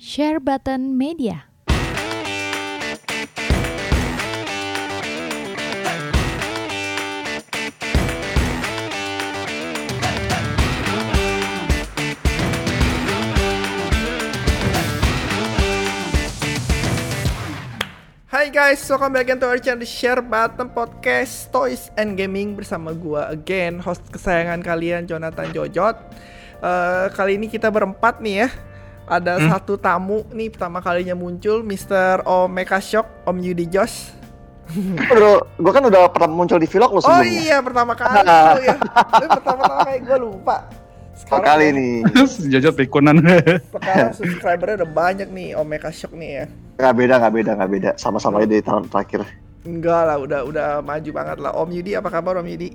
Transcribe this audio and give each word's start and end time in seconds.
Share 0.00 0.40
Button 0.40 0.96
Media. 0.96 1.44
Hai 18.24 18.48
guys, 18.48 18.80
welcome 18.88 19.12
back 19.12 19.28
to 19.28 19.44
our 19.44 19.60
channel 19.60 19.84
Share 19.84 20.24
Button 20.24 20.72
Podcast 20.72 21.52
Toys 21.52 21.92
and 22.00 22.16
Gaming 22.16 22.56
bersama 22.56 22.96
gua 22.96 23.28
again 23.28 23.76
host 23.84 24.08
kesayangan 24.08 24.64
kalian 24.64 25.04
Jonathan 25.04 25.52
Jojot. 25.52 26.00
Eh, 26.64 27.06
kali 27.12 27.36
ini 27.36 27.52
kita 27.52 27.68
berempat 27.68 28.24
nih 28.24 28.48
ya. 28.48 28.69
Ada 29.04 29.42
satu 29.48 29.74
tamu 29.74 30.22
nih 30.30 30.48
pertama 30.48 30.78
kalinya 30.78 31.14
muncul 31.14 31.60
Mr. 31.60 32.22
Omeka 32.22 32.78
Shock, 32.78 33.06
Om 33.24 33.36
Yudi 33.38 33.66
Josh. 33.66 34.14
Bro, 35.10 35.50
gue 35.58 35.72
kan 35.74 35.82
udah 35.82 36.06
pernah 36.14 36.30
muncul 36.30 36.62
di 36.62 36.70
vlog 36.70 36.94
lo 36.94 36.98
Oh 36.98 37.02
sebelumnya. 37.02 37.26
iya 37.42 37.56
pertama 37.58 37.98
kali 37.98 38.22
tuh 38.22 38.62
ya. 38.70 38.76
Lu 39.18 39.26
pertama-tama 39.34 39.82
kayak 39.82 40.00
gua 40.06 40.18
lupa. 40.20 40.56
Sekarang 41.18 41.42
kali 41.42 41.64
ya, 41.66 41.72
nih. 41.74 41.94
Jajat 42.54 42.74
pikunan. 42.78 43.16
Sekarang 43.66 44.14
subscribernya 44.14 44.86
udah 44.86 44.90
banyak 44.94 45.28
nih 45.28 45.58
Omeka 45.58 45.90
Shock 45.90 46.14
nih 46.14 46.30
ya. 46.30 46.44
Gak 46.78 46.94
beda, 46.96 47.18
gak 47.18 47.32
beda, 47.34 47.50
gak 47.58 47.70
beda. 47.70 47.90
Sama-sama 47.98 48.38
aja 48.38 48.48
dari 48.48 48.62
tahun 48.62 48.86
terakhir. 48.86 49.26
Enggak 49.60 50.00
lah, 50.06 50.16
udah 50.16 50.40
udah 50.46 50.68
maju 50.80 51.10
banget 51.10 51.36
lah. 51.42 51.52
Om 51.52 51.70
Yudi 51.74 51.92
apa 51.92 52.08
kabar 52.08 52.38
Om 52.38 52.46
Yudi? 52.46 52.70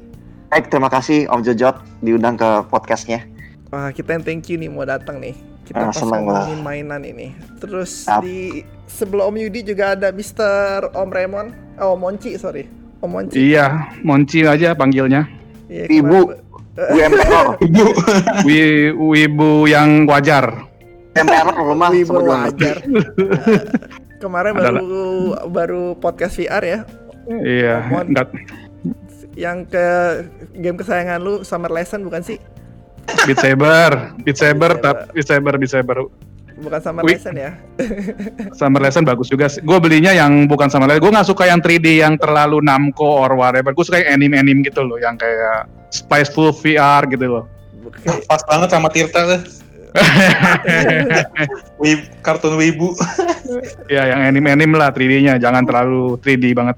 Baik, 0.52 0.68
terima 0.68 0.92
kasih 0.92 1.32
Om 1.32 1.42
Jojot 1.42 1.80
diundang 2.04 2.36
ke 2.36 2.50
podcastnya. 2.68 3.24
Wah, 3.72 3.90
kita 3.90 4.14
yang 4.14 4.22
thank 4.22 4.52
you 4.52 4.60
nih 4.60 4.68
mau 4.68 4.84
datang 4.84 5.18
nih. 5.18 5.34
Kita 5.66 5.82
Ah, 5.82 5.90
pas 5.90 5.98
senang 5.98 6.24
lah. 6.24 6.46
ngomongin 6.46 6.62
mainan 6.62 7.02
ini. 7.02 7.28
Terus 7.58 8.06
Siap. 8.06 8.22
di 8.22 8.62
sebelah 8.86 9.26
Om 9.26 9.38
Yudi 9.40 9.66
juga 9.66 9.94
ada 9.94 10.10
Mr. 10.10 10.94
Om 10.94 11.10
Raymond. 11.10 11.50
Oh, 11.78 11.98
Monci, 11.98 12.38
sorry. 12.38 12.70
Om 13.02 13.10
Monci. 13.10 13.36
iya, 13.44 13.90
Monci 14.00 14.46
aja 14.46 14.72
panggilnya. 14.72 15.26
Iya, 15.66 15.90
Ibu. 15.92 16.06
kemarin- 16.22 16.44
Bu 16.76 16.92
Emperor. 16.94 17.48
Wi 18.48 18.60
wibu 18.92 19.66
yang 19.66 20.04
wajar. 20.06 20.68
Emperor 21.14 21.56
rumah. 21.56 21.88
Wih, 21.90 22.04
sama 22.04 22.14
baru 22.14 22.26
dua 22.26 22.38
ajar. 22.46 22.76
Kemarin 24.18 24.52
Adalah- 24.54 24.72
baru 24.76 25.06
baru 25.48 25.84
podcast 25.96 26.36
VR 26.36 26.64
ya, 26.64 26.80
Iya, 27.26 27.76
yang 29.36 29.64
ke 29.64 29.86
game 30.54 30.76
kesayangan 30.76 31.20
lu 31.20 31.42
Summer 31.42 31.68
Lesson 31.68 32.04
bukan 32.04 32.22
sih? 32.22 32.40
Beat 33.24 33.40
Saber, 33.40 33.92
Beat 34.22 34.38
Saber, 34.38 34.72
Beat 34.76 34.84
tap 34.84 34.98
Beat 35.16 35.28
Saber, 35.28 35.54
Beat 35.56 35.72
Saber. 35.72 35.98
Bukan 36.56 36.80
Summer 36.80 37.04
Wih. 37.04 37.20
Lesson 37.20 37.36
ya. 37.36 37.52
Summer 38.60 38.80
Lesson 38.80 39.04
bagus 39.04 39.28
juga 39.28 39.52
sih. 39.52 39.60
Gue 39.60 39.76
belinya 39.80 40.16
yang 40.16 40.48
bukan 40.48 40.72
Summer 40.72 40.88
Lesson. 40.88 41.04
Gue 41.04 41.12
nggak 41.12 41.28
suka 41.28 41.44
yang 41.52 41.60
3D 41.60 42.00
yang 42.00 42.16
terlalu 42.16 42.64
Namco 42.64 43.04
or 43.04 43.36
whatever. 43.36 43.76
Gue 43.76 43.84
suka 43.84 44.00
yang 44.00 44.24
anime-anime 44.24 44.64
gitu 44.64 44.88
loh, 44.88 44.96
yang 44.96 45.20
kayak 45.20 45.68
Spiceful 45.92 46.56
VR 46.56 47.04
gitu 47.12 47.28
loh. 47.28 47.44
Oke. 47.84 48.00
pas 48.32 48.40
banget 48.48 48.70
sama 48.72 48.88
Tirta 48.88 49.22
tuh. 49.36 49.42
Wib, 51.82 52.04
kartun 52.20 52.60
Wibu. 52.60 53.00
ya, 53.88 54.12
yang 54.12 54.28
anime-anime 54.28 54.76
lah 54.76 54.92
3D-nya, 54.92 55.40
jangan 55.40 55.64
terlalu 55.64 56.20
3D 56.20 56.52
banget. 56.52 56.76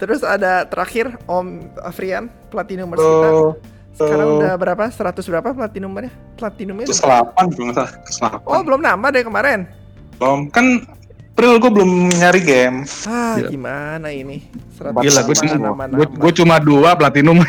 Terus 0.00 0.24
ada 0.24 0.64
terakhir 0.68 1.16
Om 1.28 1.76
Afrian 1.84 2.32
Platinum 2.48 2.92
kita. 2.92 3.04
Oh, 3.04 3.56
Sekarang 3.94 4.42
udah 4.42 4.54
berapa? 4.58 4.84
100 4.90 5.30
berapa 5.30 5.48
platinumnya? 5.54 6.10
Platinumnya? 6.34 6.86
Terus 6.90 7.02
udah- 7.02 7.30
8 7.30 7.54
kalau 7.54 7.64
nggak 7.70 7.76
salah. 7.78 7.92
Terus 8.02 8.18
8. 8.18 8.50
Oh, 8.50 8.62
belum 8.66 8.80
nambah 8.82 9.08
deh 9.14 9.22
kemarin. 9.22 9.60
Belum. 10.18 10.50
Kan 10.50 10.82
April 11.34 11.58
gue 11.58 11.66
belum 11.66 12.14
nyari 12.14 12.46
game. 12.46 12.86
Ah, 13.10 13.34
Gila. 13.34 13.50
gimana 13.50 14.06
ini? 14.14 14.46
100 14.78 15.02
Gila, 15.02 15.20
gue 15.26 15.34
cuma, 15.34 15.66
gue, 16.06 16.32
cuma 16.38 16.56
dua 16.62 16.94
platinum. 16.94 17.42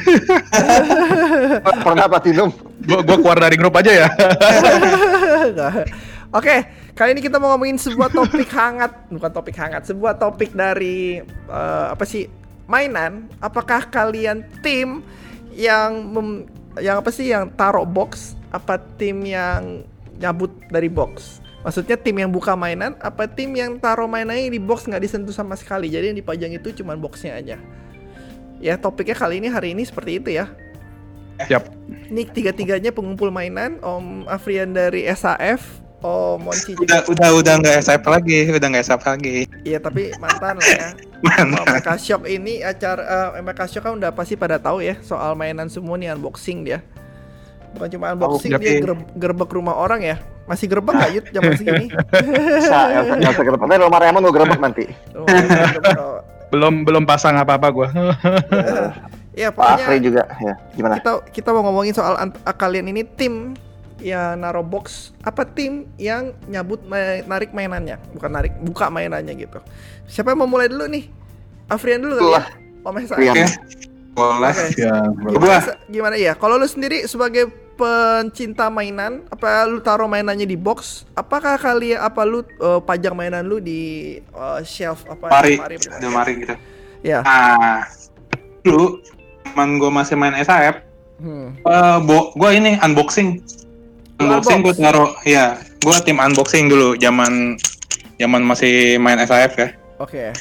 Pernah 1.86 2.10
platinum. 2.10 2.50
gue 2.82 3.00
gue 3.06 3.18
keluar 3.22 3.38
dari 3.38 3.54
grup 3.62 3.78
aja 3.78 3.94
ya. 3.94 4.10
Oke, 6.38 6.66
kali 6.98 7.14
ini 7.14 7.22
kita 7.22 7.38
mau 7.38 7.54
ngomongin 7.54 7.78
sebuah 7.78 8.10
topik 8.10 8.50
hangat, 8.50 9.06
bukan 9.14 9.30
topik 9.30 9.54
hangat, 9.54 9.86
sebuah 9.86 10.18
topik 10.18 10.58
dari 10.58 11.22
eh, 11.46 11.86
apa 11.86 12.10
sih? 12.10 12.26
Mainan. 12.66 13.30
Apakah 13.38 13.86
kalian 13.86 14.42
tim 14.66 15.06
yang 15.56 16.12
mem- 16.12 16.46
yang 16.78 17.00
apa 17.00 17.10
sih 17.10 17.32
yang 17.32 17.48
taruh 17.56 17.88
box 17.88 18.36
apa 18.52 18.78
tim 19.00 19.24
yang 19.24 19.88
nyabut 20.20 20.52
dari 20.68 20.92
box? 20.92 21.40
Maksudnya 21.66 21.98
tim 21.98 22.14
yang 22.22 22.30
buka 22.30 22.54
mainan 22.54 22.94
apa 23.02 23.26
tim 23.26 23.50
yang 23.58 23.82
taruh 23.82 24.06
mainannya 24.06 24.54
di 24.54 24.62
box 24.62 24.86
nggak 24.86 25.02
disentuh 25.02 25.34
sama 25.34 25.58
sekali. 25.58 25.90
Jadi 25.90 26.14
yang 26.14 26.18
dipajang 26.20 26.52
itu 26.54 26.84
cuma 26.84 26.94
boxnya 26.94 27.42
aja. 27.42 27.58
Ya 28.62 28.78
topiknya 28.78 29.18
kali 29.18 29.42
ini 29.42 29.50
hari 29.50 29.74
ini 29.74 29.82
seperti 29.82 30.22
itu 30.22 30.30
ya. 30.36 30.46
Siap. 31.44 31.68
Ini 32.08 32.32
tiga-tiganya 32.32 32.96
pengumpul 32.96 33.28
mainan, 33.28 33.76
Om 33.84 34.24
Afrian 34.32 34.72
dari 34.72 35.04
SAF, 35.12 35.84
Om 36.00 36.48
Monci 36.48 36.78
juga. 36.78 37.04
Udah 37.04 37.12
udah 37.12 37.30
udah 37.42 37.54
nggak 37.60 37.76
SF 37.84 38.04
lagi, 38.08 38.40
udah 38.48 38.68
nggak 38.72 38.84
SF 38.88 39.02
lagi. 39.04 39.38
Iya 39.68 39.80
tapi 39.84 40.16
mantan 40.22 40.62
lah 40.62 40.70
ya. 40.70 40.90
MK 41.28 41.90
Shop 42.00 42.22
ini 42.30 42.62
acara 42.62 43.34
eh, 43.36 43.42
MK 43.42 43.60
Shop 43.72 43.82
kan 43.84 43.94
udah 43.98 44.12
pasti 44.14 44.38
pada 44.38 44.62
tahu 44.62 44.82
ya 44.82 44.96
soal 45.02 45.34
mainan 45.34 45.68
semua 45.68 45.98
nih 45.98 46.14
unboxing 46.14 46.64
dia. 46.66 46.80
Bukan 47.76 47.92
cuma 47.92 48.16
unboxing 48.16 48.56
Tahu, 48.56 48.62
dia 48.64 48.80
gereb- 48.80 49.12
gerbek 49.20 49.52
rumah 49.52 49.76
orang 49.76 50.02
ya. 50.04 50.16
Masih 50.48 50.70
gerbek 50.70 50.96
nggak 50.96 51.12
Yud 51.12 51.26
zaman 51.34 51.52
segini? 51.58 51.86
Bisa, 52.62 52.80
ya, 52.94 53.00
usah 53.04 53.44
gerebek. 53.44 53.66
Nanti 53.68 53.84
rumah 53.84 54.00
Raymond 54.00 54.26
gue 54.30 54.46
nanti. 54.62 54.86
Oh, 55.12 55.26
gerbek, 55.28 55.98
oh. 56.00 56.20
Belum 56.54 56.86
belum 56.86 57.04
pasang 57.04 57.36
apa-apa 57.36 57.68
gue. 57.74 57.88
Ya 59.36 59.52
Pak 59.52 59.68
Afri 59.84 60.00
juga. 60.00 60.24
Ya, 60.40 60.56
gimana? 60.80 60.96
kita 61.04 61.12
kita 61.36 61.50
mau 61.52 61.68
ngomongin 61.68 61.92
soal 61.92 62.16
kalian 62.56 62.88
ini 62.88 63.04
tim 63.04 63.52
yang 64.06 64.38
naro 64.38 64.62
box 64.62 65.18
apa 65.26 65.42
tim 65.50 65.90
yang 65.98 66.38
nyabut 66.46 66.86
narik 67.26 67.50
mainannya 67.58 67.98
bukan 68.14 68.30
narik 68.30 68.54
buka 68.62 68.94
mainannya 68.94 69.34
gitu 69.34 69.58
siapa 70.06 70.38
yang 70.38 70.46
mau 70.46 70.50
mulai 70.50 70.70
dulu 70.70 70.86
nih 70.86 71.10
Afrian 71.66 72.06
dulu 72.06 72.22
kali 72.22 72.30
ya 72.30 72.38
Lah. 72.38 72.48
Om 72.86 72.98
Esa 73.02 73.18
Rian. 73.18 73.34
Oke. 73.34 73.46
Boleh. 74.16 74.56
Ya. 74.80 74.96
gimana, 75.92 76.16
ya 76.16 76.32
kalau 76.40 76.56
lu 76.56 76.64
sendiri 76.70 77.04
sebagai 77.04 77.52
pencinta 77.76 78.72
mainan 78.72 79.28
apa 79.28 79.68
lu 79.68 79.84
taruh 79.84 80.08
mainannya 80.08 80.48
di 80.48 80.56
box 80.56 81.04
apakah 81.12 81.60
kalian 81.60 82.00
apa 82.00 82.24
lu 82.24 82.40
eh, 82.48 82.80
pajang 82.80 83.12
mainan 83.12 83.44
lu 83.44 83.60
di 83.60 84.16
eh, 84.24 84.60
shelf 84.64 85.04
apa 85.12 85.28
Mari, 85.28 85.60
lemari? 85.60 85.76
udah 85.84 86.12
mari 86.16 86.34
gitu. 86.40 86.56
ya 87.04 87.20
Nah, 87.28 87.84
dulu 88.64 89.04
teman 89.44 89.76
gue 89.76 89.92
masih 89.92 90.16
main 90.16 90.40
SAF, 90.40 90.80
hmm. 91.20 91.68
eh 91.68 91.98
bo 92.08 92.32
gue 92.40 92.50
ini 92.56 92.80
unboxing. 92.80 93.44
Unboxing 94.16 94.64
gue 94.64 94.74
taruh, 94.80 95.12
ya, 95.28 95.60
gue 95.84 95.96
tim 96.08 96.18
unboxing 96.18 96.72
dulu, 96.72 96.96
zaman 96.96 97.60
zaman 98.16 98.42
masih 98.48 98.96
main 99.00 99.20
SAF 99.20 99.60
ya. 99.60 99.70
oke 100.00 100.32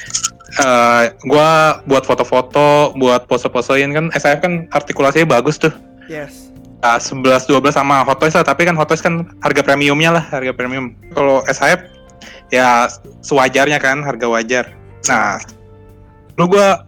eh 0.55 1.03
gua 1.27 1.83
buat 1.83 2.07
foto-foto, 2.07 2.95
buat 2.95 3.27
pose-posein 3.27 3.91
kan 3.91 4.07
SAF 4.15 4.39
kan 4.39 4.71
artikulasinya 4.71 5.39
bagus 5.39 5.59
tuh. 5.59 5.71
yes 6.07 6.45
Nah, 6.85 7.01
11 7.01 7.49
12 7.49 7.73
sama 7.73 8.05
Hot 8.05 8.21
Toys 8.21 8.37
lah, 8.37 8.45
tapi 8.45 8.61
kan 8.61 8.77
Hot 8.77 8.85
Toys 8.85 9.01
kan 9.01 9.25
harga 9.41 9.65
premiumnya 9.65 10.21
lah, 10.21 10.23
harga 10.29 10.53
premium. 10.53 10.93
Kalau 11.17 11.41
SAF 11.49 11.81
ya 12.53 12.85
sewajarnya 13.25 13.81
kan, 13.81 14.05
harga 14.05 14.29
wajar. 14.29 14.69
Nah, 15.09 15.41
lu 16.37 16.45
gua 16.45 16.85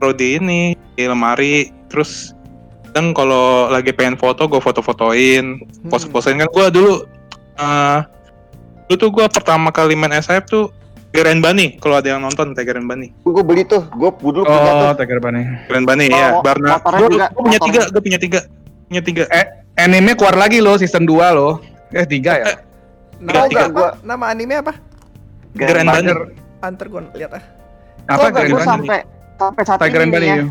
taruh 0.00 0.16
di 0.16 0.40
ini 0.40 0.60
di 0.96 1.04
lemari 1.04 1.68
terus 1.92 2.32
kadang 2.96 3.12
kalau 3.12 3.68
lagi 3.68 3.92
pengen 3.92 4.16
foto 4.16 4.48
gue 4.48 4.56
foto-fotoin, 4.56 5.44
Hmm. 5.60 5.90
pose-posein 5.92 6.40
kan 6.40 6.48
gua 6.48 6.72
dulu 6.72 7.04
eh 7.54 7.98
dulu 8.88 8.96
tuh 8.96 9.10
gua 9.12 9.28
pertama 9.28 9.68
kali 9.68 9.92
main 9.92 10.16
SAF 10.16 10.48
tuh 10.48 10.72
Tiger 11.06 11.28
and 11.28 11.44
Bunny, 11.44 11.76
kalau 11.76 12.00
ada 12.00 12.08
yang 12.08 12.20
nonton 12.20 12.52
Tiger 12.52 12.76
and 12.76 12.88
Bunny. 12.88 13.12
Gue 13.20 13.40
beli 13.40 13.64
tuh. 13.64 13.84
Gue 13.90 14.08
dulu 14.12 14.44
punya 14.44 14.72
tuh. 14.74 14.80
Oh, 14.82 14.92
Tiger 14.92 15.16
Bunny. 15.18 15.44
Keren 15.64 15.84
banget 15.84 16.08
Oh, 16.08 16.16
ya, 16.16 16.28
Barna. 16.40 16.76
Gue 16.76 17.08
punya 17.36 17.56
tiga, 17.58 17.80
gue 17.86 18.00
punya 18.00 18.18
tiga, 18.18 18.40
punya 18.86 19.02
tiga. 19.02 19.22
Eh, 19.30 19.44
anime 19.76 20.12
keluar 20.12 20.32
lagi 20.34 20.60
loh 20.60 20.76
season 20.76 21.04
2 21.04 21.32
loh. 21.32 21.60
Eh, 21.90 22.04
3 22.04 22.32
ya? 22.34 22.44
nama, 23.18 23.44
nggak 23.44 23.60
apa? 23.62 23.68
gua- 23.70 23.96
nama 24.02 24.24
anime 24.26 24.54
apa 24.56 24.72
Tiger 25.54 25.76
and 25.78 25.88
Bunny. 25.90 26.00
Tiger, 26.02 26.18
antar 26.58 26.86
gue 26.86 27.00
lihat 27.14 27.32
ah 27.32 27.44
apa 28.08 28.24
Gue 28.26 28.36
Tiger 28.38 28.52
Bunny? 28.54 28.64
sampai 28.66 28.98
sampai 29.36 29.62
saat 29.64 29.78
Tiger 29.78 30.00
and 30.00 30.08
ini 30.08 30.14
Bunny. 30.14 30.28
ya, 30.28 30.36
ya. 30.36 30.46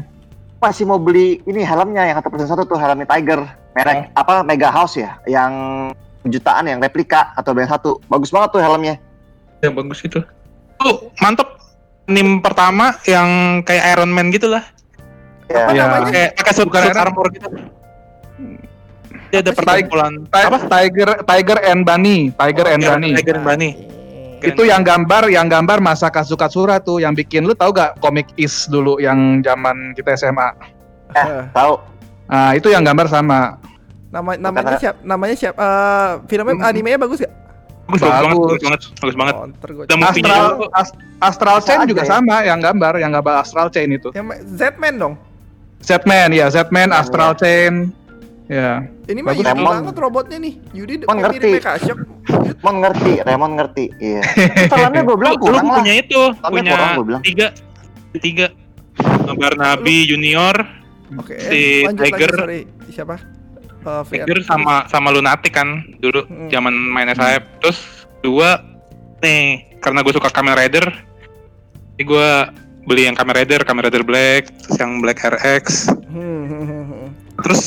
Masih 0.57 0.83
mau 0.83 0.97
beli 0.97 1.39
ini 1.43 1.61
helmnya 1.61 2.03
yang 2.03 2.15
kata 2.17 2.27
persen 2.27 2.47
satu 2.47 2.63
tuh 2.65 2.75
helmnya 2.75 3.05
Tiger 3.05 3.43
merek 3.71 4.09
apa 4.13 4.41
Mega 4.41 4.69
House 4.69 4.95
ya 4.95 5.19
yang 5.25 5.51
jutaan 6.23 6.65
yang 6.65 6.79
replika 6.79 7.33
atau 7.33 7.51
band 7.51 7.67
satu 7.67 8.01
bagus 8.05 8.29
banget 8.29 8.49
tuh 8.51 8.61
helmnya 8.61 8.95
Ya 9.59 9.69
bagus 9.69 9.97
itu. 9.99 10.19
Tuh 10.77 10.95
mantep. 11.17 11.47
Nim 12.05 12.37
pertama 12.37 12.93
yang 13.03 13.25
kayak 13.61 13.97
Iron 13.97 14.09
Man 14.09 14.29
gitu 14.29 14.45
lah. 14.45 14.61
ya, 15.45 15.65
Apa 15.65 15.71
Iya. 15.71 15.81
namanya? 15.81 16.11
Kayak 16.11 16.29
pakai 16.35 16.53
suit, 16.53 16.65
Bukan 16.65 16.81
suit 16.81 16.91
Iron- 16.91 17.01
armor 17.01 17.27
gitu. 17.31 17.47
Dia 19.25 19.39
ada 19.41 19.49
Apa 19.49 19.57
perkumpulan. 19.57 20.13
Ti- 20.23 20.69
Tiger 20.69 21.09
Tiger 21.23 21.57
and 21.65 21.81
Bunny, 21.81 22.17
Tiger 22.31 22.65
and 22.67 22.79
Tiger- 22.79 22.91
Bunny. 22.93 23.11
Tiger 23.15 23.35
and 23.35 23.45
Bunny. 23.45 23.69
Itu 24.41 24.63
yang 24.63 24.81
gambar, 24.81 25.27
yang 25.27 25.47
gambar 25.47 25.79
masa 25.79 26.07
Kazukatsura 26.07 26.77
tuh, 26.77 26.99
yang 26.99 27.11
bikin 27.11 27.43
lu 27.43 27.53
tahu 27.53 27.71
gak 27.71 27.99
komik 27.99 28.27
Is 28.35 28.67
dulu 28.67 28.97
yang 28.97 29.39
zaman 29.39 29.93
kita 29.93 30.13
SMA. 30.13 30.51
Eh, 31.13 31.47
Tahu. 31.49 31.73
Nah, 32.25 32.51
itu 32.51 32.67
yang 32.67 32.81
gambar 32.81 33.07
sama. 33.07 33.59
nama 34.07 34.31
namanya 34.33 34.79
siap 34.79 34.95
namanya 35.03 35.35
siap 35.35 35.55
eh 35.55 36.09
filmnya 36.25 36.55
Hmm. 36.55 36.63
animenya 36.65 36.95
bagus 36.97 37.19
gak? 37.19 37.33
Bagus, 37.85 37.99
bagus 38.01 38.17
banget, 38.17 38.37
Bagus. 38.57 38.85
bagus 38.95 39.15
banget, 39.15 39.35
bagus 39.61 39.75
banget. 39.77 39.87
Oh, 39.91 39.99
Astral. 40.01 40.41
Ast- 40.73 40.97
Astral 41.21 41.57
Chain 41.61 41.79
juga 41.85 42.01
ya? 42.01 42.09
sama, 42.09 42.35
yang 42.41 42.57
gambar, 42.57 42.93
yang 42.97 43.11
gambar 43.11 43.43
Astral 43.43 43.67
Chain 43.69 43.91
itu. 43.91 44.09
Yang 44.15 44.27
Z-Man 44.55 44.95
dong. 44.97 45.13
Zetman, 45.79 46.33
ya 46.33 46.49
Zetman, 46.49 46.89
Iya, 46.89 46.97
Astral 46.97 47.31
Chain. 47.35 47.93
Ya. 48.47 48.89
Ini 49.05 49.19
mah 49.19 49.31
Bagus. 49.31 49.39
Yudi 49.39 49.51
Remon. 49.51 49.71
banget 49.71 49.95
robotnya 49.95 50.37
nih. 50.39 50.53
Yudi 50.71 50.93
Remon 50.99 51.17
mirip 51.19 51.41
ngerti. 51.41 51.49
Raymond 52.25 52.77
ngerti, 52.79 53.13
Raymond 53.21 53.53
ngerti. 53.55 53.85
Iya. 53.95 54.21
Filmnya 54.71 55.01
gue 55.03 55.15
bilang 55.15 55.35
kurang 55.37 55.65
lah. 55.65 55.77
punya 55.77 55.93
itu, 55.95 56.21
punya 56.41 56.71
kurang, 56.71 56.89
gua 56.91 57.05
bilang. 57.05 57.21
tiga, 57.21 57.47
tiga. 58.15 58.47
Gambar 58.95 59.53
Nabi 59.55 60.07
Junior, 60.07 60.55
Oke, 61.15 61.35
Si 61.37 61.83
lanjut 61.83 62.01
Tiger. 62.01 62.31
sorry. 62.33 62.61
Siapa? 62.87 63.15
Eh. 63.85 64.03
Tiger 64.07 64.39
sama 64.41 64.87
sama 64.87 65.09
Lunatic 65.09 65.51
kan 65.51 65.67
dulu 65.99 66.23
Hmm. 66.23 66.47
zaman 66.47 66.73
main 66.73 67.11
SAF. 67.11 67.43
Terus 67.59 67.79
dua 68.19 68.57
nih 69.19 69.69
karena 69.77 70.01
gue 70.01 70.09
suka 70.11 70.29
Kamen 70.29 70.55
Rider, 70.55 70.85
jadi 71.93 72.03
gue 72.03 72.29
beli 72.83 73.03
yang 73.03 73.13
Kamen 73.13 73.35
Rider, 73.35 73.61
Kamen 73.61 73.83
Rider 73.83 74.01
Black, 74.01 74.49
terus 74.59 74.77
yang 74.79 74.97
Black 74.97 75.19
RX, 75.19 75.93
Hmm, 76.07 76.17
hmm, 76.41 76.63
hmm, 76.63 76.83
hmm. 76.87 77.07
terus 77.37 77.63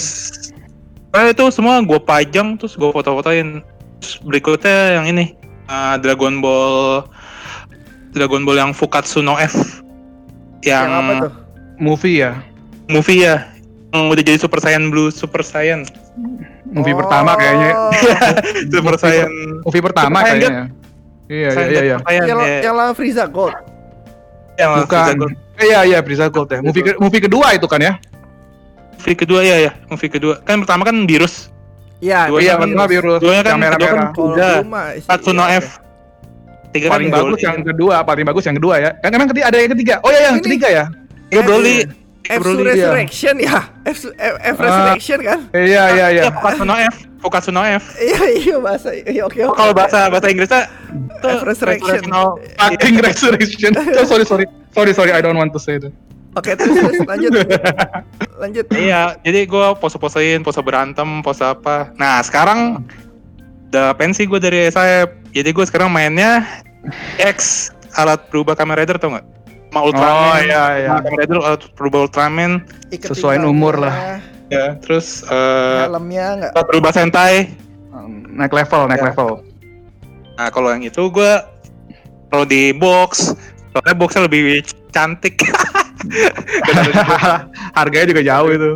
eh, 1.11 1.31
itu 1.31 1.45
semua 1.49 1.81
gue 1.81 1.99
pajang 1.99 2.55
terus 2.55 2.75
gue 2.75 2.87
foto-fotoin. 2.87 3.61
Terus 3.99 4.15
berikutnya 4.21 4.77
yang 4.95 5.07
ini 5.09 5.35
uh, 5.67 5.97
Dragon 5.97 6.39
Ball 6.39 7.03
Dragon 8.11 8.43
Ball 8.43 8.59
yang 8.59 8.71
Fukatsu 8.71 9.21
no 9.21 9.35
F 9.35 9.83
yang, 10.61 10.87
Yang 10.87 10.93
apa 10.95 11.13
tuh? 11.21 11.33
Movie 11.79 12.17
ya. 12.21 12.33
movie 12.89 13.23
ya 13.23 13.45
yang 13.89 14.09
udah 14.09 14.21
jadi 14.21 14.37
Super 14.37 14.59
Saiyan 14.59 14.89
Blue 14.89 15.09
Super 15.09 15.41
Saiyan 15.41 15.85
Movie 16.67 16.93
Oh. 16.93 17.01
pertama 17.01 17.33
kayaknya. 17.35 17.73
Super 18.69 18.95
Saiyan 18.97 19.31
Movie 19.63 19.81
pertama 19.81 20.19
Super 20.19 20.29
Saiyan 20.29 20.41
kayaknya. 20.41 20.65
Iya, 21.29 21.49
iya, 21.51 21.67
iya, 21.67 21.83
iya. 21.85 21.97
Saiyan, 22.01 22.25
Yang, 22.25 22.39
ya. 22.41 22.59
yang 22.65 22.75
lawan 22.75 22.95
Frieza 22.95 23.25
Gold. 23.27 23.53
Yang 24.57 24.71
Bukan. 24.83 25.05
Dragon- 25.07 25.37
Eh, 25.59 25.67
Iya, 25.67 25.81
iya, 25.85 25.99
Brisa 25.99 26.31
Gold 26.31 26.49
ya. 26.49 26.63
Movie, 26.63 26.83
ke- 26.83 26.99
movie 26.99 27.19
kedua 27.19 27.51
itu 27.51 27.67
kan 27.67 27.79
ya? 27.79 27.99
Movie 28.99 29.17
kedua 29.17 29.41
ya 29.41 29.57
ya 29.61 29.73
movie 29.87 30.11
kedua 30.11 30.35
kan 30.43 30.59
pertama 30.59 30.83
kan 30.83 30.99
virus 31.05 31.49
Iya, 31.99 32.31
Dua 32.31 32.39
iya, 32.39 32.55
kan- 32.55 32.71
pertama 32.71 32.87
virus 32.87 33.19
duanya 33.19 33.43
kan- 33.43 33.51
yang 33.51 33.59
merah-merah. 33.59 34.11
kedua 34.15 34.35
kan- 34.63 34.95
isi- 34.95 35.09
Tatsuno 35.09 35.45
iya, 35.45 35.59
F 35.59 35.67
tiga 36.69 36.85
kan 36.85 36.93
paling 36.95 37.09
Broly. 37.09 37.23
bagus 37.25 37.41
yang 37.41 37.59
kedua, 37.65 37.95
paling 38.05 38.25
bagus 38.25 38.45
yang 38.45 38.55
kedua 38.55 38.75
ya. 38.77 38.91
Kan 38.95 39.11
emang 39.11 39.27
ketiga 39.27 39.47
ada 39.49 39.57
yang 39.57 39.73
ketiga. 39.73 39.95
Oh 39.99 40.11
ya, 40.13 40.21
yang 40.21 40.37
Ini- 40.37 40.45
ketiga 40.45 40.69
ya. 40.69 40.85
Iya 41.27 41.41
Broly 41.43 41.75
F 42.23 42.39
iya. 42.39 42.55
Resurrection 42.71 43.35
ya. 43.41 43.59
F, 43.83 43.99
F, 44.15 44.35
F 44.39 44.57
Ah. 44.57 44.63
Resurrection 44.63 45.19
kan? 45.25 45.39
Iya, 45.51 45.65
iya, 45.91 46.07
iya. 46.07 46.23
Iya, 46.23 46.31
Fukatsuno 46.31 46.75
F 46.79 46.95
Fukatsuno 47.19 47.61
F 47.67 47.85
Iya 47.99 48.21
iya 48.39 48.57
bahasa 48.61 48.89
iya 48.95 49.23
oke 49.25 49.41
oke. 49.43 49.57
kalau 49.57 49.73
bahasa 49.75 49.99
bahasa 50.07 50.27
Inggrisnya 50.29 50.63
F 51.19 51.41
Resurrection. 51.43 52.03
Fucking 52.55 52.97
Resurrection. 53.11 53.73
Sorry, 54.07 54.23
sorry. 54.23 54.47
Sorry, 54.71 54.93
sorry, 54.95 55.11
I 55.11 55.19
don't 55.19 55.35
want 55.35 55.51
to 55.51 55.59
say 55.59 55.83
that. 55.83 55.91
Oke 56.37 56.53
terus, 56.55 56.77
terus 56.77 57.01
lanjut. 57.05 57.31
lanjut. 58.43 58.67
Iya, 58.71 59.17
jadi 59.25 59.49
gue 59.49 59.67
pose-posein, 59.81 60.45
pose 60.45 60.61
berantem, 60.61 61.25
pose 61.25 61.43
apa. 61.43 61.91
Nah, 61.97 62.21
sekarang 62.21 62.85
udah 63.69 63.97
pensi 63.97 64.29
gue 64.29 64.39
dari 64.39 64.69
SAF. 64.69 65.09
Jadi 65.33 65.51
gue 65.51 65.65
sekarang 65.65 65.89
mainnya 65.89 66.45
X 67.17 67.69
alat 67.97 68.29
berubah 68.29 68.55
Kamen 68.55 68.77
Rider 68.77 68.97
tau 68.97 69.17
nggak? 69.17 69.27
Sama 69.69 69.81
Ultraman. 69.85 70.29
Oh, 70.31 70.37
iya, 70.41 70.65
iya. 70.79 70.89
Kamen 71.01 71.15
Rider 71.17 71.39
alat 71.41 71.63
berubah 71.75 71.99
Ultraman. 72.07 72.53
Bajunya, 72.89 73.45
umur 73.45 73.75
lah. 73.81 74.21
Ya, 74.49 74.81
terus 74.81 75.27
eh 75.29 75.85
Helmnya 75.85 76.27
nggak? 76.39 76.53
alat 76.55 76.67
berubah 76.69 76.91
Sentai. 76.93 77.53
Um, 77.91 78.25
Naik 78.33 78.53
level, 78.55 78.87
naik 78.87 79.01
Ya. 79.03 79.07
level. 79.13 79.31
Nah, 80.39 80.49
kalau 80.49 80.71
yang 80.71 80.87
itu 80.87 81.03
gue 81.11 81.33
kalau 82.29 82.45
di 82.45 82.71
box, 82.71 83.35
soalnya 83.73 83.95
boxnya 83.97 84.23
lebih 84.29 84.63
cantik. 84.89 85.43
Harganya 87.79 88.07
juga 88.09 88.23
jauh 88.23 88.49
itu. 88.49 88.71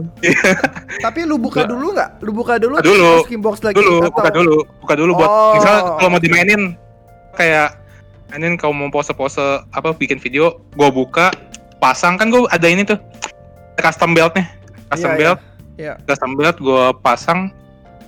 Tapi 1.04 1.20
lu 1.22 1.36
buka 1.36 1.64
dulu 1.64 1.94
nggak? 1.94 2.10
Lu 2.20 2.30
buka 2.32 2.58
dulu. 2.58 2.74
Buka 2.78 2.84
dulu. 2.84 3.10
masukin 3.20 3.40
box 3.40 3.56
lagi. 3.60 3.76
dulu, 3.76 3.96
atau- 4.00 4.12
buka 4.12 4.30
dulu, 4.30 4.56
buka 4.80 4.94
dulu 4.94 5.12
buat 5.16 5.30
Oh. 5.30 5.52
misal 5.56 5.74
kalau 5.96 6.10
mau 6.10 6.20
dimainin 6.20 6.74
kayak 7.34 7.78
mainin 8.28 8.56
kalau 8.56 8.72
mau 8.72 8.88
pose-pose 8.88 9.40
apa 9.70 9.92
bikin 9.92 10.16
video, 10.16 10.60
gua 10.72 10.88
buka, 10.88 11.30
pasang 11.78 12.16
kan 12.16 12.28
gua 12.28 12.48
ada 12.48 12.64
ini 12.64 12.82
tuh 12.82 12.96
custom 13.76 14.12
beltnya, 14.12 14.48
custom 14.88 15.12
Iya, 15.12 15.18
belt, 15.18 15.38
iya. 15.76 15.92
custom 16.04 16.32
belt 16.34 16.56
gua 16.56 16.92
pasang 16.94 17.52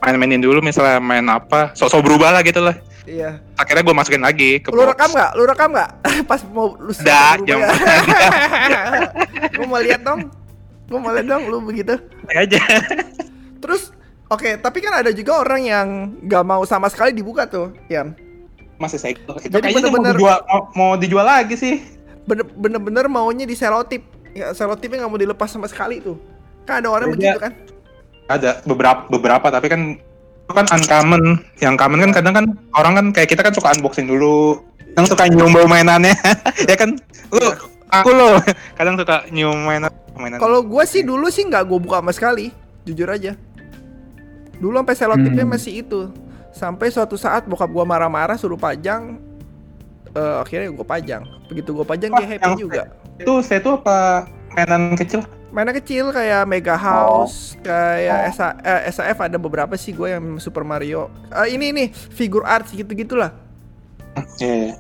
main-mainin 0.00 0.40
dulu 0.40 0.60
misalnya 0.60 0.96
main 0.99 1.25
apa, 1.26 1.72
sok-sok 1.72 2.05
berubah 2.05 2.32
lah 2.32 2.43
gitu 2.44 2.60
lah. 2.60 2.76
Iya. 3.04 3.40
Akhirnya 3.54 3.82
gua 3.82 3.96
masukin 3.96 4.20
lagi 4.20 4.58
ke 4.58 4.68
Lu 4.68 4.80
box. 4.80 4.96
rekam 4.96 5.10
nggak? 5.12 5.30
Lu 5.32 5.42
rekam 5.44 5.70
nggak? 5.70 5.90
Pas 6.30 6.40
mau 6.48 6.72
lu 6.74 6.90
berubah 6.90 7.36
jam 7.44 7.56
ya. 7.58 7.68
Gua 9.54 9.66
mau 9.66 9.78
lihat 9.78 10.00
dong. 10.00 10.20
Gua 10.86 10.98
mau 10.98 11.12
lihat 11.12 11.26
dong 11.26 11.42
lu 11.46 11.60
begitu. 11.60 11.94
aja. 12.28 12.60
Terus 13.60 13.92
Oke, 14.24 14.56
tapi 14.56 14.80
kan 14.80 15.04
ada 15.04 15.12
juga 15.12 15.36
orang 15.36 15.62
yang 15.62 15.86
nggak 16.24 16.42
mau 16.42 16.64
sama 16.64 16.88
sekali 16.88 17.12
dibuka 17.12 17.44
tuh, 17.44 17.76
Yan. 17.86 18.16
Masih 18.76 18.96
segel. 18.96 19.20
Itu 19.38 19.52
Jadi 19.52 19.60
kayaknya 19.60 19.84
mau 19.84 20.00
bener-bener- 20.00 20.16
dijual, 20.16 20.38
mau, 20.42 20.60
mau 20.72 20.90
dijual 20.96 21.26
lagi 21.28 21.54
sih. 21.54 21.74
Bener- 22.24 22.48
Bener-bener 22.50 23.04
maunya 23.06 23.44
di 23.44 23.52
selotip. 23.52 24.00
Ya, 24.32 24.50
selotipnya 24.50 25.04
nggak 25.04 25.12
mau 25.12 25.20
dilepas 25.20 25.46
sama 25.46 25.68
sekali 25.68 26.00
tuh. 26.00 26.16
Kan 26.64 26.80
ada 26.82 26.88
orang 26.90 27.12
Beda. 27.12 27.20
begitu 27.20 27.38
kan? 27.38 27.52
ada 28.24 28.64
beberapa 28.64 29.04
beberapa 29.06 29.46
tapi 29.52 29.68
kan 29.68 29.80
kan 30.46 30.67
uncommon 30.69 31.23
yang 31.58 31.75
common 31.75 31.99
kan 32.00 32.12
kadang 32.12 32.35
kan 32.35 32.46
orang 32.75 32.93
kan 32.94 33.06
kayak 33.11 33.29
kita 33.29 33.41
kan 33.41 33.50
suka 33.50 33.73
unboxing 33.73 34.05
dulu 34.05 34.61
yang 34.93 35.05
suka 35.05 35.25
nyium 35.25 35.50
bau 35.50 35.64
mainannya 35.64 36.12
ya 36.70 36.76
kan 36.76 36.94
lu 37.31 37.49
aku 37.88 38.11
lo 38.11 38.37
kadang 38.79 38.94
suka 38.94 39.25
nyium 39.29 39.56
mainan 39.61 39.91
mainan 40.14 40.37
Kalau 40.37 40.61
gue 40.61 40.85
sih 40.85 41.00
dulu 41.00 41.26
sih 41.26 41.43
nggak 41.43 41.64
gue 41.64 41.79
buka 41.81 41.99
sama 41.99 42.12
sekali, 42.12 42.55
jujur 42.85 43.08
aja. 43.08 43.35
Dulu 44.55 44.79
sampai 44.79 44.94
selotipnya 44.94 45.43
Hmm. 45.43 45.50
masih 45.50 45.82
itu. 45.82 46.06
Sampai 46.50 46.87
suatu 46.88 47.14
saat 47.14 47.43
bokap 47.44 47.67
gue 47.67 47.82
marah-marah 47.82 48.37
suruh 48.37 48.55
pajang. 48.55 49.19
eh, 50.12 50.37
akhirnya 50.38 50.70
gue 50.70 50.87
pajang. 50.87 51.26
Begitu 51.51 51.74
gue 51.74 51.82
pajang 51.82 52.10
dia 52.13 52.22
Wah, 52.22 52.31
happy 52.31 52.51
juga. 52.56 52.82
itu 53.17 53.32
saya 53.43 53.58
tuh 53.58 53.74
apa 53.77 54.31
mainan 54.53 54.94
kecil 54.94 55.27
Mainan 55.55 55.70
kecil 55.79 56.11
kayak 56.11 56.51
Mega 56.51 56.75
House, 56.75 57.55
kayak 57.63 58.34
SA, 58.34 58.58
eh, 58.58 58.91
SAF 58.91 59.23
ada 59.23 59.39
beberapa 59.39 59.79
sih 59.79 59.94
gue 59.94 60.11
yang 60.11 60.43
Super 60.43 60.67
Mario. 60.67 61.15
Eh, 61.31 61.55
ini 61.55 61.70
nih 61.70 61.89
figur 61.94 62.43
art 62.43 62.67
gitu 62.75 62.91
gitulah. 62.91 63.31
Iya. 64.43 64.75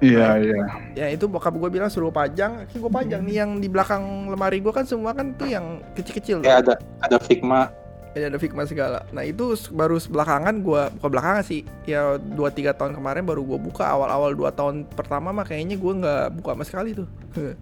Iya, 0.00 0.28
iya. 0.40 0.62
Ya 0.96 1.06
itu 1.12 1.28
bokap 1.28 1.52
gue 1.52 1.68
bilang 1.68 1.92
suruh 1.92 2.08
pajang, 2.08 2.64
akhirnya 2.64 2.80
gue 2.80 2.92
pajang 2.92 3.20
nih 3.20 3.36
yang 3.44 3.50
di 3.60 3.68
belakang 3.68 4.32
lemari 4.32 4.64
gue 4.64 4.72
kan 4.72 4.88
semua 4.88 5.12
kan 5.12 5.36
tuh 5.36 5.44
yang 5.44 5.84
kecil-kecil. 5.92 6.40
tuh. 6.40 6.48
ya 6.48 6.60
ada 6.64 6.80
ada 7.04 7.16
Figma 7.20 7.68
Ya, 8.14 8.30
ada 8.30 8.38
Figma 8.38 8.62
segala. 8.62 9.02
Nah 9.10 9.26
itu 9.26 9.58
baru 9.74 9.98
belakangan 9.98 10.62
gua 10.62 10.86
bukan 10.94 11.10
belakangan 11.18 11.42
sih. 11.42 11.66
Ya 11.82 12.14
2-3 12.14 12.70
tahun 12.70 12.94
kemarin 12.94 13.26
baru 13.26 13.42
gua 13.42 13.58
buka. 13.58 13.90
Awal-awal 13.90 14.38
2 14.38 14.54
tahun 14.54 14.74
pertama 14.86 15.34
mah 15.34 15.42
kayaknya 15.42 15.74
gua 15.74 15.92
nggak 15.98 16.24
buka 16.38 16.54
sama 16.54 16.62
sekali 16.62 16.94
tuh. 16.94 17.10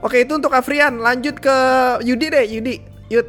Oke 0.00 0.22
itu 0.22 0.32
untuk 0.34 0.52
Afrian. 0.52 0.98
Lanjut 0.98 1.36
ke 1.36 1.56
Yudi 2.02 2.26
deh 2.28 2.44
Yudi. 2.46 2.76
Yud. 3.08 3.26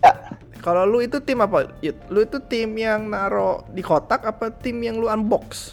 Ya. 0.00 0.12
Kalau 0.60 0.82
lu 0.82 0.98
itu 0.98 1.18
tim 1.18 1.38
apa? 1.38 1.70
Yud? 1.80 1.96
Lu 2.08 2.20
itu 2.20 2.38
tim 2.42 2.74
yang 2.74 3.06
naro 3.06 3.64
di 3.70 3.80
kotak 3.80 4.22
apa 4.22 4.50
tim 4.50 4.82
yang 4.82 4.98
lu 4.98 5.06
unbox? 5.06 5.72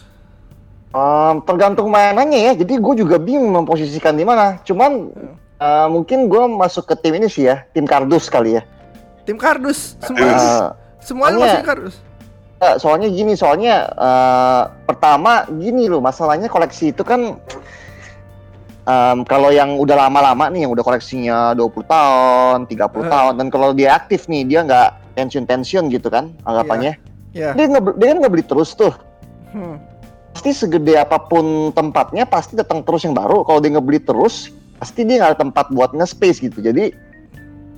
Em, 0.90 1.42
tergantung 1.42 1.90
mainannya 1.90 2.40
ya. 2.40 2.52
Jadi 2.54 2.78
gue 2.78 2.94
juga 2.96 3.18
bingung 3.18 3.50
memposisikan 3.52 4.14
di 4.14 4.22
mana. 4.22 4.62
Cuman 4.62 5.10
eh, 5.58 5.86
mungkin 5.90 6.26
gue 6.26 6.42
masuk 6.46 6.86
ke 6.86 6.94
tim 6.96 7.14
ini 7.14 7.26
sih 7.26 7.46
ya, 7.46 7.66
tim 7.74 7.84
kardus 7.84 8.30
kali 8.30 8.58
ya. 8.58 8.62
Tim 9.24 9.34
kardus. 9.34 9.98
Semua 10.00 10.22
Eh, 10.22 10.66
semuanya 11.00 11.34
soalnya- 11.34 11.54
masih 11.58 11.66
kardus. 11.66 11.96
eh, 12.60 12.74
soalnya 12.78 13.08
gini, 13.10 13.32
soalnya 13.34 13.74
eh, 13.90 14.62
pertama 14.86 15.42
gini 15.50 15.90
loh, 15.90 15.98
masalahnya 15.98 16.46
koleksi 16.46 16.94
itu 16.94 17.02
kan 17.02 17.34
em, 18.84 19.18
kalau 19.24 19.48
yang 19.48 19.76
udah 19.76 19.96
lama-lama 19.96 20.48
nih, 20.48 20.64
yang 20.64 20.72
udah 20.72 20.84
koleksinya 20.84 21.52
20 21.52 21.84
tahun, 21.84 22.58
30 22.68 23.04
Eh. 23.04 23.10
tahun, 23.10 23.32
dan 23.36 23.46
kalau 23.48 23.72
dia 23.72 23.94
aktif 23.94 24.26
nih, 24.26 24.44
dia 24.44 24.60
nggak 24.60 24.88
pensiun-pensiun 25.14 25.88
gitu 25.88 26.08
kan 26.08 26.32
anggapannya. 26.42 26.96
Ya. 27.32 27.50
Dia 27.52 27.64
nggak 27.66 27.96
dia 27.96 28.06
kan 28.10 28.16
nggak 28.20 28.32
beli 28.32 28.44
terus 28.44 28.72
tuh. 28.74 28.92
Hmm. 29.50 29.78
pasti 30.34 30.50
segede 30.50 30.98
apa 30.98 31.14
pun 31.14 31.70
tempatnya 31.70 32.26
pasti 32.26 32.58
datang 32.58 32.82
terus 32.82 33.06
yang 33.06 33.14
baru 33.14 33.46
kalau 33.46 33.62
dia 33.62 33.70
ngebeli 33.70 34.02
terus 34.02 34.50
pasti 34.76 35.06
dia 35.06 35.22
nggak 35.22 35.30
ada 35.30 35.38
tempat 35.38 35.70
buat 35.70 35.94
nge-space 35.94 36.42
gitu 36.42 36.58
jadi 36.58 36.90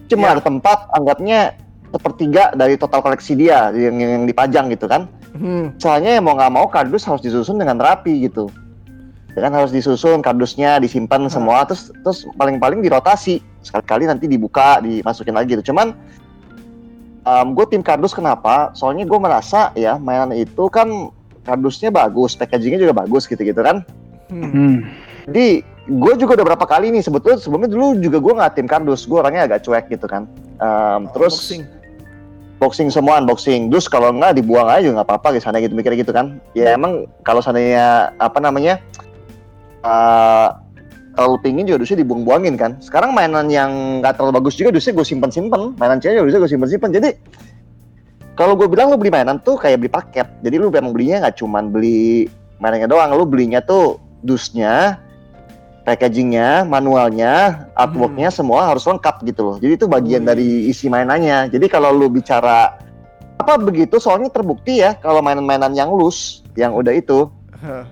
cuma 0.09 0.33
Iya. 0.33 0.33
ada 0.33 0.43
tempat 0.43 0.89
anggapnya 0.89 1.53
sepertiga 1.93 2.57
dari 2.57 2.81
total 2.81 3.05
koleksi 3.05 3.37
dia 3.37 3.69
yang, 3.77 4.01
yang 4.01 4.25
dipajang 4.25 4.73
gitu 4.73 4.89
kan 4.89 5.05
Hmm. 5.37 5.77
Misalnya 5.77 6.17
ya 6.17 6.21
mau 6.25 6.33
nggak 6.33 6.49
mau 6.49 6.65
kardus 6.65 7.05
harus 7.05 7.21
disusun 7.21 7.61
dengan 7.61 7.77
rapi 7.77 8.25
gitu. 8.25 8.49
Ya 9.37 9.45
kan 9.45 9.53
harus 9.53 9.69
disusun 9.69 10.25
kardusnya 10.25 10.81
disimpan 10.81 11.29
semua 11.29 11.69
terus 11.69 11.93
terus 12.01 12.25
paling-paling 12.41 12.81
dirotasi 12.81 13.45
sekali-kali 13.61 14.09
nanti 14.09 14.25
dibuka 14.25 14.81
dimasukin 14.81 15.37
lagi 15.37 15.53
gitu. 15.61 15.71
Cuman 15.77 15.93
gue 17.53 17.67
tim 17.69 17.85
kardus 17.85 18.17
kenapa? 18.17 18.73
Soalnya 18.73 19.05
gue 19.05 19.19
merasa 19.21 19.77
ya 19.77 20.01
mainan 20.01 20.33
itu 20.33 20.73
kan 20.73 21.13
kardusnya 21.45 21.93
bagus, 21.93 22.33
packagingnya 22.33 22.89
juga 22.89 22.97
bagus 22.97 23.29
gitu-gitu 23.29 23.61
kan. 23.61 23.85
Hmm. 24.33 24.51
Hmm. 24.51 24.77
Jadi 25.29 25.61
gue 25.87 26.13
juga 26.19 26.41
udah 26.41 26.47
berapa 26.55 26.67
kali 26.67 26.91
nih 26.97 27.05
sebetulnya 27.05 27.39
sebelumnya 27.39 27.71
dulu 27.71 28.01
juga 28.01 28.19
gue 28.19 28.33
nggak 28.41 28.53
tim 28.57 28.67
kardus, 28.67 29.05
gue 29.05 29.21
orangnya 29.21 29.47
agak 29.47 29.69
cuek 29.69 29.87
gitu 29.93 30.09
kan. 30.09 30.25
Em, 30.57 31.07
terus 31.13 31.53
Unboxing. 31.53 31.63
boxing 32.57 32.89
semua 32.89 33.21
unboxing 33.21 33.69
terus 33.69 33.85
kalau 33.85 34.09
nggak 34.17 34.41
dibuang 34.41 34.65
aja 34.65 34.81
juga 34.89 35.05
nggak 35.05 35.09
apa-apa 35.13 35.37
sana 35.45 35.61
gitu 35.61 35.77
mikirnya 35.77 36.01
gitu 36.01 36.17
kan 36.17 36.41
ya 36.57 36.73
emang 36.73 37.05
kalau 37.21 37.45
seandainya 37.45 38.17
apa 38.17 38.41
namanya 38.41 38.81
eh 39.85 40.49
terlalu 41.17 41.37
pingin 41.41 41.65
juga 41.65 41.81
dusnya 41.81 42.05
dibuang-buangin 42.05 42.55
kan 42.61 42.77
sekarang 42.85 43.17
mainan 43.17 43.49
yang 43.49 44.05
nggak 44.05 44.21
terlalu 44.21 44.45
bagus 44.45 44.61
juga 44.61 44.77
dusnya 44.77 44.93
gue 44.93 45.07
simpen-simpen 45.09 45.73
mainan 45.81 45.97
cewek 45.97 46.21
juga 46.21 46.25
dusnya 46.29 46.41
gue 46.45 46.51
simpen-simpen 46.53 46.91
jadi 46.93 47.11
kalau 48.37 48.53
gue 48.53 48.69
bilang 48.69 48.93
lu 48.93 49.01
beli 49.01 49.09
mainan 49.09 49.41
tuh 49.41 49.57
kayak 49.57 49.81
beli 49.81 49.89
paket 49.89 50.29
jadi 50.45 50.61
lu 50.61 50.69
memang 50.69 50.93
belinya 50.93 51.25
nggak 51.25 51.41
cuman 51.41 51.73
beli 51.73 52.29
mainannya 52.61 52.85
doang 52.85 53.17
lu 53.17 53.25
belinya 53.25 53.65
tuh 53.65 53.97
dusnya 54.21 55.01
packagingnya, 55.87 56.67
manualnya, 56.67 57.65
artworknya 57.79 58.35
semua 58.35 58.75
harus 58.75 58.83
lengkap 58.91 59.23
gitu 59.23 59.41
loh. 59.47 59.57
Jadi 59.63 59.79
itu 59.79 59.87
bagian 59.87 60.27
Wih. 60.27 60.29
dari 60.35 60.49
isi 60.67 60.91
mainannya. 60.91 61.47
Jadi 61.47 61.71
kalau 61.71 61.95
lu 61.95 62.11
bicara 62.11 62.75
apa 63.39 63.55
begitu, 63.55 64.03
soalnya 64.03 64.27
terbukti 64.35 64.83
ya 64.83 64.99
kalau 64.99 65.23
mainan-mainan 65.23 65.71
yang 65.79 65.95
loose, 65.95 66.43
yang 66.59 66.75
udah 66.75 66.91
itu, 66.91 67.31
Hah. 67.63 67.87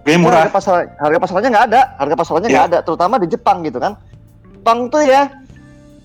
Gue 0.00 0.16
itu 0.16 0.22
murah. 0.22 0.48
harga 0.48 0.52
pasar 0.52 0.74
harga 0.96 1.18
pasarannya 1.20 1.50
nggak 1.52 1.66
ada, 1.68 1.80
harga 1.96 2.14
pasarannya 2.16 2.48
nggak 2.48 2.68
ada, 2.72 2.78
terutama 2.80 3.14
di 3.20 3.26
Jepang 3.28 3.60
gitu 3.62 3.76
kan. 3.76 3.92
Jepang 4.50 4.88
tuh 4.88 5.02
ya 5.04 5.28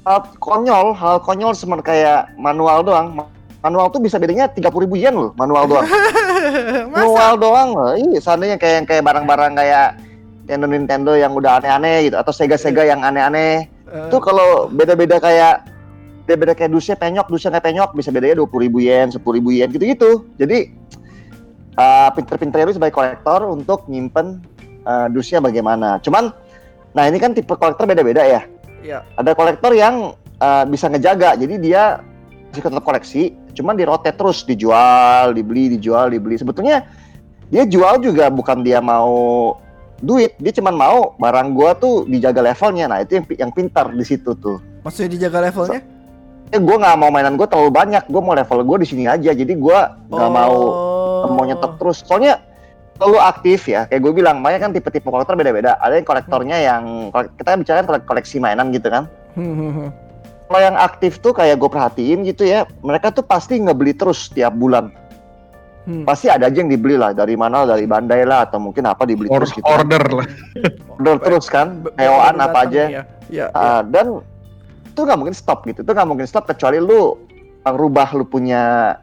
hal 0.03 0.19
konyol, 0.37 0.93
hal 0.93 1.17
konyol 1.19 1.51
seperti 1.51 1.95
kayak 1.95 2.35
manual 2.35 2.83
doang. 2.83 3.15
Ma- 3.15 3.31
Manual 3.65 3.89
tuh 3.89 3.97
bisa 3.97 4.21
bedanya 4.21 4.45
30 4.45 4.61
ribu 4.77 4.93
yen 4.93 5.17
loh, 5.17 5.33
manual 5.33 5.65
doang. 5.65 5.89
Manual 6.93 7.33
doang 7.41 7.69
loh. 7.73 7.91
Iya, 7.97 8.21
seandainya 8.21 8.61
kayak 8.61 8.75
yang 8.77 8.85
kayak 8.85 9.01
barang-barang 9.01 9.53
kayak 9.57 9.87
Nintendo 10.45 10.65
Nintendo 10.69 11.11
yang 11.17 11.33
udah 11.33 11.57
aneh-aneh 11.57 12.05
gitu 12.05 12.15
atau 12.15 12.29
Sega-Sega 12.29 12.85
yang 12.85 13.01
aneh-aneh. 13.01 13.65
Eh, 13.65 14.05
Itu 14.05 14.21
kalau 14.21 14.69
beda-beda 14.69 15.17
kayak 15.17 15.65
beda-beda 16.29 16.53
kayak 16.53 16.77
dusnya 16.77 16.93
penyok, 16.93 17.25
dusnya 17.25 17.57
nggak 17.57 17.65
penyok 17.65 17.89
bisa 17.97 18.13
bedanya 18.13 18.45
20 18.45 18.65
ribu 18.69 18.77
yen, 18.81 19.09
10 19.09 19.33
ribu 19.33 19.49
yen 19.49 19.73
gitu-gitu. 19.73 20.29
Jadi 20.37 20.69
uh, 21.79 22.10
pinter-pinter 22.12 22.67
itu 22.67 22.75
sebagai 22.79 22.96
kolektor 22.96 23.46
untuk 23.48 23.88
nyimpen 23.88 24.44
uh, 24.84 25.08
dusnya 25.12 25.39
bagaimana. 25.39 26.01
Cuman, 26.03 26.32
nah 26.91 27.03
ini 27.08 27.20
kan 27.20 27.32
tipe 27.32 27.51
kolektor 27.55 27.88
beda-beda 27.88 28.24
ya. 28.24 28.41
Iya. 28.84 29.01
Ada 29.17 29.32
kolektor 29.34 29.72
yang 29.74 30.13
uh, 30.41 30.63
bisa 30.67 30.91
ngejaga, 30.91 31.39
jadi 31.39 31.55
dia 31.58 31.84
masih 32.51 32.72
tetap 32.72 32.84
koleksi, 32.88 33.24
cuman 33.51 33.75
di 33.75 33.84
rotate 33.84 34.15
terus, 34.15 34.48
dijual, 34.48 35.36
dibeli, 35.36 35.75
dijual, 35.75 36.08
dibeli. 36.08 36.39
Sebetulnya 36.39 36.88
dia 37.51 37.67
jual 37.67 38.00
juga 38.00 38.32
bukan 38.32 38.63
dia 38.63 38.79
mau 38.79 39.53
duit, 40.00 40.38
dia 40.39 40.55
cuman 40.55 40.75
mau 40.75 41.00
barang 41.20 41.51
gua 41.51 41.75
tuh 41.75 42.08
dijaga 42.08 42.39
levelnya. 42.46 42.88
Nah 42.88 43.03
itu 43.03 43.20
yang 43.20 43.25
yang 43.48 43.51
pintar 43.51 43.91
di 43.91 44.05
situ 44.08 44.38
tuh. 44.39 44.63
Maksudnya 44.88 45.17
dijaga 45.20 45.50
levelnya? 45.51 45.82
Eh 46.53 46.62
gue 46.62 46.75
nggak 46.77 46.96
mau 47.01 47.10
mainan 47.10 47.36
gue 47.36 47.48
terlalu 47.50 47.74
banyak, 47.74 48.05
gue 48.05 48.22
mau 48.22 48.38
level 48.38 48.62
gue 48.63 48.77
di 48.86 48.88
sini 48.88 49.03
aja. 49.10 49.34
Jadi 49.34 49.53
gua 49.58 49.98
nggak 50.08 50.29
Oh. 50.29 50.36
mau 50.36 50.55
nyetok 51.34 51.82
terus. 51.82 52.05
Soalnya 52.05 52.41
kalau 52.96 53.20
aktif 53.20 53.67
ya, 53.67 53.89
kayak 53.91 54.01
gue 54.08 54.13
bilang, 54.15 54.39
makanya 54.39 54.70
kan 54.70 54.72
tipe-tipe 54.72 55.03
kolektor 55.03 55.36
beda-beda. 55.36 55.75
Ada 55.84 56.00
yang 56.00 56.08
kolektornya 56.08 56.58
yang 56.63 56.84
kita 57.12 57.50
kan 57.51 57.60
bicara 57.60 57.84
kolek- 57.84 58.08
koleksi 58.08 58.38
mainan 58.39 58.72
gitu 58.72 58.88
kan. 58.88 59.12
Hmm. 59.36 59.91
Kalau 60.46 60.62
yang 60.62 60.77
aktif 60.79 61.20
tuh 61.20 61.36
kayak 61.36 61.60
gue 61.60 61.67
perhatiin 61.67 62.24
gitu 62.24 62.48
ya, 62.48 62.63
mereka 62.86 63.12
tuh 63.12 63.25
pasti 63.25 63.60
ngebeli 63.60 63.98
terus 63.98 64.32
tiap 64.32 64.55
bulan. 64.55 64.94
Hmm. 65.86 66.08
Pasti 66.08 66.32
ada 66.32 66.48
aja 66.48 66.58
yang 66.63 66.72
dibeli 66.72 66.96
lah, 66.96 67.12
dari 67.12 67.36
mana, 67.36 67.67
dari 67.67 67.84
Bandai 67.86 68.24
lah, 68.24 68.48
atau 68.48 68.63
mungkin 68.63 68.88
apa 68.88 69.03
dibeli 69.03 69.27
Or- 69.27 69.44
terus 69.44 69.51
gitu. 69.53 69.65
order 69.67 70.01
lah. 70.01 70.27
Order 70.98 71.17
terus 71.20 71.46
kan, 71.51 71.84
hewan 72.00 72.39
apa 72.39 72.58
aja. 72.63 72.84
ya. 72.88 72.89
Iya, 72.89 73.03
iya. 73.27 73.46
Ah, 73.53 73.82
dan 73.84 74.24
itu 74.88 75.03
nggak 75.03 75.20
mungkin 75.20 75.36
stop 75.36 75.67
gitu, 75.67 75.84
itu 75.84 75.91
nggak 75.91 76.08
mungkin 76.08 76.24
stop 76.24 76.48
kecuali 76.48 76.79
lu 76.79 77.20
rubah 77.67 78.15
lu 78.15 78.24
punya 78.24 78.96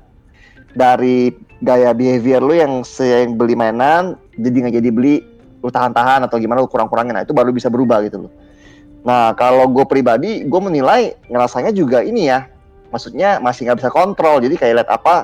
dari 0.72 1.28
gaya 1.62 1.94
behavior 1.94 2.42
lu 2.42 2.52
yang 2.52 2.82
se 2.82 3.06
yang 3.06 3.32
beli 3.32 3.54
mainan 3.54 4.18
jadi 4.34 4.56
nggak 4.66 4.74
jadi 4.76 4.90
beli 4.90 5.14
lu 5.58 5.70
tahan-tahan 5.70 6.26
atau 6.26 6.36
gimana 6.36 6.58
lu 6.58 6.66
kurang-kurangin 6.66 7.14
nah 7.14 7.22
itu 7.22 7.30
baru 7.30 7.54
bisa 7.54 7.70
berubah 7.70 8.02
gitu 8.02 8.26
loh 8.26 8.32
nah 9.02 9.30
kalau 9.32 9.66
gue 9.66 9.86
pribadi 9.86 10.42
gue 10.42 10.60
menilai 10.60 11.14
ngerasanya 11.26 11.70
juga 11.70 12.02
ini 12.02 12.26
ya 12.26 12.46
maksudnya 12.90 13.38
masih 13.38 13.66
nggak 13.66 13.78
bisa 13.78 13.90
kontrol 13.90 14.38
jadi 14.38 14.54
kayak 14.54 14.74
lihat 14.78 14.90
apa 14.90 15.14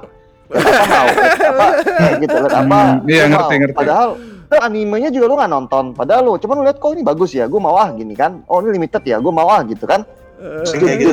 lihat 0.49 0.65
apa 0.65 0.87
mau 0.89 1.07
lihat 1.19 1.43
apa 1.45 1.67
eh, 1.85 2.13
gitu 2.23 2.37
lihat 2.39 2.55
apa 2.57 2.79
Hmm, 2.79 3.11
iya, 3.11 3.25
ngerti, 3.27 3.45
mau. 3.45 3.61
ngerti. 3.61 3.77
padahal 3.77 4.09
tuh 4.49 4.61
animenya 4.65 5.11
juga 5.11 5.27
lu 5.29 5.35
nggak 5.37 5.53
nonton 5.53 5.85
padahal 5.93 6.23
lu 6.25 6.33
cuman 6.39 6.55
lu 6.57 6.65
lihat 6.65 6.79
kok 6.79 6.91
ini 6.91 7.03
bagus 7.03 7.31
ya 7.35 7.45
gue 7.45 7.61
mau 7.61 7.77
ah 7.77 7.91
gini 7.93 8.15
kan 8.15 8.41
oh 8.47 8.63
ini 8.63 8.73
limited 8.73 9.03
ya 9.05 9.19
gue 9.19 9.29
mau 9.29 9.47
ah 9.47 9.61
gitu 9.63 9.85
kan 9.85 10.07
Eh, 10.39 10.63
Kayak 10.71 10.79
jadi 11.03 11.03
gitu. 11.03 11.11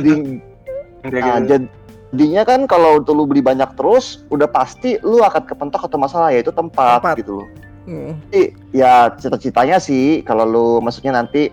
jadi 1.01 1.19
Nah, 1.19 1.37
gitu. 1.41 1.65
Jad- 2.05 2.13
jadinya 2.13 2.43
kan 2.43 2.59
kalau 2.65 2.99
untuk 2.99 3.13
lu 3.13 3.25
beli 3.25 3.41
banyak 3.41 3.73
terus, 3.73 4.25
udah 4.27 4.45
pasti 4.45 4.97
lu 5.01 5.19
akan 5.19 5.43
kepentok 5.43 5.81
atau 5.83 5.97
masalah 5.97 6.29
yaitu 6.29 6.49
tempat, 6.49 7.01
Tempat. 7.01 7.15
gitu 7.19 7.31
loh. 7.41 7.47
hmm. 7.85 8.11
Jadi 8.27 8.41
ya 8.71 9.09
cita-citanya 9.13 9.77
sih 9.77 10.21
kalau 10.21 10.43
lu 10.43 10.67
maksudnya 10.79 11.13
nanti 11.13 11.49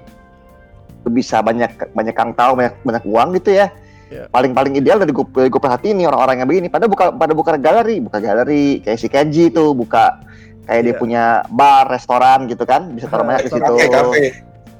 lu 1.02 1.11
bisa 1.11 1.42
banyak 1.42 1.71
banyak 1.90 2.14
kang 2.14 2.30
tahu 2.32 2.54
banyak 2.54 2.75
banyak 2.80 3.04
uang 3.04 3.28
gitu 3.37 3.52
ya. 3.54 3.68
Iya. 4.06 4.28
Paling-paling 4.28 4.76
ideal 4.76 5.00
dari 5.00 5.09
gue 5.09 5.25
gue 5.25 5.56
perhatiin 5.59 5.97
nih 5.97 6.06
orang-orang 6.06 6.40
yang 6.40 6.49
begini 6.49 6.68
pada 6.68 6.85
buka 6.85 7.11
pada 7.11 7.32
buka 7.32 7.56
galeri, 7.56 7.97
buka 7.99 8.21
galeri 8.21 8.78
kayak 8.80 8.99
si 9.00 9.09
Kenji 9.09 9.49
tuh 9.49 9.73
buka 9.73 10.21
kayak 10.62 10.82
dia 10.85 10.92
Iya. 10.92 11.00
punya 11.00 11.23
bar, 11.49 11.88
restoran 11.88 12.44
gitu 12.47 12.62
kan, 12.62 12.92
bisa 12.92 13.09
taruh 13.09 13.25
banyak 13.28 13.49
di 13.49 13.50
situ. 13.50 13.73
Kayak 13.75 13.92
kafe. 13.99 14.25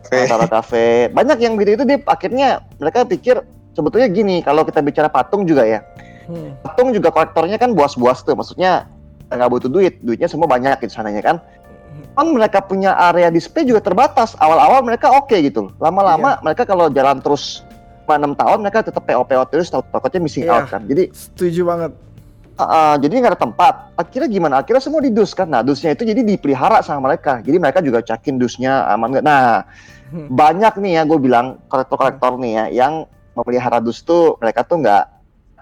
Kafe. 0.02 0.19
Taruh 0.29 0.47
kafe. 0.47 0.87
Banyak 1.11 1.38
yang 1.41 1.57
begitu 1.57 1.75
itu 1.75 1.85
dia 1.85 1.99
akhirnya 2.05 2.49
mereka 2.76 3.02
pikir 3.02 3.41
sebetulnya 3.73 4.07
gini, 4.07 4.41
kalau 4.41 4.62
kita 4.62 4.79
bicara 4.79 5.09
patung 5.09 5.43
juga 5.43 5.62
ya, 5.62 5.81
Hmm. 6.23 6.55
patung 6.61 6.91
juga 6.91 7.09
kolektornya 7.09 7.57
kan 7.57 7.73
buas-buas 7.73 8.23
tuh 8.23 8.33
maksudnya 8.33 8.87
nggak 9.26 9.49
butuh 9.49 9.67
duit 9.67 9.99
duitnya 9.99 10.26
semua 10.26 10.47
banyak 10.47 10.76
gitu 10.79 10.93
sananya 10.93 11.21
kan. 11.21 11.37
Kan 12.12 12.26
mereka 12.29 12.61
punya 12.61 12.93
area 12.95 13.29
display 13.29 13.64
juga 13.64 13.81
terbatas 13.81 14.37
awal-awal 14.37 14.81
mereka 14.83 15.09
oke 15.11 15.33
gitu 15.35 15.73
lama-lama 15.76 16.37
mereka 16.41 16.62
kalau 16.62 16.88
jalan 16.88 17.19
terus 17.19 17.64
6 18.05 18.37
tahun 18.37 18.59
mereka 18.61 18.85
tetap 18.85 19.00
PO 19.02 19.25
PO 19.25 19.43
terus 19.47 19.67
takut- 19.67 19.88
takutnya 19.88 20.21
missing 20.21 20.45
Iya. 20.45 20.52
out 20.55 20.67
kan. 20.69 20.85
Jadi 20.85 21.09
Setuju 21.11 21.62
banget. 21.64 21.93
uh, 22.52 22.62
uh, 22.62 22.95
jadi 22.97 23.12
nggak 23.14 23.33
ada 23.33 23.41
tempat. 23.41 23.75
Akhirnya 23.95 24.29
gimana? 24.29 24.55
Akhirnya 24.59 24.79
semua 24.79 25.00
di 25.00 25.09
dus 25.09 25.33
kan. 25.33 25.49
Nah 25.49 25.61
dusnya 25.61 25.91
itu 25.91 26.05
jadi 26.05 26.21
dipelihara 26.21 26.85
sama 26.85 27.09
mereka. 27.09 27.41
Jadi 27.41 27.57
mereka 27.57 27.81
juga 27.81 27.99
cekin 28.00 28.37
dusnya 28.37 28.85
aman 28.87 29.09
nggak? 29.11 29.25
Nah 29.25 29.64
Hmm. 30.07 30.29
banyak 30.29 30.76
nih 30.76 30.93
ya 30.93 31.02
gue 31.02 31.17
bilang 31.17 31.57
kolektor-kolektor 31.67 32.37
nih 32.37 32.52
ya 32.52 32.64
yang 32.85 32.93
memelihara 33.33 33.79
dus 33.79 34.01
tuh 34.01 34.37
mereka 34.39 34.62
tuh 34.62 34.81
nggak 34.81 35.05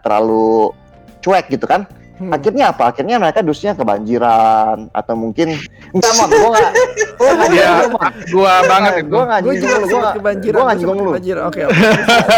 terlalu 0.00 0.72
cuek 1.20 1.48
gitu 1.48 1.66
kan 1.66 1.84
Hmm. 2.20 2.36
akhirnya 2.36 2.68
apa 2.68 2.92
akhirnya 2.92 3.16
mereka 3.16 3.40
dusnya 3.40 3.72
kebanjiran 3.72 4.92
atau 4.92 5.16
mungkin 5.16 5.56
enggak 5.96 6.12
mon 6.20 6.28
gue 6.28 6.50
nggak 6.52 6.72
gue 7.16 7.30
nggak 7.32 7.48
Iya, 7.48 7.64
nyinggung, 7.64 7.92
Mon. 7.96 8.12
gua 8.28 8.52
banget 8.68 8.92
gue 9.00 9.22
nggak 9.24 9.40
Gue 9.40 9.54
juga 9.56 9.76
gue 9.80 9.88
nggak 9.88 10.16
kebanjiran. 10.20 10.52
gue 10.52 10.60
nggak 10.60 10.60
gua 10.60 10.76
nyinggung 10.76 10.98
lu 11.00 11.10
kebanjiran. 11.16 11.42
Oke, 11.48 11.60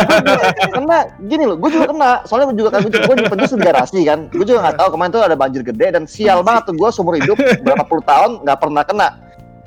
karena 0.78 0.96
gini 1.26 1.44
loh 1.50 1.56
gue 1.58 1.70
juga 1.74 1.86
kena 1.90 2.10
soalnya 2.22 2.46
gue 2.46 2.58
juga 2.62 2.70
kan 2.70 2.80
gue 2.86 2.94
gue 2.94 3.14
nyimpen 3.18 3.38
dus 3.42 3.50
di 3.50 3.58
garasi 3.58 4.00
kan 4.06 4.18
gue 4.30 4.46
juga 4.46 4.58
nggak 4.62 4.76
tahu 4.78 4.88
kemarin 4.94 5.10
tuh 5.10 5.22
ada 5.26 5.34
banjir 5.34 5.62
gede 5.66 5.86
dan 5.90 6.02
sial 6.06 6.38
banget 6.46 6.62
tuh 6.70 6.74
gue 6.78 6.88
seumur 6.94 7.14
hidup 7.18 7.34
berapa 7.66 7.82
puluh 7.82 8.04
tahun 8.06 8.30
nggak 8.46 8.58
pernah 8.62 8.82
kena 8.86 9.08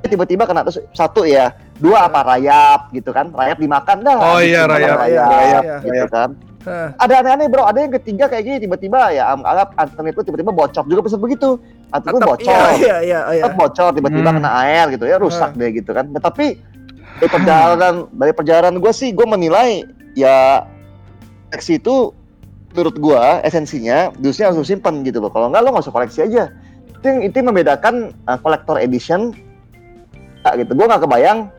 tiba-tiba 0.00 0.48
kena 0.48 0.64
terus 0.64 0.80
satu 0.96 1.28
ya 1.28 1.52
dua 1.78 2.08
apa 2.08 2.20
rayap 2.24 2.90
gitu 2.90 3.10
kan? 3.10 3.28
Rayap 3.30 3.58
dimakan 3.58 3.96
dah. 4.00 4.16
Oh 4.16 4.40
iya, 4.40 4.64
Dimakan 4.64 4.72
rayap. 4.76 4.96
rayap, 4.98 5.62
Iya, 5.62 5.76
gitu 5.82 5.94
iya. 5.94 6.06
kan. 6.08 6.30
Hah. 6.66 6.90
ada 6.98 7.22
aneh-aneh 7.22 7.46
bro. 7.46 7.62
Ada 7.62 7.78
yang 7.78 7.92
ketiga 7.94 8.26
kayak 8.26 8.42
gini 8.42 8.58
tiba-tiba 8.58 9.14
ya 9.14 9.30
anggap 9.32 9.70
internet 9.78 10.18
itu 10.18 10.22
tiba-tiba 10.26 10.50
bocor 10.50 10.82
juga 10.84 11.00
bisa 11.06 11.14
begitu. 11.14 11.62
Atau 11.94 12.18
Atap, 12.18 12.26
bocor. 12.26 12.50
Iya, 12.50 12.66
iya, 12.74 12.96
iya, 13.06 13.20
iya. 13.30 13.42
Tetap 13.46 13.54
bocor 13.54 13.90
tiba-tiba 13.94 14.28
Hmm. 14.34 14.38
kena 14.42 14.50
air 14.66 14.84
gitu 14.90 15.06
ya 15.06 15.16
rusak 15.16 15.54
deh 15.54 15.70
gitu 15.70 15.94
kan. 15.94 16.10
Nah, 16.10 16.18
tapi 16.18 16.58
dari 17.16 17.28
perjalanan 17.30 18.10
dari 18.10 18.32
perjalanan 18.34 18.74
gue 18.76 18.90
sih 18.90 19.14
gue 19.14 19.22
menilai 19.22 19.86
ya 20.18 20.66
koleksi 21.48 21.78
itu 21.78 22.10
menurut 22.74 22.96
gue 22.98 23.22
esensinya 23.40 24.10
dusnya 24.18 24.50
harus 24.50 24.66
simpen 24.66 25.00
gitu 25.00 25.22
loh. 25.22 25.30
Kalau 25.30 25.46
nggak 25.48 25.62
lo 25.62 25.70
nggak 25.70 25.86
usah 25.86 25.94
koleksi 25.94 26.26
aja. 26.26 26.50
Itu 26.98 27.04
yang 27.06 27.20
itu 27.22 27.34
yang 27.38 27.48
membedakan 27.48 27.94
uh, 28.26 28.36
collector 28.36 28.74
edition 28.76 29.30
Nah, 30.42 30.54
gitu. 30.54 30.74
Gue 30.74 30.86
nggak 30.86 31.02
kebayang 31.02 31.50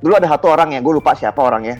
dulu 0.00 0.16
ada 0.16 0.26
satu 0.30 0.50
orang 0.50 0.74
ya 0.74 0.80
gue 0.82 0.92
lupa 0.96 1.14
siapa 1.14 1.38
orangnya 1.38 1.78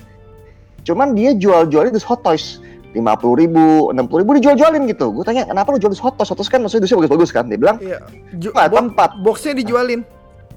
cuman 0.85 1.17
dia 1.17 1.33
jual-jualnya 1.33 1.91
dus 1.97 2.05
hot 2.05 2.21
toys 2.21 2.61
lima 2.95 3.19
puluh 3.19 3.43
ribu, 3.43 3.91
enam 3.91 4.07
puluh 4.07 4.23
ribu 4.23 4.39
dijual-jualin 4.39 4.87
gitu. 4.87 5.11
Gue 5.11 5.27
tanya 5.27 5.43
kenapa 5.43 5.75
lu 5.75 5.83
jual 5.83 5.91
hot 5.99 6.15
toast? 6.15 6.31
Hot 6.31 6.39
toast 6.39 6.47
kan 6.47 6.63
maksudnya 6.63 6.87
dusnya 6.87 7.03
bagus-bagus 7.03 7.31
kan? 7.35 7.51
Dia 7.51 7.59
bilang 7.59 7.83
Iya. 7.83 7.99
Ju- 8.39 8.55
bo- 8.55 8.71
tempat. 8.71 9.19
boxnya 9.19 9.59
dijualin. 9.59 10.07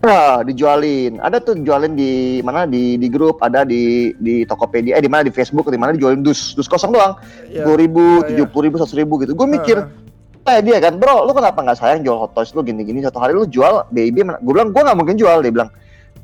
Wah, 0.06 0.46
dijualin. 0.46 1.18
Ada 1.18 1.42
tuh 1.42 1.58
jualin 1.66 1.98
di 1.98 2.38
mana 2.46 2.70
di 2.70 2.94
di 3.02 3.10
grup, 3.10 3.42
ada 3.42 3.66
di 3.66 4.14
di 4.22 4.46
Tokopedia, 4.46 4.94
eh 4.94 5.02
di 5.02 5.10
mana 5.10 5.26
di 5.26 5.34
Facebook, 5.34 5.66
di 5.74 5.82
mana 5.82 5.98
dijualin 5.98 6.22
dus, 6.22 6.54
dus 6.54 6.70
kosong 6.70 6.94
doang. 6.94 7.18
Iya. 7.50 7.66
Sepuluh 7.66 7.78
ribu, 7.82 8.06
Iya, 8.06 8.22
iya. 8.22 8.28
tujuh 8.30 8.46
puluh 8.54 8.64
ribu, 8.70 8.76
seratus 8.78 8.94
ribu 8.94 9.14
gitu. 9.26 9.34
Gue 9.34 9.48
mikir, 9.50 9.78
Heeh. 10.46 10.54
eh 10.54 10.60
dia 10.62 10.78
kan, 10.78 10.94
bro, 11.02 11.26
lu 11.26 11.34
kenapa 11.34 11.58
nggak 11.66 11.78
sayang 11.82 12.06
jual 12.06 12.22
hot 12.22 12.38
toys 12.38 12.54
lu 12.54 12.62
gini-gini 12.62 13.02
satu 13.02 13.18
hari 13.18 13.34
lu 13.34 13.50
jual 13.50 13.82
baby? 13.90 14.22
Gue 14.46 14.54
bilang 14.54 14.70
gue 14.70 14.82
nggak 14.86 14.94
mungkin 14.94 15.18
jual. 15.18 15.42
Dia 15.42 15.50
bilang 15.50 15.74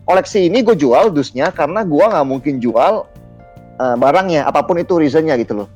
koleksi 0.04 0.52
ini 0.52 0.62
gue 0.62 0.76
jual 0.76 1.10
dusnya 1.10 1.50
karena 1.50 1.82
gue 1.84 2.04
nggak 2.04 2.28
mungkin 2.28 2.60
jual 2.60 3.08
eh, 3.80 3.96
barangnya, 3.96 4.46
apa 4.46 4.62
pun 4.64 4.78
itu 4.78 5.00
reasonnya 5.00 5.34
gitu 5.40 5.64
loh. 5.64 5.70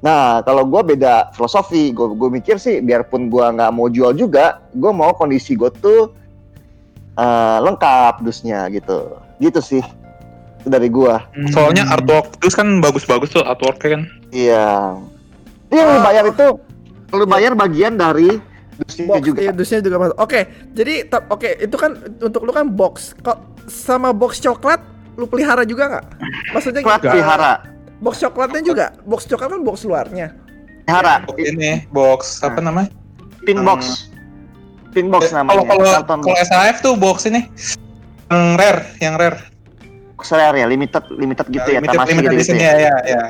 Nah, 0.00 0.40
kalau 0.48 0.64
gue 0.64 0.96
beda 0.96 1.28
filosofi, 1.36 1.92
gue 1.92 2.16
gue 2.16 2.28
mikir 2.32 2.56
sih, 2.56 2.80
biarpun 2.80 3.28
gue 3.28 3.44
nggak 3.52 3.70
mau 3.72 3.92
jual 3.92 4.16
juga, 4.16 4.64
gue 4.72 4.92
mau 4.92 5.12
kondisi 5.12 5.54
gue 5.56 5.68
tuh 5.78 6.12
eh, 7.16 7.58
lengkap 7.60 8.24
dusnya 8.24 8.66
gitu, 8.72 9.16
gitu 9.38 9.60
sih 9.60 9.84
itu 10.60 10.68
dari 10.68 10.92
gue. 10.92 11.14
Soalnya 11.56 11.88
Hmm. 11.88 11.94
artwork 11.96 12.36
terus 12.36 12.52
kan 12.52 12.68
bagus-bagus 12.84 13.32
tuh 13.32 13.40
artworknya 13.40 13.88
kan. 13.96 14.02
Iya. 14.28 14.68
Dia 15.72 15.76
yang 15.80 15.88
lu 15.88 15.98
Ah, 16.00 16.04
bayar 16.04 16.24
itu, 16.28 16.46
lu 17.16 17.24
bayar 17.24 17.52
bagian 17.56 17.96
dari 17.96 18.28
box 18.80 19.20
juga. 19.22 19.38
iya, 19.40 19.52
dusnya 19.52 19.78
juga 19.80 19.96
masuk. 19.98 20.16
Oke, 20.16 20.40
jadi 20.72 20.94
oke 21.28 21.48
itu 21.60 21.76
kan 21.76 21.90
untuk 22.18 22.40
lu 22.42 22.52
kan 22.52 22.66
box. 22.68 23.12
Kok 23.20 23.38
sama 23.66 24.10
box 24.10 24.38
coklat 24.38 24.80
lu 25.14 25.26
pelihara 25.26 25.62
juga 25.62 25.90
nggak? 25.90 26.04
Maksudnya 26.52 26.80
Coklat 26.80 27.00
gini, 27.02 27.12
pelihara, 27.12 27.52
box 28.00 28.14
coklatnya 28.18 28.62
juga. 28.64 28.86
Box 29.04 29.20
coklat 29.26 29.48
kan 29.52 29.60
box 29.60 29.76
luarnya. 29.84 30.28
pelihara, 30.84 31.14
Box 31.22 31.36
ini 31.38 31.70
box 31.88 32.20
apa 32.40 32.58
Nah. 32.58 32.72
namanya? 32.72 32.90
pin 33.40 33.56
box, 33.62 34.10
pin 34.92 35.06
box 35.08 35.30
Eh, 35.30 35.32
namanya. 35.32 35.64
Kalau 35.64 36.04
kalau 36.04 36.22
kalau. 36.26 36.44
SAF 36.44 36.76
tuh 36.80 36.92
box 36.92 37.24
ini 37.24 37.48
yang 38.28 38.58
rare, 38.58 38.82
yang 38.98 39.14
rare. 39.16 39.38
Rare 40.20 40.52
ya, 40.52 40.68
limited, 40.68 41.00
limited 41.16 41.48
gitu 41.48 41.64
ya, 41.72 41.80
limited, 41.80 41.96
tamasi 41.96 42.12
limited 42.12 42.32
gitu, 42.36 42.52
gitu 42.52 42.60
ya, 42.60 42.72
ya. 42.76 42.76
ya, 42.76 42.96
ya. 43.08 43.22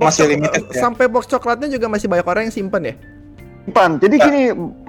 Box 0.00 0.16
Masih 0.16 0.26
limited 0.32 0.62
ya. 0.64 0.80
Sampai 0.80 1.04
box 1.04 1.28
coklatnya 1.28 1.68
juga 1.68 1.92
masih 1.92 2.08
banyak 2.08 2.24
orang 2.24 2.42
yang 2.48 2.54
simpen 2.56 2.82
ya. 2.88 2.94
Simpan. 3.68 3.90
Jadi 4.00 4.16
gini, 4.16 4.42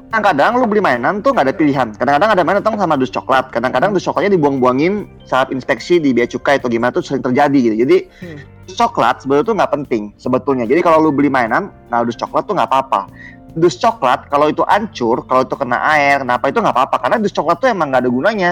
kadang-kadang 0.10 0.58
lu 0.58 0.66
beli 0.66 0.82
mainan 0.82 1.22
tuh 1.22 1.38
nggak 1.38 1.46
ada 1.46 1.56
pilihan. 1.56 1.88
Kadang-kadang 1.94 2.30
ada 2.34 2.42
mainan 2.42 2.66
sama 2.66 2.98
dus 2.98 3.14
coklat. 3.14 3.54
Kadang-kadang 3.54 3.94
dus 3.94 4.02
coklatnya 4.02 4.34
dibuang-buangin 4.34 5.06
saat 5.30 5.54
inspeksi 5.54 6.02
di 6.02 6.18
bea 6.18 6.26
cukai 6.26 6.58
atau 6.58 6.66
gimana 6.66 6.90
tuh 6.90 7.06
sering 7.06 7.22
terjadi 7.22 7.58
gitu. 7.62 7.76
Jadi 7.86 7.98
Hmm. 8.26 8.38
dus 8.66 8.74
coklat 8.74 9.22
sebetulnya 9.22 9.46
tuh 9.46 9.56
nggak 9.62 9.72
penting 9.78 10.04
sebetulnya. 10.18 10.66
Jadi 10.66 10.82
kalau 10.82 10.98
lu 10.98 11.14
beli 11.14 11.30
mainan, 11.30 11.70
nah 11.94 12.02
dus 12.02 12.18
coklat 12.18 12.50
tuh 12.50 12.58
nggak 12.58 12.70
apa-apa. 12.74 13.06
Dus 13.54 13.78
coklat 13.78 14.26
kalau 14.34 14.50
itu 14.50 14.66
hancur, 14.66 15.26
kalau 15.30 15.46
itu 15.46 15.54
kena 15.54 15.78
air, 15.94 16.26
kenapa 16.26 16.50
itu 16.50 16.58
nggak 16.58 16.74
apa-apa? 16.74 16.96
Karena 17.06 17.18
dus 17.22 17.34
coklat 17.34 17.62
tuh 17.62 17.70
emang 17.70 17.94
nggak 17.94 18.02
ada 18.02 18.10
gunanya. 18.10 18.52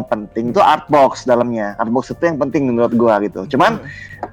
Yang 0.00 0.08
penting 0.08 0.44
tuh 0.50 0.64
art 0.64 0.88
box 0.88 1.22
dalamnya. 1.22 1.76
Art 1.76 1.92
box 1.92 2.08
itu 2.08 2.24
yang 2.24 2.40
penting 2.40 2.64
menurut 2.66 2.96
gua 2.96 3.20
gitu. 3.20 3.44
Cuman 3.46 3.84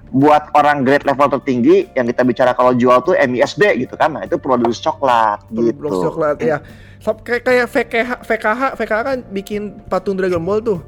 buat 0.10 0.48
orang 0.56 0.88
grade 0.88 1.04
level 1.04 1.28
tertinggi 1.30 1.92
yang 1.92 2.08
kita 2.08 2.24
bicara 2.24 2.56
kalau 2.56 2.72
jual 2.72 3.04
tuh 3.04 3.20
MISB 3.20 3.84
gitu 3.84 4.00
kan. 4.00 4.16
Nah, 4.16 4.24
itu 4.24 4.40
dus 4.40 4.80
coklat 4.80 5.44
gitu. 5.52 5.76
box 5.76 6.00
coklat 6.08 6.38
ya. 6.40 6.58
Sop- 6.98 7.22
Kayak 7.22 7.44
kayak 7.44 7.68
VKH, 7.68 8.10
VKH, 8.24 8.62
VKH 8.74 9.02
kan 9.04 9.18
bikin 9.30 9.62
patung 9.86 10.16
Dragon 10.16 10.40
Ball 10.40 10.64
tuh. 10.64 10.80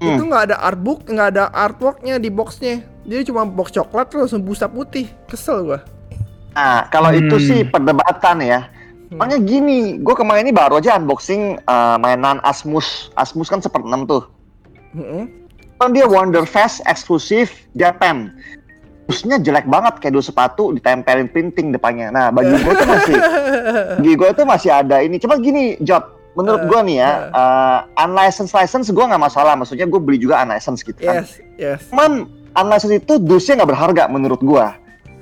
Hmm. 0.00 0.16
Itu 0.16 0.24
nggak 0.24 0.42
ada 0.48 0.56
artbook, 0.62 1.04
nggak 1.04 1.28
ada 1.36 1.44
artworknya 1.50 2.16
di 2.16 2.32
boxnya. 2.32 2.80
Jadi 3.04 3.28
cuma 3.28 3.44
box 3.44 3.74
coklat 3.74 4.08
terus 4.08 4.30
langsung 4.30 4.40
busa 4.40 4.70
putih. 4.70 5.10
Kesel 5.26 5.66
gua. 5.66 5.82
Nah, 6.50 6.88
kalau 6.88 7.10
itu 7.10 7.36
Hmm. 7.36 7.44
sih 7.44 7.60
perdebatan 7.66 8.36
ya. 8.40 8.60
Hmm. 9.10 9.18
Makanya 9.18 9.38
gini, 9.42 9.98
gue 9.98 10.14
kemarin 10.14 10.46
ini 10.46 10.54
baru 10.54 10.78
aja 10.78 10.94
unboxing 10.94 11.58
uh, 11.66 11.98
mainan 11.98 12.38
Asmus. 12.46 13.10
Asmus 13.18 13.50
kan 13.50 13.58
seper 13.58 13.82
6 13.82 14.06
tuh. 14.06 14.22
Heeh. 14.94 15.26
Kan 15.82 15.90
dia 15.90 16.06
Wonderfest 16.06 16.86
eksklusif 16.86 17.66
Japan. 17.74 18.30
Terusnya 19.10 19.42
jelek 19.42 19.66
banget 19.66 19.98
kayak 19.98 20.14
dua 20.14 20.22
sepatu 20.22 20.70
ditempelin 20.70 21.26
printing 21.26 21.74
depannya. 21.74 22.14
Nah, 22.14 22.30
bagi 22.30 22.54
gue 22.54 22.74
tuh 22.78 22.86
masih 22.86 23.16
bagi 23.98 24.12
gue 24.14 24.30
tuh 24.30 24.46
masih 24.46 24.70
ada 24.70 25.02
ini. 25.02 25.18
Cuma 25.18 25.42
gini, 25.42 25.74
Jod, 25.82 26.06
menurut 26.38 26.62
Eh, 26.62 26.68
gue 26.70 26.80
nih 26.86 26.96
ya, 27.02 27.10
uh, 27.34 27.78
unlicensed 28.06 28.54
license 28.54 28.86
gue 28.94 29.02
nggak 29.02 29.18
masalah. 29.18 29.58
Maksudnya 29.58 29.90
gue 29.90 29.98
beli 29.98 30.22
juga 30.22 30.38
unlicensed 30.46 30.86
gitu 30.86 31.02
kan. 31.02 31.26
yes, 31.26 31.42
yes. 31.58 31.82
Cuman 31.90 32.30
unlicensed 32.54 33.02
itu 33.02 33.18
dusnya 33.18 33.58
nggak 33.58 33.70
berharga 33.74 34.02
menurut 34.06 34.38
gua. 34.38 34.78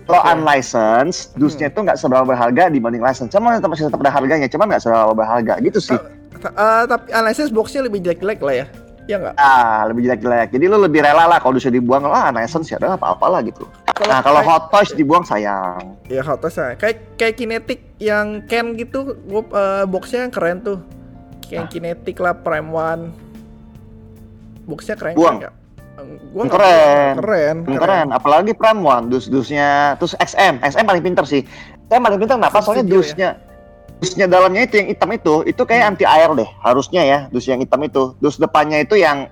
Kalau 0.09 0.25
Oke. 0.25 0.33
unlicensed, 0.33 1.37
dusnya 1.37 1.69
itu 1.69 1.85
nggak 1.85 2.01
seberapa 2.01 2.25
berharga 2.25 2.73
dibanding 2.73 3.05
license. 3.05 3.29
Cuman 3.29 3.61
tetap 3.61 3.69
masih 3.69 3.93
tetap 3.93 4.01
ada 4.01 4.09
harganya, 4.09 4.49
cuman 4.49 4.73
nggak 4.73 4.81
seberapa 4.81 5.13
berharga 5.13 5.61
gitu 5.61 5.79
sih. 5.85 5.99
Ta- 6.41 6.55
eh, 6.57 6.83
tapi 6.89 7.13
analysis 7.13 7.53
boxnya 7.53 7.85
lebih 7.85 8.01
jelek-jelek 8.01 8.41
lah 8.41 8.55
ya. 8.65 8.67
Ya 9.05 9.17
nggak? 9.21 9.37
Ah, 9.37 9.85
lebih 9.85 10.09
jelek-jelek. 10.09 10.49
Jadi 10.57 10.65
lu 10.65 10.81
lebih 10.81 11.05
rela 11.05 11.29
lah 11.29 11.37
kalau 11.37 11.61
dusnya 11.61 11.77
dibuang, 11.77 12.09
ah 12.09 12.33
unlicensed 12.33 12.73
ya 12.73 12.81
udah 12.81 12.97
apa-apa 12.97 13.27
lah 13.37 13.41
gitu. 13.45 13.69
Nah, 14.09 14.25
kalau 14.25 14.41
hot 14.41 14.73
toys 14.73 14.97
dibuang 14.97 15.29
sayang. 15.29 15.93
Ya 16.09 16.25
hot 16.25 16.41
toys 16.41 16.57
lah. 16.57 16.73
Kayak 16.81 17.05
kayak 17.21 17.35
kinetic 17.37 17.81
yang 18.01 18.41
Ken 18.49 18.81
gitu, 18.81 19.13
gua 19.29 19.45
eh, 19.45 19.85
boxnya 19.85 20.25
yang 20.25 20.33
keren 20.33 20.65
tuh. 20.65 20.81
Kayak 21.45 21.69
kinetic 21.69 22.17
lah 22.17 22.33
Prime 22.33 22.73
One. 22.73 23.13
Boxnya 24.65 24.97
keren 24.97 25.17
Buang. 25.17 25.41
nggak? 25.41 25.53
Eh, 25.53 25.58
Gua 26.31 26.45
Keren. 26.47 27.15
keren, 27.19 27.57
Hmm, 27.67 27.75
Keren, 27.75 28.09
apalagi 28.13 28.55
Prime 28.55 28.79
One, 28.79 29.11
dus-dusnya, 29.11 29.99
terus 29.99 30.15
XM, 30.15 30.63
XM 30.63 30.87
paling 30.87 31.03
pinter 31.03 31.25
sih. 31.25 31.43
XM 31.85 32.01
paling 32.01 32.19
pinter 32.19 32.37
kenapa? 32.37 32.63
Soalnya 32.63 32.87
Studio 32.87 32.95
ya? 32.95 33.03
dusnya, 33.03 33.29
dusnya 33.99 34.27
dalamnya 34.27 34.63
itu 34.63 34.79
yang 34.79 34.89
hitam 34.89 35.11
itu, 35.11 35.35
itu 35.45 35.63
kayak 35.63 35.83
Hmm. 35.83 35.91
anti 35.93 36.05
air 36.05 36.31
deh, 36.33 36.49
harusnya 36.63 37.03
ya, 37.03 37.19
dus 37.29 37.45
yang 37.45 37.59
hitam 37.59 37.83
itu. 37.83 38.15
Dus 38.19 38.39
depannya 38.39 38.79
itu 38.79 38.95
yang 38.95 39.27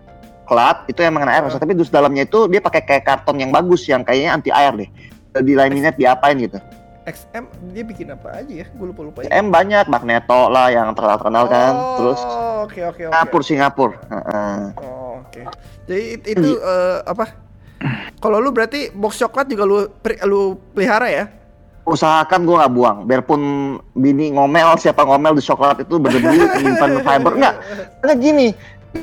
plat, 0.44 0.82
itu 0.86 0.98
yang 0.98 1.14
mengenai 1.14 1.38
air, 1.38 1.46
Hmm. 1.46 1.54
tapi 1.54 1.72
dus 1.72 1.86
dalamnya 1.86 2.26
itu 2.26 2.46
dia 2.46 2.58
pakai 2.58 2.82
kayak 2.82 3.04
karton 3.04 3.38
yang 3.38 3.50
bagus, 3.50 3.86
yang 3.86 4.02
kayaknya 4.02 4.34
anti 4.34 4.50
air 4.50 4.74
deh. 4.74 4.90
Di 5.36 5.52
laminate 5.52 5.94
diapain 5.96 6.34
gitu. 6.34 6.58
XM 7.06 7.46
dia 7.70 7.86
bikin 7.86 8.10
apa 8.10 8.42
aja 8.42 8.50
ya? 8.50 8.66
Gue 8.74 8.90
lupa 8.90 9.06
lupa 9.06 9.18
ya. 9.22 9.30
XM 9.30 9.54
banyak, 9.54 9.86
Magneto 9.86 10.50
lah 10.50 10.74
yang 10.74 10.90
terkenal 10.90 11.46
kan, 11.46 11.72
terus 11.94 12.18
Oh, 12.18 12.66
oke 12.66 12.82
oke 12.82 13.02
oke. 13.06 13.14
Singapura, 13.14 13.44
Singapura. 13.46 13.94
Oh, 14.74 15.05
oke. 15.38 15.52
Jadi 15.84 16.02
it- 16.14 16.26
itu 16.28 16.50
eh, 16.56 16.98
apa? 17.02 17.26
Kalau 18.16 18.38
lu 18.38 18.50
berarti 18.50 18.88
box 18.90 19.18
coklat 19.18 19.46
juga 19.46 19.62
lu 19.62 19.78
lu 20.24 20.40
pelihara 20.72 21.08
ya? 21.08 21.26
usahakan 21.86 22.42
gue 22.42 22.56
nggak 22.56 22.74
buang 22.74 22.98
biarpun 23.06 23.40
bini 23.94 24.34
ngomel 24.34 24.74
siapa 24.74 25.06
ngomel 25.06 25.38
di 25.38 25.42
coklat 25.46 25.86
itu 25.86 26.02
berdebu 26.02 26.26
menyimpan 26.58 26.90
fiber 26.98 27.32
enggak 27.32 27.54
karena 27.96 28.14
gini 28.18 28.46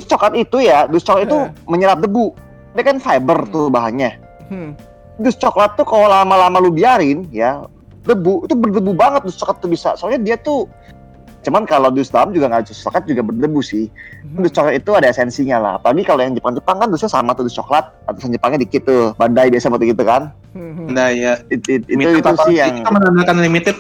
coklat 0.04 0.36
itu 0.36 0.60
ya 0.60 0.84
dus 0.84 1.00
coklat 1.00 1.32
itu 1.32 1.38
Eh. 1.40 1.50
menyerap 1.64 2.04
debu 2.04 2.36
dia 2.76 2.84
kan 2.84 3.00
fiber 3.00 3.48
tuh 3.48 3.72
bahannya 3.72 4.20
Hmm. 4.52 4.76
dus 5.16 5.40
coklat 5.40 5.80
tuh 5.80 5.88
kalau 5.88 6.12
lama-lama 6.12 6.60
lu 6.60 6.70
biarin 6.70 7.24
ya 7.32 7.64
debu 8.04 8.44
itu 8.44 8.54
berdebu 8.54 8.92
banget 8.92 9.24
dus 9.24 9.40
coklat 9.40 9.64
tuh 9.64 9.72
bisa 9.72 9.96
soalnya 9.96 10.20
dia 10.20 10.36
tuh 10.36 10.68
cuman 11.44 11.64
kalau 11.64 11.88
dus 11.88 12.08
dalam 12.08 12.32
juga 12.32 12.48
nggak 12.48 12.66
dus 12.66 12.80
coklat 12.80 13.04
juga 13.04 13.22
berdebu 13.22 13.60
sih 13.60 13.92
dus 14.34 14.50
coklat 14.50 14.76
itu 14.76 14.92
ada 14.92 15.06
esensinya 15.06 15.58
lah 15.58 15.72
apalagi 15.76 16.02
kalau 16.02 16.22
yang 16.22 16.34
Jepang-Jepang 16.34 16.78
kan 16.78 16.88
dusnya 16.88 17.08
sama 17.08 17.32
tuh 17.32 17.44
dus 17.44 17.54
coklat 17.54 17.92
atasan 18.06 18.32
Jepangnya 18.32 18.60
dikit 18.60 18.82
tuh 18.84 19.12
bandai 19.14 19.48
biasa 19.48 19.68
waktu 19.68 19.92
gitu 19.92 20.02
kan 20.02 20.32
Hmm, 20.54 20.70
hmm. 20.78 20.88
Nah, 20.88 21.10
ya. 21.10 21.42
It- 21.50 21.66
it- 21.66 21.90
itu 21.90 21.98
Limited 21.98 22.22
itu 22.22 22.30
apa- 22.30 22.46
sih 22.46 22.56
yang 22.56 22.78
Itu 22.78 22.86
menandakan 22.88 23.36
limited. 23.42 23.74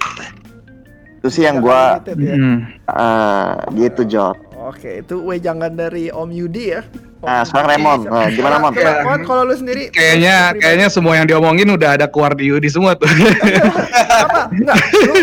itu 1.16 1.28
sih 1.30 1.44
yang 1.44 1.62
gua 1.62 2.02
Limited 2.02 2.18
ya. 2.20 2.34
Hmm. 2.34 2.58
eh, 2.84 3.52
gitu 3.80 4.02
Jod 4.04 4.38
Oke, 4.60 4.92
itu 5.00 5.16
wejangan 5.22 5.70
dari 5.72 6.10
Om 6.10 6.34
Yudi 6.34 6.74
ya. 6.74 6.82
Nah, 7.24 7.42
sekarang. 7.42 7.80
Remon. 7.80 8.00
Nah, 8.04 8.28
gimana, 8.28 8.56
Mon? 8.60 8.72
Coba, 8.72 8.92
Mon, 9.02 9.22
kalau 9.24 9.44
lu 9.48 9.56
sendiri 9.56 9.88
Kayaknya 9.88 10.52
pribadi- 10.52 10.60
kayaknya 10.60 10.88
semua 10.88 11.14
yang 11.16 11.24
diomongin 11.24 11.68
udah 11.70 11.96
ada 11.96 12.06
keluar 12.06 12.32
di 12.32 12.52
Yudi 12.52 12.68
semua 12.68 12.94
tuh. 12.94 13.08
apa? 13.08 14.52
Enggak. 14.52 14.78
Lu 14.94 15.16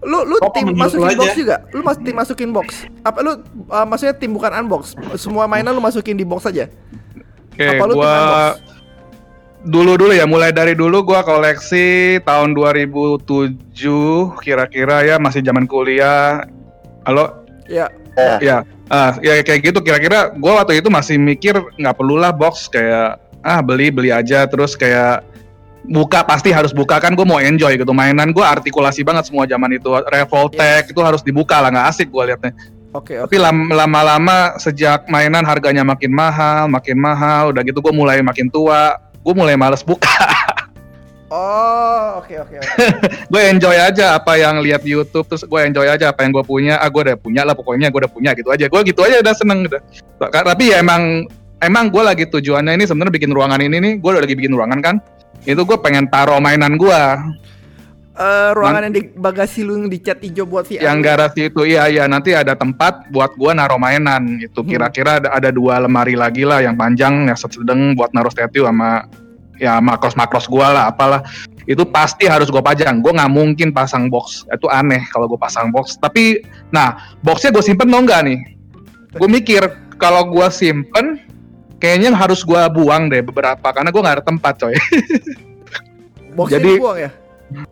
lu, 0.00 0.18
lu 0.24 0.36
Oh, 0.38 0.50
tim 0.50 0.70
masukin 0.70 1.02
lu 1.02 1.10
aja. 1.10 1.18
box 1.18 1.30
juga. 1.34 1.56
Lu 1.68 1.80
mas 1.82 1.98
tim 1.98 2.14
masukin 2.14 2.50
box. 2.50 2.66
Apa 3.02 3.18
lu 3.20 3.42
uh, 3.66 3.84
maksudnya 3.84 4.14
tim 4.14 4.30
bukan 4.30 4.54
unbox. 4.54 4.94
Semua 5.14 5.44
mainan 5.44 5.70
lu 5.70 5.80
masukin 5.80 6.14
di 6.14 6.22
box 6.22 6.46
aja. 6.46 6.70
Oke, 7.50 7.66
Apa 7.66 7.84
lu 7.84 7.92
tim 7.92 7.98
gua 7.98 8.14
unbox? 8.14 8.54
dulu 9.60 9.92
dulu 9.98 10.12
ya, 10.14 10.22
mulai 10.24 10.54
dari 10.54 10.72
dulu 10.72 11.02
gua 11.04 11.20
koleksi 11.20 12.22
tahun 12.22 12.54
2007 12.54 13.26
kira-kira 14.38 15.02
ya 15.02 15.18
masih 15.18 15.42
zaman 15.42 15.66
kuliah. 15.66 16.46
Halo? 17.02 17.42
Ya. 17.66 17.90
Ya, 18.40 18.62
ah, 18.88 19.16
ya 19.20 19.40
kayak 19.40 19.60
gitu. 19.72 19.78
Kira-kira 19.80 20.32
gua 20.36 20.64
waktu 20.64 20.82
itu 20.82 20.88
masih 20.88 21.16
mikir 21.16 21.56
nggak 21.78 21.94
perlulah 21.96 22.34
box 22.34 22.68
kayak 22.68 23.20
ah 23.40 23.60
beli 23.62 23.88
beli 23.88 24.10
aja. 24.10 24.44
Terus 24.44 24.74
kayak 24.74 25.24
buka 25.88 26.20
pasti 26.26 26.52
harus 26.52 26.74
buka 26.76 27.00
kan 27.00 27.16
gue 27.16 27.24
mau 27.24 27.40
enjoy 27.40 27.78
gitu. 27.80 27.92
Mainan 27.96 28.34
gue 28.34 28.44
artikulasi 28.44 29.06
banget 29.06 29.30
semua 29.30 29.48
zaman 29.48 29.72
itu. 29.72 29.88
Revoltech 30.10 30.92
itu 30.92 31.00
harus 31.00 31.24
dibuka 31.24 31.62
lah 31.62 31.72
nggak 31.72 31.88
asik 31.94 32.08
gue 32.12 32.24
liatnya. 32.34 32.52
Oke, 32.88 33.20
oke. 33.20 33.28
tapi 33.28 33.36
lam- 33.36 33.68
lama-lama 33.68 34.56
sejak 34.56 35.04
mainan 35.12 35.44
harganya 35.44 35.84
makin 35.84 36.08
mahal 36.08 36.72
makin 36.72 36.96
mahal 36.96 37.52
udah 37.52 37.60
gitu 37.60 37.84
gue 37.84 37.92
mulai 37.92 38.24
makin 38.24 38.48
tua 38.48 38.96
gue 39.20 39.34
mulai 39.36 39.60
males 39.60 39.84
buka 39.84 40.08
Oh, 41.28 42.24
oke 42.24 42.32
oke 42.40 42.56
oke. 42.56 42.72
gue 43.32 43.42
enjoy 43.52 43.76
aja 43.76 44.16
apa 44.16 44.40
yang 44.40 44.64
lihat 44.64 44.80
di 44.80 44.96
YouTube 44.96 45.28
terus 45.28 45.44
gue 45.44 45.60
enjoy 45.60 45.84
aja 45.84 46.08
apa 46.08 46.24
yang 46.24 46.32
gue 46.32 46.44
punya. 46.44 46.80
Ah 46.80 46.88
gue 46.88 47.04
udah 47.04 47.20
punya 47.20 47.44
lah 47.44 47.52
pokoknya 47.52 47.92
gue 47.92 48.00
udah 48.00 48.12
punya 48.12 48.32
gitu 48.32 48.48
aja. 48.48 48.64
Gue 48.64 48.80
gitu 48.88 49.04
aja 49.04 49.20
udah 49.20 49.34
seneng 49.36 49.68
udah 49.68 49.80
tapi 50.32 50.72
ya 50.72 50.80
emang 50.80 51.28
emang 51.60 51.92
gue 51.92 52.00
lagi 52.00 52.24
tujuannya 52.32 52.80
ini 52.80 52.84
sebenarnya 52.88 53.12
bikin 53.12 53.30
ruangan 53.36 53.60
ini 53.60 53.76
nih 53.76 53.92
gue 54.00 54.10
udah 54.10 54.22
lagi 54.24 54.36
bikin 54.40 54.56
ruangan 54.56 54.80
kan? 54.80 54.96
Itu 55.44 55.68
gue 55.68 55.76
pengen 55.84 56.08
taruh 56.08 56.40
mainan 56.40 56.80
gue 56.80 57.00
Eh, 58.18 58.50
ruangan 58.50 58.90
yang 58.90 58.94
di 58.98 59.02
bagasi 59.14 59.62
lu 59.62 59.78
yang 59.78 59.86
dicat 59.86 60.18
hijau 60.18 60.42
buat 60.42 60.66
VR. 60.66 60.90
yang 60.90 60.98
garasi 60.98 61.54
itu 61.54 61.62
iya 61.62 61.86
iya. 61.86 62.10
Nanti 62.10 62.34
ada 62.34 62.58
tempat 62.58 63.06
buat 63.14 63.38
gue 63.38 63.52
naruh 63.54 63.78
mainan 63.78 64.42
gitu. 64.42 64.66
Hmm. 64.66 64.70
kira-kira 64.74 65.22
ada, 65.22 65.30
ada 65.38 65.54
dua 65.54 65.78
lemari 65.78 66.18
lagi 66.18 66.42
lah 66.42 66.58
yang 66.58 66.74
panjang 66.74 67.30
yang 67.30 67.38
sedang 67.38 67.94
buat 67.94 68.10
naruh 68.10 68.34
statue 68.34 68.66
sama 68.66 69.06
ya 69.58 69.78
makros 69.78 70.14
makros 70.14 70.46
gue 70.46 70.62
lah 70.62 70.90
apalah. 70.90 71.22
Itu 71.68 71.84
pasti 71.84 72.24
harus 72.24 72.48
gue 72.48 72.62
pajang. 72.64 73.04
Gue 73.04 73.12
nggak 73.12 73.28
mungkin 73.28 73.68
pasang 73.70 74.08
box. 74.08 74.48
Itu 74.48 74.72
aneh 74.72 75.04
kalau 75.12 75.28
gue 75.28 75.36
pasang 75.36 75.68
box. 75.68 76.00
Tapi 76.00 76.40
nah 76.72 76.96
boxnya 77.20 77.52
gue 77.52 77.60
simpen 77.60 77.92
dong 77.92 78.08
nggak 78.08 78.22
nih? 78.24 78.38
Gue 79.14 79.28
mikir 79.28 79.62
kalau 80.00 80.24
gue 80.32 80.48
simpen 80.48 81.20
kayaknya 81.76 82.10
harus 82.10 82.42
gue 82.42 82.58
buang 82.72 83.12
deh 83.12 83.20
beberapa 83.20 83.68
karena 83.70 83.92
gue 83.92 84.00
nggak 84.00 84.16
ada 84.18 84.24
tempat 84.24 84.54
coy. 84.58 84.74
Boxnya 86.36 86.58
jadi- 86.60 86.78
dibuang 86.78 86.98
ya? 86.98 87.10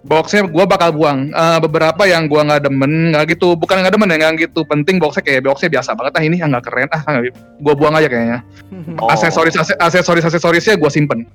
boxnya 0.09 0.49
gue 0.49 0.65
bakal 0.65 0.89
buang. 0.97 1.29
Eh, 1.29 1.59
beberapa 1.61 2.09
yang 2.09 2.33
gue 2.33 2.41
nggak 2.41 2.65
demen 2.65 3.13
nggak 3.13 3.37
gitu. 3.37 3.61
Bukan 3.61 3.85
nggak 3.85 3.93
demen 3.93 4.09
ya 4.09 4.17
nggak 4.25 4.49
gitu. 4.49 4.65
Penting 4.65 4.97
boxnya 4.97 5.21
kayak 5.21 5.45
boxnya 5.45 5.69
biasa 5.69 5.93
banget. 5.93 6.13
Ah 6.17 6.25
ini 6.25 6.41
ah 6.41 6.49
nggak 6.49 6.65
keren. 6.65 6.89
Ah 6.89 7.05
gue 7.61 7.75
buang 7.77 7.93
aja 7.93 8.09
kayaknya. 8.09 8.41
Oh. 8.97 9.13
aksesoris 9.13 9.53
ase- 9.53 9.77
aksesoris 9.77 10.25
aksesorisnya 10.25 10.81
gue 10.81 10.89
simpen 10.89 11.29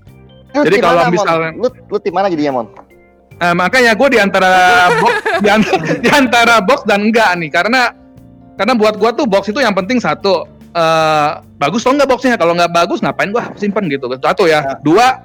Lu 0.51 0.61
Jadi 0.67 0.77
kalau 0.79 1.01
Mon? 1.07 1.13
misalnya- 1.15 1.53
lu 1.55 1.67
lu 1.71 1.97
tim 1.97 2.11
mana 2.11 2.27
jadinya 2.27 2.53
Mon? 2.59 2.67
Eh, 3.41 3.53
makanya 3.57 3.97
gue 3.97 4.07
di 4.11 4.19
antara 4.21 4.51
box 5.01 5.13
di, 5.41 5.49
an- 5.49 5.65
di 5.97 6.09
antara 6.11 6.55
box 6.61 6.85
dan 6.85 7.09
enggak 7.09 7.33
nih 7.39 7.49
karena 7.49 7.89
karena 8.53 8.73
buat 8.77 9.01
gue 9.01 9.09
tuh 9.15 9.25
box 9.25 9.49
itu 9.49 9.57
yang 9.57 9.73
penting 9.73 9.97
satu 9.97 10.45
eh 10.71 11.29
bagus 11.57 11.83
atau 11.83 11.91
enggak 11.97 12.07
boxnya 12.07 12.37
kalau 12.37 12.53
nggak 12.53 12.69
bagus 12.69 13.01
ngapain 13.01 13.33
gue 13.33 13.43
simpen 13.57 13.89
gitu 13.89 14.07
satu 14.13 14.45
ya 14.45 14.77
dua 14.85 15.19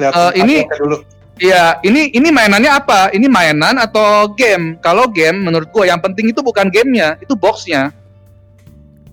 Lihat 0.00 0.12
Eh, 0.14 0.30
ini- 0.40 0.64
dulu. 0.74 0.98
Iya, 1.38 1.78
ini 1.86 2.10
ini 2.10 2.34
mainannya 2.34 2.66
apa? 2.66 3.14
Ini 3.14 3.30
mainan 3.30 3.78
atau 3.78 4.26
game? 4.34 4.74
Kalau 4.82 5.06
game, 5.06 5.38
menurut 5.38 5.70
gua 5.70 5.86
yang 5.86 6.02
penting 6.02 6.34
itu 6.34 6.42
bukan 6.42 6.66
gamenya, 6.66 7.14
itu 7.22 7.38
boxnya. 7.38 7.94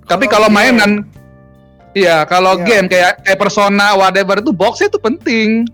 Tapi 0.09 0.25
Kalau 0.25 0.49
mainan, 0.49 1.05
iya 1.95 2.27
kalau 2.27 2.59
Iya. 2.59 2.65
game 2.67 2.87
kayak 2.91 3.23
kayak 3.23 3.39
Persona, 3.39 3.95
whatever 3.95 4.43
itu 4.43 4.51
boxnya 4.51 4.91
itu 4.91 4.99
penting. 4.99 5.65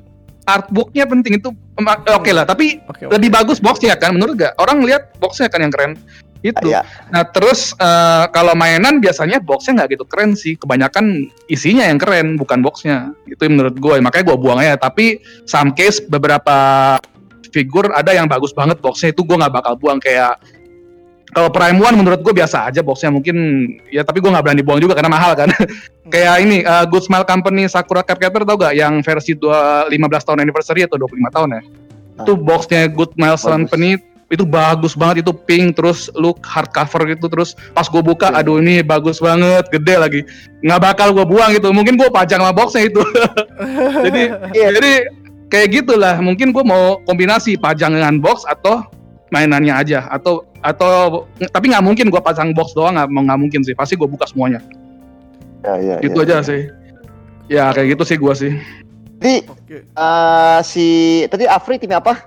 Artbooknya 0.41 1.05
penting 1.05 1.37
itu 1.37 1.49
em, 1.51 1.85
oke 1.85 2.31
lah. 2.33 2.45
Tapi 2.45 2.81
Oke. 2.85 3.05
oke. 3.05 3.13
lebih 3.13 3.29
bagus 3.29 3.61
boxnya 3.61 3.93
kan, 3.97 4.13
menurut 4.17 4.37
gak? 4.37 4.53
Orang 4.57 4.81
lihat 4.81 5.13
boxnya 5.21 5.49
kan 5.49 5.61
yang 5.61 5.73
keren. 5.73 5.93
Itu. 6.41 6.73
Iya. 6.73 6.81
Nah 7.13 7.21
terus 7.29 7.77
eh, 7.77 8.23
kalau 8.33 8.57
mainan 8.57 8.97
biasanya 8.97 9.37
boxnya 9.37 9.85
nggak 9.85 9.89
gitu 9.93 10.05
keren 10.09 10.33
sih. 10.33 10.57
Kebanyakan 10.57 11.29
isinya 11.45 11.85
yang 11.85 12.01
keren, 12.01 12.33
bukan 12.41 12.65
boxnya. 12.65 13.13
Itu 13.29 13.45
menurut 13.45 13.77
gue. 13.77 14.01
Makanya 14.01 14.33
gue 14.33 14.37
buang 14.41 14.57
aja. 14.57 14.73
Tapi 14.81 15.21
some 15.45 15.77
case 15.77 16.01
beberapa 16.01 16.97
figur 17.53 17.93
ada 17.93 18.09
yang 18.15 18.25
bagus 18.25 18.49
banget 18.57 18.81
boxnya 18.81 19.13
itu 19.13 19.21
gue 19.21 19.37
nggak 19.37 19.53
bakal 19.53 19.77
buang 19.77 20.01
kayak 20.01 20.39
kalau 21.31 21.47
Prime 21.47 21.79
One 21.79 21.95
menurut 21.95 22.19
gue 22.21 22.33
biasa 22.35 22.67
aja 22.67 22.83
boxnya 22.83 23.07
mungkin 23.11 23.35
ya 23.87 24.03
tapi 24.03 24.19
gue 24.19 24.27
nggak 24.27 24.43
berani 24.43 24.63
buang 24.63 24.83
juga 24.83 24.93
karena 24.99 25.11
mahal 25.11 25.31
kan. 25.35 25.47
Kayak 26.11 26.35
ini 26.43 26.57
eh, 26.61 26.85
Good 26.91 27.07
Smile 27.07 27.23
Company 27.23 27.71
Sakura 27.71 28.03
Card 28.03 28.19
Captor 28.19 28.43
tau 28.43 28.59
gak 28.59 28.75
yang 28.75 28.99
versi 28.99 29.31
dua, 29.31 29.87
15 29.87 30.27
tahun 30.27 30.39
anniversary 30.43 30.83
atau 30.83 30.99
25 30.99 31.31
tahun 31.31 31.47
ya? 31.55 31.61
Itu 32.19 32.33
boxnya 32.35 32.91
Good 32.91 33.15
Bagus. 33.15 33.47
Company 33.47 33.95
itu 34.31 34.47
bagus 34.47 34.95
banget 34.95 35.27
itu 35.27 35.35
pink 35.35 35.75
terus 35.75 36.07
look 36.15 36.39
hardcover 36.47 37.03
gitu 37.11 37.27
terus 37.27 37.51
pas 37.75 37.83
gue 37.83 37.99
buka 37.99 38.31
Iya. 38.31 38.39
aduh 38.39 38.63
ini 38.63 38.79
bagus 38.79 39.19
banget 39.19 39.67
gede 39.67 39.95
lagi. 39.99 40.21
Nggak 40.63 40.79
bakal 40.79 41.07
gue 41.11 41.27
buang 41.27 41.51
gitu 41.51 41.67
mungkin 41.75 41.99
gue 41.99 42.07
pajang 42.07 42.39
sama 42.39 42.55
boxnya 42.55 42.87
itu. 42.87 43.03
Jadi 44.07 44.21
Iya. 44.57 44.69
jadi 44.79 44.91
kayak 45.51 45.67
gitulah 45.83 46.15
mungkin 46.23 46.55
gue 46.55 46.63
mau 46.63 47.03
kombinasi 47.03 47.59
pajang 47.59 47.91
dengan 47.91 48.23
box 48.23 48.47
atau 48.47 48.87
mainannya 49.31 49.73
aja 49.73 50.05
atau 50.11 50.43
atau 50.61 51.25
tapi 51.49 51.71
nggak 51.71 51.81
mungkin 51.81 52.11
gue 52.11 52.21
pasang 52.21 52.51
box 52.53 52.75
doang 52.75 52.99
nggak 52.99 53.07
nggak 53.09 53.39
mungkin 53.39 53.61
sih 53.63 53.73
pasti 53.73 53.95
gue 53.95 54.05
buka 54.05 54.27
semuanya 54.27 54.59
Ya, 55.61 55.77
ya, 55.77 55.95
gitu 56.01 56.21
ya, 56.21 56.25
aja 56.25 56.37
ya. 56.37 56.41
sih 56.41 56.61
ya 57.47 57.63
kayak 57.71 57.95
gitu 57.97 58.03
sih 58.05 58.17
gue 58.17 58.33
sih 58.33 58.53
Jadi 59.21 59.35
Oke. 59.45 59.77
eh, 59.85 60.59
si 60.65 60.87
tadi 61.29 61.45
Afri 61.45 61.77
tim 61.77 61.93
apa? 61.93 62.17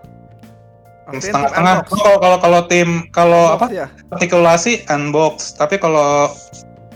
setengah-setengah. 1.11 1.85
Kalau 1.91 2.17
kalau 2.17 2.39
kalau 2.41 2.61
tim 2.65 2.89
kalau 3.11 3.59
apa 3.59 3.67
ya? 3.69 3.87
artikulasi 4.15 4.87
unbox, 4.89 5.53
tapi 5.53 5.77
kalau 5.77 6.31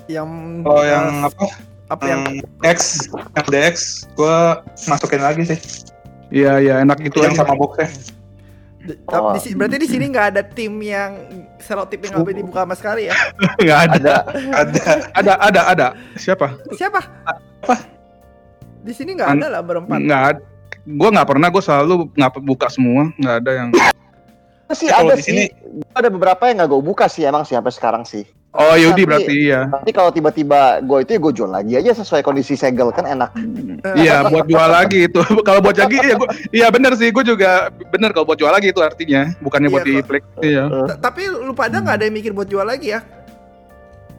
Yang 0.08 0.30
kalau 0.64 0.80
eh, 0.80 0.86
yang 0.88 1.06
apa 1.28 1.44
apa 1.90 2.02
yang 2.08 2.22
yang 2.64 2.72
X, 2.78 3.10
yang 3.36 3.46
DX, 3.50 3.76
gua 4.16 4.62
masukin 4.88 5.20
lagi 5.20 5.42
sih. 5.44 5.58
iya 6.30 6.56
iya 6.60 6.74
enak 6.80 7.00
gitu 7.02 7.20
yang 7.20 7.34
aja 7.36 7.42
sama 7.44 7.56
boxnya. 7.56 7.88
Di- 8.78 8.98
tapi 9.02 9.38
di 9.38 9.50
berarti 9.52 9.76
di 9.76 9.88
sini 9.88 10.04
nggak 10.06 10.26
ada 10.30 10.42
tim 10.42 10.74
yang 10.78 11.10
selotip 11.58 11.98
yang 11.98 12.14
nggak 12.14 12.24
boleh 12.24 12.38
dibuka 12.38 12.60
sama 12.62 12.74
sekali 12.74 13.02
ya? 13.06 13.14
nggak 13.62 13.78
ada 13.80 13.96
Ada. 13.96 14.14
Ada. 14.54 14.82
ada 15.14 15.32
ada 15.40 15.60
ada 15.66 15.86
siapa 16.14 16.54
Siapa? 16.70 17.00
Apa? 17.24 17.74
Di 18.80 18.92
sini 18.92 19.12
nggak 19.12 19.30
ada 19.34 19.46
lah 19.50 19.62
berempat. 19.62 19.98
nggak 19.98 20.22
ada 20.28 20.40
gue 20.80 21.08
nggak 21.10 21.28
pernah 21.28 21.48
gue 21.48 21.60
selalu 21.60 21.94
nggak 22.12 22.32
buka 22.40 22.66
semua 22.68 23.12
nggak 23.14 23.36
ada 23.38 23.50
yang 23.52 23.68
sih 24.70 24.86
Kalau 24.86 25.08
ada 25.08 25.16
di 25.16 25.24
sini- 25.24 25.48
sih. 25.48 25.84
Ada 25.92 26.08
beberapa 26.08 26.44
yang 26.44 26.56
nggak 26.58 26.70
gue 26.70 26.82
buka 26.82 27.04
sih 27.06 27.24
emang 27.24 27.42
sih 27.42 27.56
sampai 27.56 27.72
sekarang 27.72 28.04
sih. 28.04 28.24
Oh 28.50 28.74
Yudi 28.74 28.92
Tapi- 28.94 29.04
berarti 29.04 29.34
iya 29.36 29.60
Nanti 29.66 29.90
kalau 29.90 30.08
tiba-tiba 30.08 30.60
gue 30.80 30.98
itu 31.00 31.10
ya 31.10 31.20
gue 31.20 31.32
jual 31.34 31.50
lagi 31.50 31.72
aja 31.74 31.90
sesuai 31.94 32.20
kondisi 32.20 32.54
segel 32.54 32.88
kan 32.90 33.04
enak. 33.04 33.30
Eh, 33.84 34.02
iya 34.02 34.24
buat 34.24 34.44
jual 34.44 34.68
lagi 34.68 35.06
itu 35.06 35.20
kalau 35.46 35.60
buat 35.60 35.74
lagi 35.74 35.96
ya 35.98 36.14
gua, 36.14 36.28
iya 36.50 36.66
bener 36.68 36.92
sih 36.94 37.08
gue 37.08 37.22
juga 37.22 37.68
bener 37.88 38.10
kalau 38.10 38.24
buat 38.24 38.36
jual 38.36 38.48
lagi 38.48 38.68
itu 38.68 38.80
artinya 38.80 39.30
bukannya 39.38 39.68
Iya, 39.68 39.74
buat 39.74 39.84
di 39.84 39.92
kok. 39.94 40.04
plek 40.06 40.22
iya 40.40 40.62
t- 40.66 40.98
Tapi 40.98 41.22
lu 41.26 41.52
pada 41.52 41.76
nggak 41.78 41.94
ada 41.94 42.04
yang 42.04 42.14
mikir 42.14 42.32
buat 42.32 42.46
jual 42.46 42.64
lagi 42.64 42.90
ya? 42.90 43.00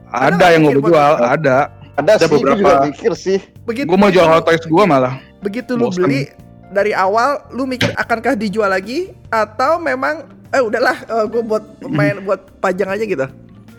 ada, 0.07 0.45
yang 0.49 0.61
mau 0.63 0.73
jual 0.73 1.11
ada 1.19 1.69
Ada, 1.95 2.15
Ada 2.15 2.23
sih, 2.23 2.27
gue 2.27 2.37
beberapa. 2.39 2.57
juga 2.57 2.73
mikir 2.87 3.11
sih. 3.13 3.39
Begitu 3.61 3.85
gue 3.85 3.97
mau 3.97 4.07
jual 4.07 4.23
hot 4.23 4.41
toys 4.41 4.63
gue 4.63 4.85
malah 4.85 5.19
begitu 5.39 5.73
lu 5.73 5.87
beli 5.89 6.27
dari 6.69 6.91
awal 6.91 7.43
lu 7.49 7.63
mikir 7.63 7.91
akankah 7.93 8.33
dijual 8.33 8.67
lagi 8.67 9.11
atau 9.27 9.77
memang 9.77 10.23
eh 10.49 10.59
udahlah 10.59 10.95
gue 11.25 11.41
buat 11.41 11.61
main 11.85 12.19
buat 12.25 12.39
pajang 12.57 12.89
aja 12.89 13.03
gitu. 13.03 13.27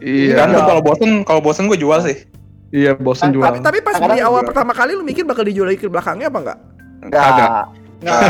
Iya 0.00 0.34
Tergantung 0.34 0.64
kalau 0.66 0.82
bosen, 0.82 1.10
kalau 1.22 1.40
bosen 1.40 1.64
gue 1.66 1.76
jual 1.76 2.00
sih. 2.00 2.16
iya 2.70 2.92
bosen 2.92 3.30
jual 3.30 3.42
Tapi 3.42 3.58
tapi 3.60 3.78
pas 3.80 3.96
beli 3.96 4.20
awal 4.20 4.42
pertama 4.42 4.70
kali 4.70 4.92
lu 4.92 5.02
mikir 5.02 5.22
bakal 5.22 5.42
dijual 5.42 5.66
lagi 5.66 5.78
ke 5.78 5.86
belakangnya 5.86 6.26
apa 6.26 6.38
enggak? 6.40 6.58
Enggak. 7.00 7.26
Enggak. 8.00 8.20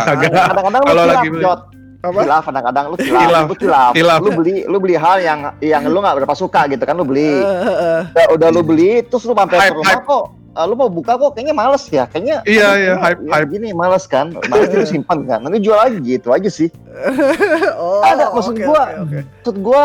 Kadang-kadang 0.48 0.82
lu 0.82 1.04
lagi. 1.04 1.28
Jot. 1.36 1.60
Apa? 2.00 2.16
Kilaf, 2.18 2.42
kadang-kadang 2.42 2.84
lu 2.86 2.96
kilaf, 2.96 3.20
Kilaf. 3.22 3.44
lu 3.44 3.54
kilaf. 3.54 3.92
Kilaf. 3.92 4.18
Lu 4.18 4.30
beli, 4.32 4.54
lu 4.64 4.76
beli 4.78 4.96
hal 4.96 5.20
yang 5.20 5.40
yang 5.60 5.84
lu 5.84 6.00
nggak 6.00 6.16
berapa 6.16 6.32
suka 6.32 6.64
gitu 6.66 6.80
kan 6.80 6.96
lu 6.96 7.04
beli. 7.04 7.28
Eh, 7.36 7.44
eh. 7.44 8.02
Udah, 8.08 8.26
udah 8.32 8.48
lu 8.50 8.62
beli, 8.62 9.04
terus 9.04 9.22
lu 9.22 9.32
mampir 9.32 9.60
ke 9.60 9.68
rumah 9.70 9.84
hype. 9.92 10.08
kok. 10.08 10.24
eh, 10.50 10.64
lu 10.64 10.74
mau 10.74 10.88
buka 10.88 11.14
kok 11.14 11.30
kayaknya 11.30 11.52
males 11.52 11.84
ya 11.86 12.04
kayaknya 12.04 12.40
Iya, 12.42 12.68
iya, 12.74 12.92
hype, 12.96 13.20
ya 13.20 13.32
hype. 13.36 13.50
gini 13.52 13.68
males 13.70 14.02
kan 14.04 14.32
males 14.48 14.72
lu 14.72 14.82
simpan 14.82 15.22
kan 15.22 15.44
nanti 15.44 15.60
jual 15.60 15.76
lagi 15.76 16.00
gitu 16.00 16.32
aja 16.32 16.48
sih 16.48 16.72
oh, 17.76 18.00
Ada, 18.02 18.32
maksud 18.32 18.56
oke, 18.56 18.64
gua. 18.64 18.82
oke, 18.82 18.96
oke. 19.04 19.18
maksud 19.38 19.56
gua 19.60 19.84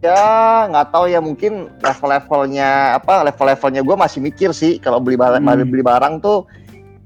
ya 0.00 0.24
nggak 0.66 0.86
tahu 0.88 1.04
ya 1.06 1.20
mungkin 1.20 1.68
level-levelnya 1.78 2.96
apa 2.96 3.20
level-levelnya 3.22 3.84
gua 3.84 3.96
masih 4.00 4.20
mikir 4.20 4.50
sih 4.50 4.80
kalau 4.80 4.96
beli 4.96 5.14
barang 5.14 5.44
Hmm. 5.44 5.68
beli 5.68 5.84
barang 5.84 6.14
tuh 6.18 6.48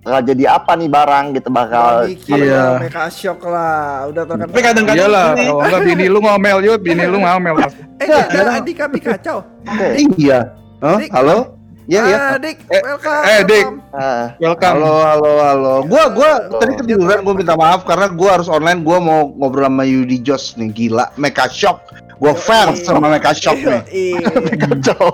bakal 0.05 0.21
jadi 0.21 0.45
apa 0.53 0.73
nih 0.77 0.91
barang 0.93 1.25
gitu 1.33 1.49
bakal 1.49 2.05
Iya. 2.29 2.77
Mega 2.77 3.09
Shock 3.09 3.41
lah, 3.49 4.05
udah 4.13 4.23
terkenal. 4.29 4.53
Tapi 4.53 4.61
kadang-kadang 4.61 5.01
iyalah 5.01 5.27
kalau 5.33 5.61
enggak 5.65 5.81
bini 5.81 6.07
lu 6.07 6.21
ngomel 6.21 6.59
yuk 6.61 6.77
bini 6.85 7.05
lu 7.09 7.19
ngomel. 7.19 7.55
Eh, 8.05 8.53
Adik 8.53 8.77
kami 8.77 9.01
kacau. 9.01 9.41
Iya. 10.21 10.53
Oh, 10.85 11.01
Dik. 11.01 11.09
halo? 11.09 11.54
Iya, 11.85 12.01
iya. 12.03 12.17
Ah, 12.17 12.37
Dik, 12.37 12.57
Eh, 12.65 12.81
welcome. 12.81 13.23
eh, 13.23 13.41
Dik. 13.45 13.67
welcome. 13.67 13.93
Ah, 13.93 14.25
welcome 14.39 14.73
Halo, 14.73 14.93
halo, 15.05 15.31
halo. 15.39 15.75
Gua 15.85 16.05
gua 16.09 16.31
Halo. 16.41 16.57
tadi 16.57 16.73
ketiduran, 16.77 17.21
gua 17.21 17.35
minta 17.35 17.55
maaf 17.55 17.85
karena 17.85 18.09
gua 18.09 18.31
harus 18.35 18.49
online. 18.49 18.81
Gua 18.81 18.97
mau 18.99 19.29
ngobrol 19.31 19.69
sama 19.69 19.85
Yudi 19.85 20.17
Jos 20.19 20.57
nih, 20.57 20.73
gila. 20.73 21.13
Mecha 21.15 21.45
Shock. 21.47 21.85
Gua 22.17 22.33
fans 22.33 22.81
sama 22.81 23.13
Mecha 23.13 23.37
Shock 23.37 23.61
nih. 23.61 23.81
Iya. 24.17 24.29
kacau 24.57 25.13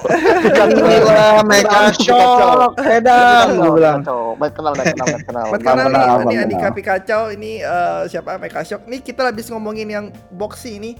Gila, 0.70 1.42
Mecha 1.42 1.82
Shock. 1.92 2.70
Edan, 2.78 3.46
gua 3.52 3.70
bilang. 3.72 3.98
baik 4.38 4.52
kenal 4.54 4.72
baik 4.72 4.94
kenal 4.94 5.06
baik 5.10 5.26
kenal 5.26 5.44
Benar, 5.50 6.18
nih, 6.22 6.24
ini. 6.24 6.34
Andika 6.38 6.68
Pikacau 6.70 7.22
ini 7.30 7.52
eh, 7.58 8.02
siapa 8.06 8.38
Mega 8.38 8.62
Shock. 8.62 8.86
Nih 8.86 9.02
kita 9.02 9.26
habis 9.26 9.50
ngomongin 9.50 9.90
yang 9.90 10.06
boxy 10.30 10.78
ini. 10.78 10.94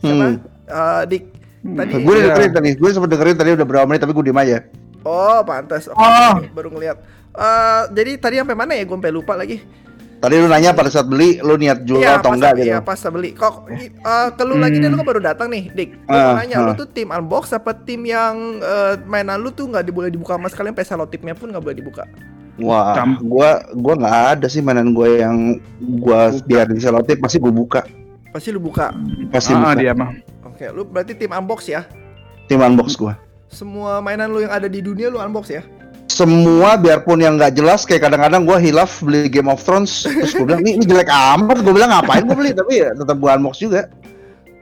Siapa? 0.00 0.26
Hmm. 0.32 0.36
Eh, 0.64 1.02
Dik. 1.06 1.24
Tadi 1.60 1.92
Gue 1.92 2.14
udah 2.16 2.16
Iya. 2.16 2.28
dengerin 2.32 2.52
tadi, 2.56 2.70
gue 2.72 2.88
sempet 2.88 3.10
dengerin 3.10 3.36
tadi 3.36 3.50
udah 3.52 3.66
berapa 3.68 3.84
menit 3.84 4.00
tapi 4.00 4.16
gue 4.16 4.24
diem 4.24 4.40
aja. 4.40 4.64
Oh, 5.02 5.40
pantas. 5.42 5.86
Oke, 5.86 5.96
Oh. 5.96 6.34
baru 6.52 6.68
ngeliat. 6.70 6.96
Eh, 7.30 7.82
jadi 7.94 8.10
tadi 8.16 8.34
sampai 8.36 8.54
mana 8.54 8.72
ya? 8.74 8.84
Gue 8.84 8.94
sampai 8.94 9.10
lupa 9.10 9.34
lagi. 9.34 9.62
Tadi 10.20 10.36
lu 10.36 10.52
nanya 10.52 10.76
pada 10.76 10.92
saat 10.92 11.08
beli, 11.08 11.40
lu 11.40 11.56
niat 11.56 11.80
jual 11.80 12.04
Iya, 12.04 12.20
atau 12.20 12.36
enggak 12.36 12.60
gitu? 12.60 12.68
iya, 12.68 12.84
pas 12.84 13.00
beli. 13.08 13.32
Kok 13.32 13.54
eh, 13.72 14.28
ke 14.30 14.42
lu 14.44 14.60
lagi 14.60 14.76
Hmm. 14.76 14.84
deh 14.84 14.88
lu 14.88 14.96
kan 14.96 15.06
baru 15.08 15.20
datang 15.24 15.48
nih, 15.48 15.72
Dik. 15.72 15.90
Gue 16.04 16.12
mau 16.12 16.30
Ah, 16.30 16.36
nanya, 16.36 16.56
ah. 16.58 16.66
lu 16.68 16.72
tuh 16.76 16.84
tim 16.86 17.08
unbox 17.08 17.48
apa 17.50 17.72
tim 17.72 18.04
yang 18.04 18.36
eh, 18.60 19.00
mainan 19.04 19.40
lu 19.40 19.48
tuh 19.48 19.64
nggak 19.64 19.88
boleh 19.88 20.12
dibuka 20.12 20.36
sama 20.36 20.52
sekalian, 20.52 20.76
sampai 20.76 20.84
selotipnya 20.84 21.32
pun 21.32 21.48
nggak 21.48 21.64
boleh 21.64 21.72
dibuka. 21.74 22.04
Wah, 22.60 22.92
Cam- 22.92 23.16
gua 23.24 23.64
gua 23.72 23.94
nggak 23.96 24.16
ada 24.36 24.46
sih 24.46 24.60
mainan 24.60 24.92
gua 24.92 25.08
yang 25.08 25.56
gua 25.96 26.36
biarin 26.44 26.76
selotip 26.76 27.16
pasti 27.16 27.40
gua 27.40 27.48
buka, 27.48 27.80
Pasti 28.28 28.52
lu 28.52 28.60
buka. 28.60 28.92
pasti 29.32 29.56
Ah, 29.56 29.72
buka. 29.72 29.80
dia 29.80 29.96
mah. 29.96 30.12
Oke, 30.44 30.68
lu 30.68 30.84
berarti 30.84 31.16
tim 31.16 31.32
unbox 31.32 31.64
ya. 31.64 31.88
Tim 32.44 32.60
unbox 32.60 32.92
gua. 32.92 33.16
Semua 33.50 33.98
mainan 33.98 34.30
lu 34.30 34.40
yang 34.40 34.54
ada 34.54 34.70
di 34.70 34.78
dunia 34.78 35.10
lu 35.10 35.18
unbox 35.18 35.50
ya. 35.50 35.62
Semua 36.06 36.74
biarpun 36.74 37.18
yang 37.18 37.34
nggak 37.34 37.54
jelas 37.54 37.82
kayak 37.82 38.02
kadang-kadang 38.02 38.42
gua 38.42 38.58
hilaf 38.58 38.98
beli 38.98 39.26
Game 39.26 39.46
of 39.46 39.62
Thrones 39.62 40.02
terus 40.02 40.34
gua 40.34 40.46
bilang 40.48 40.62
ini, 40.62 40.78
ini 40.78 40.84
jelek 40.84 41.06
amat, 41.06 41.62
gua 41.62 41.72
bilang 41.72 41.90
ngapain 41.90 42.26
gua 42.26 42.34
beli 42.34 42.50
tapi 42.50 42.82
ya 42.82 42.90
tetap 42.92 43.16
gua 43.18 43.34
unbox 43.34 43.58
juga. 43.58 43.86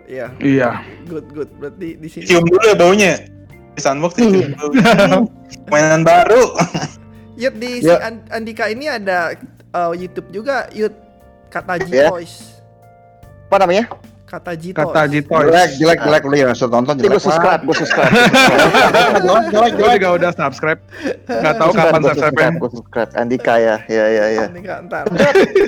Iya, 0.05 0.33
Iya. 0.41 0.71
good 1.05 1.29
good. 1.33 1.49
Berarti 1.57 2.01
di 2.01 2.09
sini. 2.09 2.25
Cium 2.25 2.45
dulu 2.45 2.65
ya 2.65 2.77
baunya. 2.77 3.13
Di 3.77 3.81
sandbox 3.81 4.17
tuh 4.17 4.25
cium 4.25 4.53
dulu. 4.57 4.73
Mainan 5.73 6.01
baru. 6.01 6.57
Yud 7.37 7.55
di 7.57 7.81
si 7.81 7.89
Ya. 7.89 8.01
An- 8.03 8.25
Andika 8.29 8.67
ini 8.67 8.89
ada 8.89 9.37
eh, 9.69 9.93
YouTube 9.95 10.33
juga, 10.33 10.69
Yud 10.73 10.93
kata 11.49 11.77
G 11.85 11.93
Ya. 11.93 12.09
Toys. 12.09 12.57
Apa 13.49 13.65
namanya? 13.65 13.89
Kata 14.29 14.53
G 14.53 14.77
Kata. 14.77 15.09
Jito. 15.09 15.33
Jelek, 15.33 15.71
jelek, 15.75 15.99
jelek 16.05 16.23
lu 16.23 16.37
ya, 16.37 16.53
sudah 16.53 16.69
tonton 16.77 16.95
Nanti 16.95 17.01
gue 17.03 17.11
jelek. 17.11 17.25
subscribe, 17.25 17.61
gue 17.65 17.77
subscribe. 17.81 18.13
Jelek, 19.25 19.45
jelek, 19.49 19.73
Gue 19.73 19.73
jelek. 19.81 19.97
juga 19.97 20.09
udah 20.15 20.31
subscribe. 20.31 20.81
Gak 21.25 21.55
tahu 21.57 21.71
kapan 21.73 22.01
subscribe-nya. 22.05 22.49
Gue 22.55 22.71
subscribe. 22.71 23.11
Andika 23.17 23.55
ya, 23.57 23.77
ya, 23.87 24.05
ya, 24.07 24.25
ya. 24.31 24.45
Andika 24.47 24.75
ntar. 24.85 25.05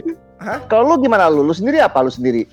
Kalau 0.71 0.85
lu 0.87 1.01
gimana 1.01 1.29
lu? 1.29 1.41
Lu 1.41 1.53
sendiri 1.53 1.81
apa 1.81 2.01
lu 2.01 2.09
sendiri? 2.09 2.45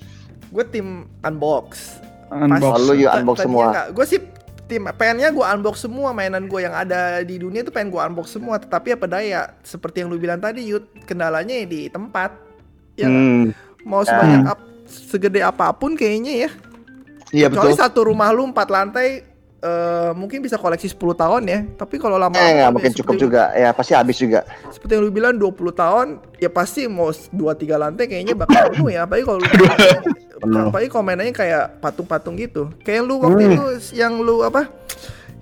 Gue 0.48 0.63
tim 0.63 1.12
unbox. 1.22 2.00
Unbox. 2.28 2.63
Oh, 2.63 2.80
lu 2.82 2.93
yuk 2.98 3.12
unbox 3.13 3.38
semua. 3.41 3.91
Gue 3.91 4.04
sih 4.04 4.20
tim 4.65 4.84
pengennya 4.89 5.32
gue 5.32 5.43
unbox 5.46 5.80
semua 5.82 6.12
mainan 6.12 6.43
gue 6.43 6.60
yang 6.60 6.76
ada 6.76 7.20
di 7.22 7.36
dunia 7.36 7.63
itu 7.63 7.72
pengen 7.72 7.88
gue 7.88 8.02
unbox 8.02 8.36
semua 8.36 8.60
tetapi 8.60 8.91
apa 8.91 9.08
daya 9.08 9.56
seperti 9.63 10.04
yang 10.04 10.12
lu 10.12 10.20
bilang 10.20 10.39
tadi 10.39 10.60
Yud 10.65 10.84
kendalanya 11.04 11.56
ya 11.56 11.65
di 11.65 11.88
tempat 11.88 12.36
ya? 12.96 13.08
Hmm, 13.08 13.56
mau 13.84 14.04
sebanyak 14.04 14.43
ap- 14.43 14.66
segede 14.88 15.39
apa 15.39 15.69
pun 15.71 15.93
kayaknya 15.93 16.47
ya 16.47 16.50
iya 17.32 17.47
kecuali 17.47 17.71
betul. 17.71 17.82
satu 17.82 18.00
rumah 18.06 18.30
lu 18.30 18.43
empat 18.45 18.67
lantai 18.67 19.21
eh, 19.58 20.12
mungkin 20.13 20.39
bisa 20.39 20.56
koleksi 20.56 20.88
10 20.88 20.95
tahun 21.13 21.41
ya 21.43 21.60
tapi 21.76 21.95
kalau 21.95 22.15
lama 22.15 22.34
Eh, 22.34 22.52
nggak 22.58 22.71
mungkin 22.71 22.91
cukup 22.93 23.15
juga. 23.17 23.52
Ya, 23.52 23.69
pasti 23.69 23.91
habis 23.91 24.15
juga. 24.15 24.47
seperti 24.69 24.93
yang 24.93 25.04
lu 25.04 25.12
bilang 25.12 25.34
20 25.34 25.52
tahun 25.73 26.08
ya 26.38 26.47
pasti 26.47 26.86
mau 26.86 27.10
2 27.10 27.34
3 27.34 27.36
lantai 27.76 28.06
kayaknya 28.06 28.34
bakal 28.34 28.63
penuh 28.71 28.88
ya 28.88 29.04
apalagi 29.04 29.23
kalau 29.23 29.39
lu 29.39 29.47
apalagi 30.69 30.88
kalau 30.88 31.04
mainannya 31.04 31.34
kayak 31.34 31.63
patung-patung 31.78 32.36
gitu 32.36 32.69
kayak 32.80 33.02
lu 33.02 33.17
waktu 33.17 33.43
Hmm. 33.43 33.54
itu 33.54 33.65
yang 33.93 34.17
lu 34.17 34.41
apa 34.41 34.69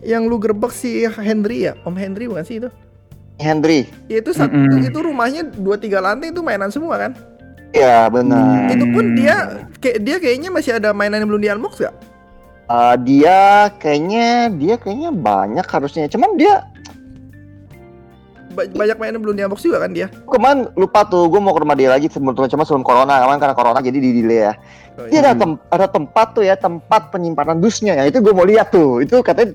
yang 0.01 0.23
lu 0.23 0.37
gerbek 0.37 0.69
si 0.69 1.01
Henry 1.03 1.65
ya 1.65 1.73
Om 1.81 1.93
Henry 1.93 2.25
bukan 2.25 2.41
sih 2.41 2.57
itu 2.57 2.69
Henry. 3.35 3.83
ya 4.07 4.23
itu 4.23 4.31
satu 4.31 4.53
Mm-mm. 4.53 4.85
itu 4.85 4.95
rumahnya 4.95 5.43
2 5.43 5.59
3 5.59 5.91
lantai 5.99 6.31
itu 6.31 6.39
mainan 6.39 6.69
semua 6.69 6.95
kan 6.95 7.11
Ya, 7.75 8.07
benar. 8.07 8.71
itu 8.71 8.85
pun 8.87 9.05
dia 9.13 9.35
kayak 9.77 9.97
dia 9.99 10.15
kayaknya 10.17 10.49
masih 10.49 10.71
ada 10.79 10.95
mainan 10.95 11.19
yang 11.21 11.29
belum 11.29 11.43
di 11.43 11.51
unbox 11.51 11.83
gak? 11.83 11.95
Eh, 12.65 12.95
dia 13.03 13.67
kayaknya 13.77 14.49
dia 14.55 14.75
kayaknya 14.79 15.11
banyak 15.11 15.67
harusnya. 15.67 16.07
Cuman 16.07 16.39
dia 16.39 16.63
Ba- 18.55 18.71
banyak 18.71 18.95
mainan 18.95 19.19
yang 19.19 19.23
belum 19.27 19.35
di 19.35 19.43
unbox 19.43 19.59
juga 19.61 19.83
kan 19.83 19.91
dia 19.91 20.07
kemarin 20.31 20.71
lupa 20.79 21.03
tuh 21.03 21.27
gue 21.27 21.43
mau 21.43 21.51
ke 21.51 21.59
rumah 21.59 21.75
dia 21.75 21.91
lagi 21.91 22.07
sebelum 22.07 22.31
cuma 22.47 22.63
sebelum 22.63 22.87
corona 22.87 23.19
kemarin 23.19 23.43
karena 23.43 23.55
corona 23.59 23.79
jadi 23.83 23.99
di 23.99 24.23
delay 24.23 24.47
ya. 24.47 24.53
Oh, 24.95 25.11
Dia 25.11 25.19
iya. 25.19 25.27
ada, 25.27 25.31
tem- 25.35 25.59
ada 25.67 25.87
tempat 25.91 26.27
tuh 26.31 26.43
ya 26.47 26.55
tempat 26.55 27.11
penyimpanan 27.11 27.59
dusnya 27.59 27.99
ya 27.99 28.07
itu 28.07 28.23
gue 28.23 28.31
mau 28.31 28.47
lihat 28.47 28.71
tuh 28.71 29.03
itu 29.03 29.19
katanya 29.19 29.51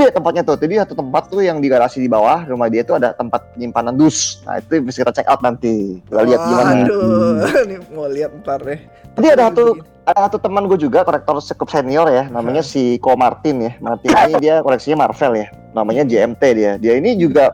dia 0.00 0.10
tempatnya 0.10 0.42
tuh. 0.42 0.56
Jadi 0.56 0.80
satu 0.80 0.94
tempat 0.96 1.28
tuh 1.28 1.44
yang 1.44 1.60
di 1.60 1.68
garasi 1.68 2.00
di 2.00 2.08
bawah 2.08 2.48
rumah 2.48 2.72
dia 2.72 2.80
tuh 2.80 2.96
ada 2.96 3.12
tempat 3.12 3.52
penyimpanan 3.52 3.92
dus. 3.94 4.40
Nah 4.48 4.56
itu 4.56 4.80
bisa 4.80 5.04
kita 5.04 5.12
check 5.12 5.28
out 5.28 5.44
nanti. 5.44 6.00
Kita 6.08 6.22
lihat 6.24 6.40
gimana. 6.40 6.72
Aduh, 6.88 7.44
ini 7.68 7.76
mau 7.92 8.08
lihat 8.08 8.32
ntar 8.40 8.64
deh. 8.64 8.80
Tadi 9.14 9.28
ada 9.28 9.52
satu 9.52 9.76
ada 10.08 10.20
satu 10.26 10.38
teman 10.40 10.64
gue 10.66 10.80
juga 10.80 11.04
kolektor 11.04 11.36
cukup 11.38 11.68
senior 11.68 12.08
ya. 12.08 12.24
Namanya 12.32 12.64
si 12.64 12.96
Ko 12.98 13.12
Martin 13.14 13.68
ya. 13.68 13.72
Martin 13.84 14.10
ini 14.10 14.34
dia 14.40 14.64
koleksinya 14.64 15.04
Marvel 15.06 15.32
ya. 15.36 15.46
Namanya 15.76 16.02
JMT 16.08 16.42
dia. 16.56 16.72
Dia 16.80 16.96
ini 16.96 17.14
juga 17.20 17.52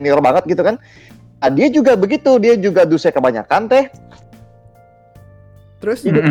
senior 0.00 0.24
banget 0.24 0.48
gitu 0.48 0.64
kan. 0.64 0.80
Nah, 1.42 1.50
dia 1.52 1.68
juga 1.68 1.94
begitu. 1.94 2.40
Dia 2.40 2.56
juga 2.56 2.88
dusnya 2.88 3.12
kebanyakan 3.12 3.68
teh. 3.68 3.84
Terus? 5.82 6.06
Jadi 6.06 6.22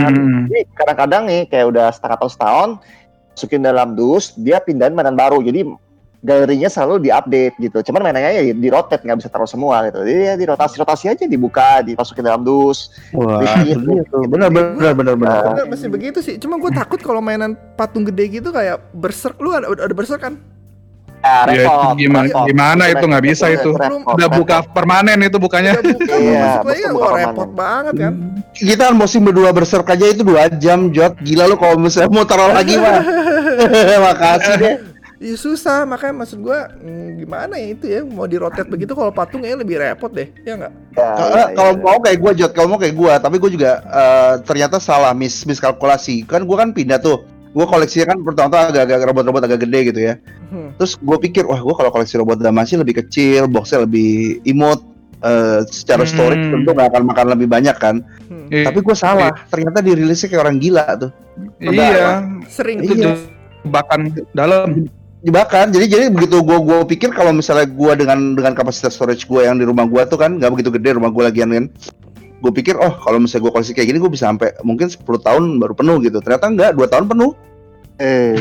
kadang-kadang 0.79 1.27
nih 1.27 1.43
kayak 1.51 1.75
udah 1.75 1.91
setengah 1.91 2.23
tahun 2.23 2.31
setahun 2.31 2.69
masukin 3.33 3.63
dalam 3.63 3.95
dus 3.95 4.35
dia 4.35 4.59
pindahin 4.59 4.93
mainan 4.93 5.15
baru 5.15 5.39
jadi 5.39 5.65
galerinya 6.21 6.69
selalu 6.69 7.09
diupdate 7.09 7.57
gitu 7.57 7.81
cuman 7.89 8.05
mainannya 8.05 8.31
ya 8.37 8.43
di 8.53 8.69
rotate 8.69 9.01
nggak 9.01 9.25
bisa 9.25 9.29
taruh 9.33 9.49
semua 9.49 9.89
gitu 9.89 10.05
jadi 10.05 10.21
ya 10.21 10.33
di 10.37 10.45
rotasi 10.45 10.77
rotasi 10.77 11.05
aja 11.09 11.25
dibuka 11.25 11.81
dimasukin 11.81 12.21
dalam 12.21 12.45
dus 12.45 12.93
Wah, 13.17 13.41
begitu. 13.41 14.17
Benar, 14.29 14.53
benar, 14.53 14.93
benar, 14.93 15.15
benar. 15.17 15.43
Bener, 15.57 15.65
masih 15.67 15.89
begitu 15.89 16.19
sih. 16.21 16.37
Cuma 16.37 16.61
gue 16.61 16.71
takut 16.71 17.01
kalau 17.01 17.19
mainan 17.19 17.57
patung 17.75 18.05
gede 18.05 18.39
gitu 18.39 18.53
kayak 18.53 18.79
berserk. 18.95 19.35
Lu 19.41 19.51
ada, 19.51 19.67
ada 19.67 19.91
berserk 19.91 20.21
kan? 20.21 20.37
Ya, 21.21 21.29
Ya, 21.47 21.53
itu 21.53 21.61
repot, 21.61 21.95
gimana- 21.95 22.27
repot. 22.27 22.45
gimana 22.45 22.83
itu 22.87 23.03
nggak 23.05 23.23
bisa 23.23 23.45
itu. 23.47 23.71
Repot, 23.71 24.11
Udah 24.11 24.27
repot. 24.27 24.39
buka 24.41 24.57
permanen 24.67 25.17
itu 25.21 25.37
bukannya. 25.37 25.73
Buka, 25.77 26.13
Iya, 26.13 26.41
kan. 26.57 26.61
buka 26.61 26.73
Wah, 26.91 27.01
permanen. 27.07 27.17
repot 27.23 27.49
banget 27.51 27.93
kan. 27.95 28.13
Kita 28.51 28.83
unboxing 28.89 29.21
berdua 29.21 29.49
berserk 29.49 29.87
aja 29.87 30.05
itu 30.05 30.21
dua 30.21 30.49
jam, 30.51 30.89
Jot. 30.89 31.15
Gila 31.17 31.45
lu 31.45 31.55
kalau 31.55 31.77
misalnya 31.77 32.09
mau 32.09 32.25
taruh 32.25 32.51
lagi 32.51 32.75
mah. 32.75 32.99
Makasih 34.05 34.55
deh. 34.57 34.75
Iya 35.21 35.37
susah, 35.37 35.85
makanya 35.85 36.17
maksud 36.17 36.41
gue 36.41 36.59
hmm, 36.81 37.21
gimana 37.21 37.53
ya 37.53 37.67
itu 37.69 37.85
ya 37.85 38.01
mau 38.01 38.25
di 38.25 38.41
rotate 38.41 38.65
begitu 38.65 38.97
kalau 38.97 39.13
patung 39.13 39.45
kayaknya 39.45 39.61
lebih 39.61 39.77
repot 39.77 40.09
deh, 40.09 40.33
ya 40.41 40.57
nggak? 40.57 40.73
Ya, 40.97 41.05
Kalau 41.13 41.29
ya, 41.31 41.45
kalau 41.53 41.71
ya. 41.71 41.77
mau 41.77 41.97
kayak 42.01 42.17
gua 42.17 42.31
Jot, 42.33 42.51
kalau 42.51 42.67
mau 42.67 42.79
kayak 42.81 42.95
gua, 42.97 43.13
tapi 43.15 43.37
gua 43.37 43.51
juga 43.53 43.71
eh, 43.85 44.33
ternyata 44.41 44.81
salah 44.81 45.13
mis 45.13 45.45
miskalkulasi. 45.45 46.25
Kan 46.25 46.41
gua 46.41 46.65
kan 46.65 46.73
pindah 46.73 46.97
tuh. 46.97 47.21
Gua 47.51 47.67
koleksinya 47.67 48.15
kan 48.15 48.17
pertama-tama 48.23 48.71
agak-agak 48.71 49.07
robot-robot 49.11 49.43
agak 49.43 49.59
gede 49.67 49.79
gitu 49.91 49.99
ya. 49.99 50.13
Hmm. 50.47 50.71
Terus 50.79 50.95
gua 50.97 51.19
pikir, 51.19 51.43
wah 51.43 51.59
gua 51.59 51.75
kalau 51.75 51.91
koleksi 51.91 52.15
robot 52.15 52.39
Damacy 52.39 52.79
lebih 52.79 53.03
kecil, 53.03 53.47
boxnya 53.47 53.83
lebih 53.83 54.39
imut. 54.43 54.87
eh, 55.21 55.61
secara 55.69 56.01
Hmm. 56.01 56.09
storage 56.09 56.45
tentu 56.49 56.73
nggak 56.73 56.97
akan 56.97 57.03
makan 57.05 57.25
lebih 57.37 57.45
banyak 57.45 57.77
kan. 57.77 58.01
Hmm. 58.25 58.49
Iya. 58.49 58.73
Tapi 58.73 58.81
gua 58.81 58.97
salah. 58.97 59.29
Ternyata 59.53 59.77
dirilisnya 59.85 60.33
kayak 60.33 60.41
orang 60.41 60.57
gila 60.57 60.85
tuh. 60.97 61.13
Iya. 61.61 62.25
Sering 62.49 62.81
Itu 62.81 62.97
Iya. 62.97 63.13
jebakan 63.61 64.17
dalam. 64.33 64.89
jebakan 65.21 65.69
jadi 65.69 65.85
jadi 65.85 66.05
begitu 66.09 66.41
gua 66.41 66.57
gua 66.57 66.81
pikir 66.81 67.13
kalau 67.13 67.29
misalnya 67.29 67.69
gua 67.69 67.93
dengan 67.93 68.33
dengan 68.33 68.57
kapasitas 68.57 68.97
storage 68.97 69.29
gua 69.29 69.45
yang 69.45 69.61
di 69.61 69.69
rumah 69.69 69.85
gua 69.85 70.09
tuh 70.09 70.17
kan 70.17 70.41
nggak 70.41 70.49
begitu 70.57 70.73
gede 70.73 70.97
rumah 70.97 71.13
gua 71.13 71.29
lagian 71.29 71.53
kan 71.53 71.65
gue 72.41 72.51
pikir 72.51 72.73
oh 72.75 72.89
kalau 72.97 73.21
misalnya 73.21 73.45
gua 73.45 73.53
koleksi 73.55 73.77
kayak 73.77 73.93
gini 73.93 74.01
gua 74.01 74.09
bisa 74.09 74.25
sampai 74.25 74.57
mungkin 74.65 74.89
10 74.89 74.97
tahun 75.05 75.43
baru 75.61 75.73
penuh 75.77 76.01
gitu. 76.01 76.17
Ternyata 76.19 76.45
enggak 76.49 76.71
dua 76.73 76.89
tahun 76.89 77.05
penuh. 77.05 77.31
Eh, 78.01 78.33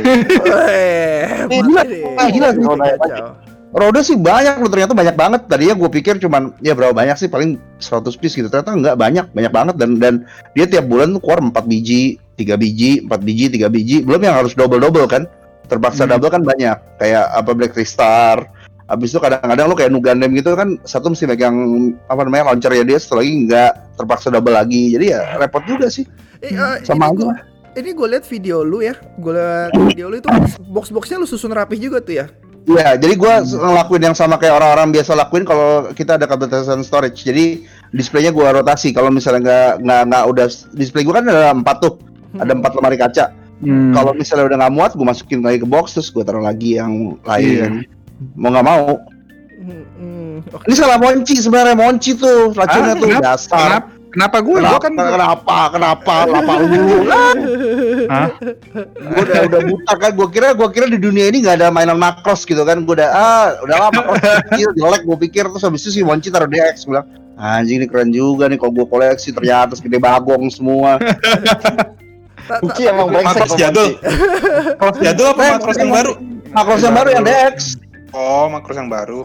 Eh, 0.73 1.47
gila, 1.53 1.83
deh. 1.85 2.03
gila 2.33 2.49
roda 3.71 4.01
sih 4.03 4.19
banyak 4.19 4.59
loh 4.59 4.71
ternyata 4.73 4.97
banyak 4.97 5.15
banget. 5.15 5.41
Tadinya 5.47 5.75
gue 5.79 5.91
pikir 5.93 6.19
cuman 6.19 6.57
ya 6.59 6.75
berapa 6.75 6.91
banyak 6.91 7.15
sih? 7.15 7.29
Paling 7.31 7.61
100 7.79 8.19
piece 8.19 8.35
gitu. 8.35 8.49
Ternyata 8.51 8.73
enggak 8.75 8.97
banyak 8.99 9.27
banyak 9.31 9.53
banget. 9.53 9.75
Dan 9.79 10.01
dan 10.01 10.15
dia 10.57 10.67
tiap 10.67 10.91
bulan 10.91 11.15
tuh 11.15 11.21
keluar 11.23 11.45
4 11.45 11.55
biji 11.69 12.19
3 12.35 12.57
biji 12.57 13.05
4 13.07 13.21
biji 13.21 13.45
3 13.53 13.69
biji. 13.69 13.97
Belum 14.03 14.21
yang 14.25 14.35
harus 14.41 14.57
double 14.57 14.81
double 14.81 15.07
kan? 15.07 15.29
Terpaksa 15.69 16.03
Hmm. 16.03 16.19
double 16.19 16.31
kan 16.33 16.43
banyak. 16.43 16.77
Kayak 16.99 17.31
apa 17.31 17.51
Black 17.55 17.73
Crystal 17.77 18.43
Habis 18.91 19.15
itu 19.15 19.23
kadang-kadang 19.23 19.71
lo 19.71 19.79
kayak 19.79 19.95
Nugandem 19.95 20.35
gitu 20.35 20.59
kan 20.59 20.75
satu 20.83 21.15
mesti 21.15 21.31
megang 21.31 21.55
apa 22.11 22.27
namanya 22.27 22.51
launcher 22.51 22.75
ya 22.75 22.83
dia 22.83 22.99
setelah 22.99 23.23
lagi 23.23 23.35
enggak 23.47 23.73
terpaksa 23.95 24.35
double 24.35 24.51
lagi 24.51 24.99
jadi 24.99 25.07
ya 25.15 25.21
repot 25.39 25.63
juga 25.63 25.87
sih 25.87 26.03
Eh, 26.41 26.57
eh, 26.57 26.77
sama 26.89 27.13
ini 27.13 27.21
aja 27.21 27.21
gua, 27.21 27.35
ini 27.77 27.91
gue 27.93 28.07
liat 28.17 28.25
video 28.25 28.65
lu 28.65 28.81
ya, 28.81 28.97
gue 28.97 29.33
liat 29.37 29.77
video 29.93 30.09
lu 30.09 30.17
itu 30.25 30.29
box-boxnya 30.73 31.21
lu 31.21 31.29
susun 31.29 31.53
rapih 31.53 31.77
juga 31.77 32.01
tuh 32.01 32.17
ya. 32.25 32.27
Iya, 32.69 33.01
jadi 33.01 33.17
gua 33.17 33.41
ngelakuin 33.41 34.05
yang 34.13 34.17
sama 34.17 34.37
kayak 34.37 34.61
orang-orang 34.61 34.93
biasa 34.93 35.17
lakuin 35.17 35.49
kalau 35.49 35.89
kita 35.97 36.21
ada 36.21 36.29
keterbatasan 36.29 36.85
storage. 36.85 37.25
Jadi 37.25 37.65
displaynya 37.89 38.37
gua 38.37 38.53
rotasi. 38.53 38.93
Kalau 38.93 39.09
misalnya 39.09 39.41
nggak 39.41 39.71
nggak 39.81 40.03
nggak 40.13 40.25
udah 40.29 40.47
display 40.77 41.03
gua 41.03 41.19
kan 41.19 41.33
ada 41.33 41.57
empat 41.57 41.77
tuh, 41.81 41.97
ada 42.37 42.53
empat 42.53 42.73
lemari 42.77 43.01
kaca. 43.01 43.33
Hmm. 43.65 43.97
Kalau 43.97 44.13
misalnya 44.13 44.45
udah 44.53 44.59
nggak 44.61 44.75
muat, 44.77 44.93
gua 44.93 45.07
masukin 45.09 45.41
lagi 45.41 45.65
ke 45.65 45.69
box 45.69 45.97
terus 45.97 46.13
gua 46.13 46.23
taruh 46.23 46.45
lagi 46.45 46.77
yang 46.77 47.17
lain. 47.25 47.89
Mau 48.37 48.49
nggak 48.51 48.67
mau. 48.67 49.01
Hmm. 49.61 50.41
Oke. 50.51 50.65
Ini 50.67 50.75
salah 50.75 50.97
Monci 50.97 51.35
sebenarnya 51.37 51.77
Monci 51.77 52.17
tuh 52.17 52.53
racunnya 52.53 52.93
Ah, 52.93 52.99
tuh 52.99 53.09
kenapa? 53.09 53.25
dasar. 53.27 53.61
Kenapa? 53.61 53.89
Kenapa 54.11 54.37
gue? 54.43 54.51
Gue 54.51 54.59
Kenapa, 54.59 54.83
kan 54.83 54.93
kenapa, 54.99 55.59
kenapa, 55.71 56.15
kenapa 56.27 56.53
lu? 56.67 56.67
Hah? 58.11 58.29
Gua 58.91 59.23
udah 59.23 59.41
udah 59.47 59.61
buta 59.63 59.93
kan, 59.95 60.11
gua 60.19 60.29
kira 60.29 60.49
gua 60.51 60.67
kira 60.67 60.91
di 60.91 60.99
dunia 60.99 61.31
ini 61.31 61.47
nggak 61.47 61.63
ada 61.63 61.71
mainan 61.71 61.95
makros 61.95 62.43
gitu 62.43 62.59
kan, 62.67 62.83
gua 62.83 62.99
udah 62.99 63.11
ah 63.15 63.47
udah 63.63 63.77
lama 63.79 64.01
kecil 64.51 64.75
jelek 64.75 65.07
gua 65.07 65.15
pikir 65.15 65.47
terus 65.47 65.63
habis 65.63 65.87
itu 65.87 65.91
si 65.95 66.01
Monci 66.03 66.27
taruh 66.27 66.51
DX 66.51 66.91
bilang 66.91 67.07
Anjing 67.39 67.81
ini 67.81 67.87
keren 67.87 68.11
juga 68.11 68.51
nih 68.51 68.59
kalau 68.59 68.75
gua 68.75 68.87
koleksi 68.91 69.31
ternyata 69.31 69.79
segede 69.79 69.97
bagong 69.97 70.51
semua. 70.51 70.99
Uci 72.67 72.83
emang 72.91 73.15
brengsek 73.15 73.47
Makros 73.47 73.55
jadul. 73.55 73.89
Makros 74.75 74.99
jadul 74.99 75.27
apa 75.31 75.43
makros 75.55 75.77
yang 75.79 75.93
baru? 75.95 76.13
Makros 76.51 76.81
yang 76.83 76.95
baru 76.99 77.09
yang 77.15 77.23
DX. 77.23 77.57
Oh, 78.11 78.47
makros 78.47 78.77
yang 78.77 78.89
baru. 78.89 79.23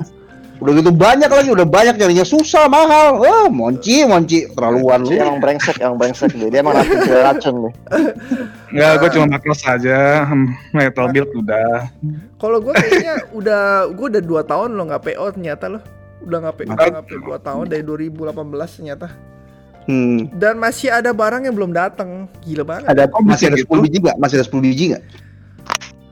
Udah 0.55 0.71
gitu 0.71 0.87
banyak 0.87 1.27
lagi, 1.27 1.51
udah 1.51 1.67
banyak 1.67 1.99
nyarinya 1.99 2.23
susah, 2.23 2.71
mahal. 2.71 3.19
Wah, 3.19 3.51
monci, 3.51 4.07
monci, 4.07 4.47
terlaluan 4.47 5.03
lu. 5.03 5.11
emang 5.11 5.43
brengsek, 5.43 5.83
emang 5.83 5.99
brengsek 5.99 6.31
dia. 6.31 6.47
Dia 6.47 6.59
emang 6.63 6.79
racun, 6.79 6.97
dia 7.03 7.21
racun 7.21 7.55
nih. 7.59 7.73
Enggak, 8.71 8.91
gue 8.95 9.09
cuma 9.11 9.25
makros 9.35 9.61
aja. 9.67 10.23
Hmm, 10.23 10.55
Metal 10.71 11.11
build 11.11 11.27
udah. 11.35 11.91
Kalau 12.39 12.63
gue 12.63 12.71
kayaknya 12.71 13.15
udah 13.33 13.61
gue 13.91 14.07
udah 14.15 14.23
dua 14.23 14.41
tahun 14.41 14.69
lo 14.73 14.87
nggak 14.87 15.03
PO 15.03 15.25
ternyata 15.33 15.65
lo 15.67 15.79
udah 16.23 16.37
nggak 16.39 16.55
PO 16.55 16.71
udah 16.71 16.87
nggak 16.95 17.05
PO 17.05 17.19
dua 17.21 17.37
tahun 17.37 17.65
dari 17.67 17.83
2018 17.83 18.15
ternyata 18.79 19.07
Hmm. 19.85 20.33
dan 20.33 20.57
masih 20.57 20.89
ada 20.89 21.13
barang 21.13 21.45
yang 21.45 21.53
belum 21.53 21.69
datang 21.69 22.25
gila 22.41 22.65
banget 22.65 22.89
Ada 22.89 23.05
Oh, 23.13 23.21
masih 23.21 23.53
ada 23.53 23.53
bisa 23.53 23.69
10 23.69 23.69
gitu? 23.69 23.83
biji 23.85 23.97
nggak? 24.01 24.17
Masih 24.17 24.35
ada 24.41 24.45
10 24.49 24.65
biji 24.65 24.85
nggak? 24.89 25.03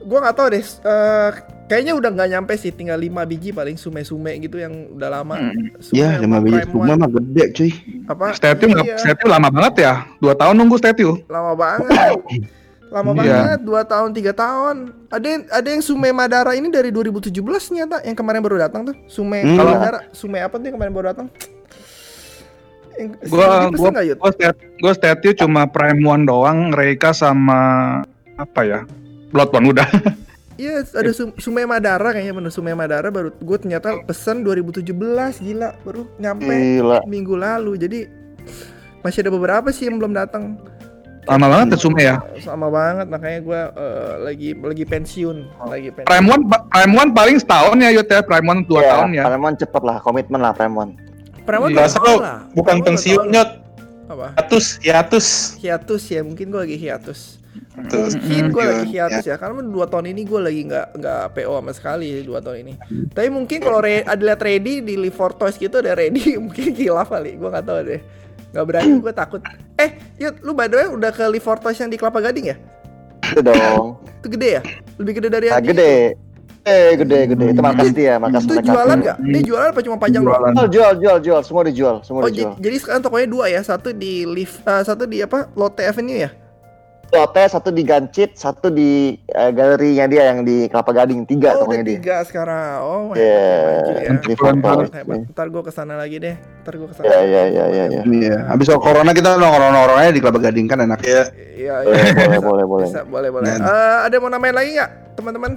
gue 0.04 0.18
nggak 0.20 0.36
tahu 0.36 0.48
deh 0.52 0.62
eh, 0.62 1.30
kayaknya 1.74 1.94
udah 1.94 2.10
nggak 2.12 2.30
nyampe 2.30 2.54
sih 2.54 2.70
tinggal 2.70 2.96
5 2.96 3.10
biji 3.26 3.50
paling 3.50 3.74
sume-sume 3.74 4.38
gitu 4.38 4.56
yang 4.56 4.70
udah 4.92 5.10
lama 5.12 5.34
Hmm. 5.34 5.74
Sume 5.80 5.98
Ya, 5.98 6.16
5 6.16 6.38
biji 6.40 6.62
One. 6.70 6.94
mah 6.94 7.10
gede, 7.12 7.44
cuy. 7.52 7.72
apa 8.06 8.26
Statue 8.32 8.70
nggak? 8.70 8.86
Iya, 8.86 8.96
Statue 8.96 9.26
lama 9.28 9.50
banget 9.50 9.74
ya. 9.80 9.94
Dua 10.18 10.34
tahun 10.34 10.54
nunggu 10.56 10.78
statue. 10.78 11.18
lama 11.26 11.52
banget 11.54 11.90
lama 12.94 13.10
Iya. 13.18 13.34
banget 13.42 13.60
dua 13.64 13.82
tahun 13.82 14.14
tiga 14.14 14.32
tahun 14.32 14.76
ada 15.10 15.26
yang 15.26 15.42
ada 15.50 15.66
yang 15.68 15.82
sume 15.82 16.14
Madara 16.14 16.54
ini 16.54 16.70
dari 16.70 16.94
2017 16.94 17.34
ternyata 17.66 17.98
yang 18.00 18.14
kemarin 18.14 18.38
baru 18.40 18.62
datang 18.62 18.86
tuh 18.86 18.96
sume 19.08 19.42
Hmm. 19.42 19.58
kalau 19.58 19.72
Madara 19.74 20.00
sume 20.14 20.38
apa 20.38 20.54
tuh 20.56 20.66
yang 20.70 20.78
kemarin 20.78 20.94
baru 20.94 21.06
datang 21.10 21.28
Yang- 22.94 23.18
Gua 23.26 23.74
gua 23.74 23.90
nggak, 23.90 24.06
Yud? 24.06 24.18
gua, 24.20 24.32
stat, 24.32 24.56
gua 24.78 24.94
statue 24.94 25.34
cuma 25.34 25.66
Prime 25.66 25.98
One 26.00 26.24
doang, 26.24 26.70
Reika 26.70 27.10
sama 27.10 27.60
apa 28.36 28.62
ya? 28.62 28.80
Bloodborne 29.34 29.74
udah. 29.74 29.90
Iya, 30.54 30.86
ada 30.86 31.12
Sum- 31.12 31.34
Sume 31.36 31.64
Madara 31.64 32.12
kayaknya 32.12 32.34
bener 32.34 32.50
Sume 32.50 32.72
Madara 32.72 33.10
baru 33.10 33.34
gue 33.34 33.58
ternyata 33.58 34.02
pesen 34.02 34.42
2017 34.42 34.86
gila 35.40 35.74
baru 35.82 36.06
nyampe 36.16 36.54
Gila. 36.78 37.00
minggu 37.04 37.34
lalu. 37.34 37.74
Jadi 37.76 38.00
masih 39.00 39.20
ada 39.20 39.32
beberapa 39.32 39.68
sih 39.70 39.88
yang 39.88 39.98
belum 39.98 40.14
datang. 40.14 40.62
Lama 41.24 41.48
banget 41.48 41.74
Tetsume 41.74 42.04
ya. 42.04 42.20
Sama 42.38 42.68
banget 42.68 43.08
makanya 43.08 43.40
gue 43.42 43.62
eh, 43.74 44.14
lagi 44.22 44.50
lagi 44.54 44.84
pensiun, 44.84 45.38
lagi 45.64 45.90
pensiun. 45.90 46.06
Prime 46.06 46.28
One 46.28 46.44
Prime 46.68 46.94
One 46.94 47.10
paling 47.12 47.38
setahun 47.40 47.80
ya 47.80 47.90
Yud 47.90 48.06
ya. 48.06 48.20
Prime 48.22 48.44
One 48.44 48.62
dua 48.64 48.80
Ya, 48.80 48.90
tahun 48.94 49.10
ya. 49.14 49.24
Premon 49.26 49.54
cepet 49.56 49.82
lah, 49.82 49.98
komitmen 50.00 50.38
lah 50.38 50.52
Premon. 50.52 51.00
Premon 51.42 51.72
Iya. 51.72 51.74
dua 51.74 51.82
Bahasa 51.82 51.98
tahun 51.98 52.08
lo 52.10 52.16
lah. 52.20 52.38
bukan 52.52 52.76
Premon 52.78 53.63
Apa? 54.08 54.36
Hiatus, 54.36 54.66
hiatus. 54.84 55.28
Hiatus 55.60 56.04
ya, 56.12 56.22
mungkin 56.22 56.52
gue 56.52 56.62
lagi 56.64 56.78
hiatus. 56.78 57.40
Terus 57.90 58.18
Mungkin 58.18 58.50
gue 58.50 58.64
lagi 58.66 58.86
ya. 58.94 59.06
hiatus 59.10 59.26
ya, 59.30 59.36
karena 59.38 59.62
dua 59.62 59.86
tahun 59.86 60.10
ini 60.10 60.26
gue 60.26 60.42
lagi 60.42 60.62
nggak 60.66 60.88
nggak 60.98 61.24
PO 61.38 61.54
sama 61.58 61.72
sekali 61.74 62.22
dua 62.22 62.42
tahun 62.42 62.58
ini. 62.66 62.74
Tapi 63.14 63.30
mungkin 63.30 63.62
kalau 63.62 63.82
re 63.82 64.02
ada 64.02 64.22
lihat 64.22 64.42
ready 64.42 64.82
di 64.82 64.94
Live 64.98 65.18
for 65.18 65.34
Toys 65.34 65.58
gitu 65.58 65.82
ada 65.82 65.94
ready 65.94 66.34
mungkin 66.44 66.74
kilaf 66.74 67.10
kali, 67.10 67.38
gue 67.38 67.50
nggak 67.50 67.66
tahu 67.66 67.78
deh. 67.86 68.02
Nggak 68.54 68.66
berani, 68.70 68.92
gue 69.02 69.14
takut. 69.14 69.42
Eh, 69.78 69.90
Yud, 70.22 70.42
lu 70.46 70.54
by 70.54 70.70
the 70.70 70.78
way 70.78 70.88
udah 70.90 71.10
ke 71.10 71.26
Live 71.26 71.46
for 71.46 71.58
Toys 71.58 71.78
yang 71.78 71.90
di 71.90 71.98
Kelapa 71.98 72.22
Gading 72.22 72.54
ya? 72.54 72.58
Itu 73.34 73.42
dong. 73.42 73.98
Itu 74.22 74.28
gede 74.30 74.50
ya? 74.58 74.62
Lebih 75.02 75.14
gede 75.18 75.28
dari 75.34 75.48
Nah, 75.50 75.58
yang 75.58 75.66
gede. 75.74 75.94
Eh, 76.64 76.96
gede, 76.96 77.20
gede. 77.28 77.46
Itu 77.52 77.60
markas 77.60 77.92
dia, 77.92 78.16
markas 78.16 78.48
Itu 78.48 78.56
mereka. 78.56 78.72
jualan 78.72 78.98
nggak? 78.98 79.18
Dia 79.20 79.42
jualan 79.44 79.68
apa 79.70 79.82
cuma 79.84 79.98
panjang 80.00 80.24
doang? 80.24 80.42
Jual, 80.56 80.70
jual, 80.72 80.92
jual, 80.96 81.18
jual. 81.20 81.42
Semua 81.44 81.64
dijual, 81.64 81.96
semua 82.02 82.24
Oh, 82.24 82.32
dijual. 82.32 82.56
jadi 82.56 82.76
sekarang 82.80 83.02
tokonya 83.04 83.28
dua 83.28 83.46
ya, 83.48 83.60
satu 83.60 83.92
di 83.92 84.24
Live, 84.24 84.64
eh, 84.64 84.82
satu 84.82 85.04
di 85.04 85.20
apa? 85.20 85.52
Lotte 85.54 85.84
Avenue 85.84 86.16
ya? 86.18 86.32
Lotte 87.12 87.46
satu 87.46 87.70
di 87.70 87.84
Gancit, 87.84 88.34
satu 88.34 88.72
di 88.72 89.14
eh, 89.14 89.52
galerinya 89.52 90.08
dia 90.08 90.32
yang 90.32 90.42
di 90.42 90.66
Kelapa 90.66 90.96
Gading. 90.96 91.28
Tiga 91.28 91.54
oh, 91.54 91.62
tokonya 91.62 91.84
dia. 91.84 91.98
tiga 92.00 92.18
sekarang. 92.24 92.74
Oh, 92.80 93.02
Iya, 93.12 93.38
hebat, 93.38 93.84
maju 93.84 93.94
ya. 93.94 94.14
di 94.24 94.34
foto. 94.34 94.70
Ntar 95.30 95.48
gue 95.52 95.62
ke 95.62 95.72
sana 95.72 95.94
lagi 95.94 96.18
deh. 96.18 96.36
Ntar 96.64 96.74
gue 96.74 96.88
ke 96.90 96.96
sana. 96.96 97.06
Ya, 97.06 97.20
ya, 97.22 97.44
ya, 97.46 97.66
ya, 97.68 97.84
ya. 97.92 98.02
Iya, 98.02 98.36
habis 98.48 98.66
soal 98.66 98.80
corona 98.80 99.12
kita 99.12 99.36
nongkrong-nongkrong 99.36 100.00
aja 100.00 100.10
di 100.10 100.22
Kelapa 100.24 100.40
Gading 100.42 100.66
kan 100.66 100.80
enak. 100.80 101.00
Iya. 101.04 101.24
Iya, 101.54 101.74
Boleh, 101.86 102.02
iya. 102.02 102.14
boleh, 102.18 102.40
boleh, 102.40 102.66
boleh. 102.66 102.88
Boleh, 103.06 103.30
boleh. 103.30 103.46
Nah. 103.52 103.62
Eh, 103.62 103.98
ada 104.08 104.14
yang 104.16 104.24
mau 104.24 104.32
namain 104.32 104.56
lagi 104.56 104.70
nggak, 104.74 104.92
teman-teman? 105.14 105.52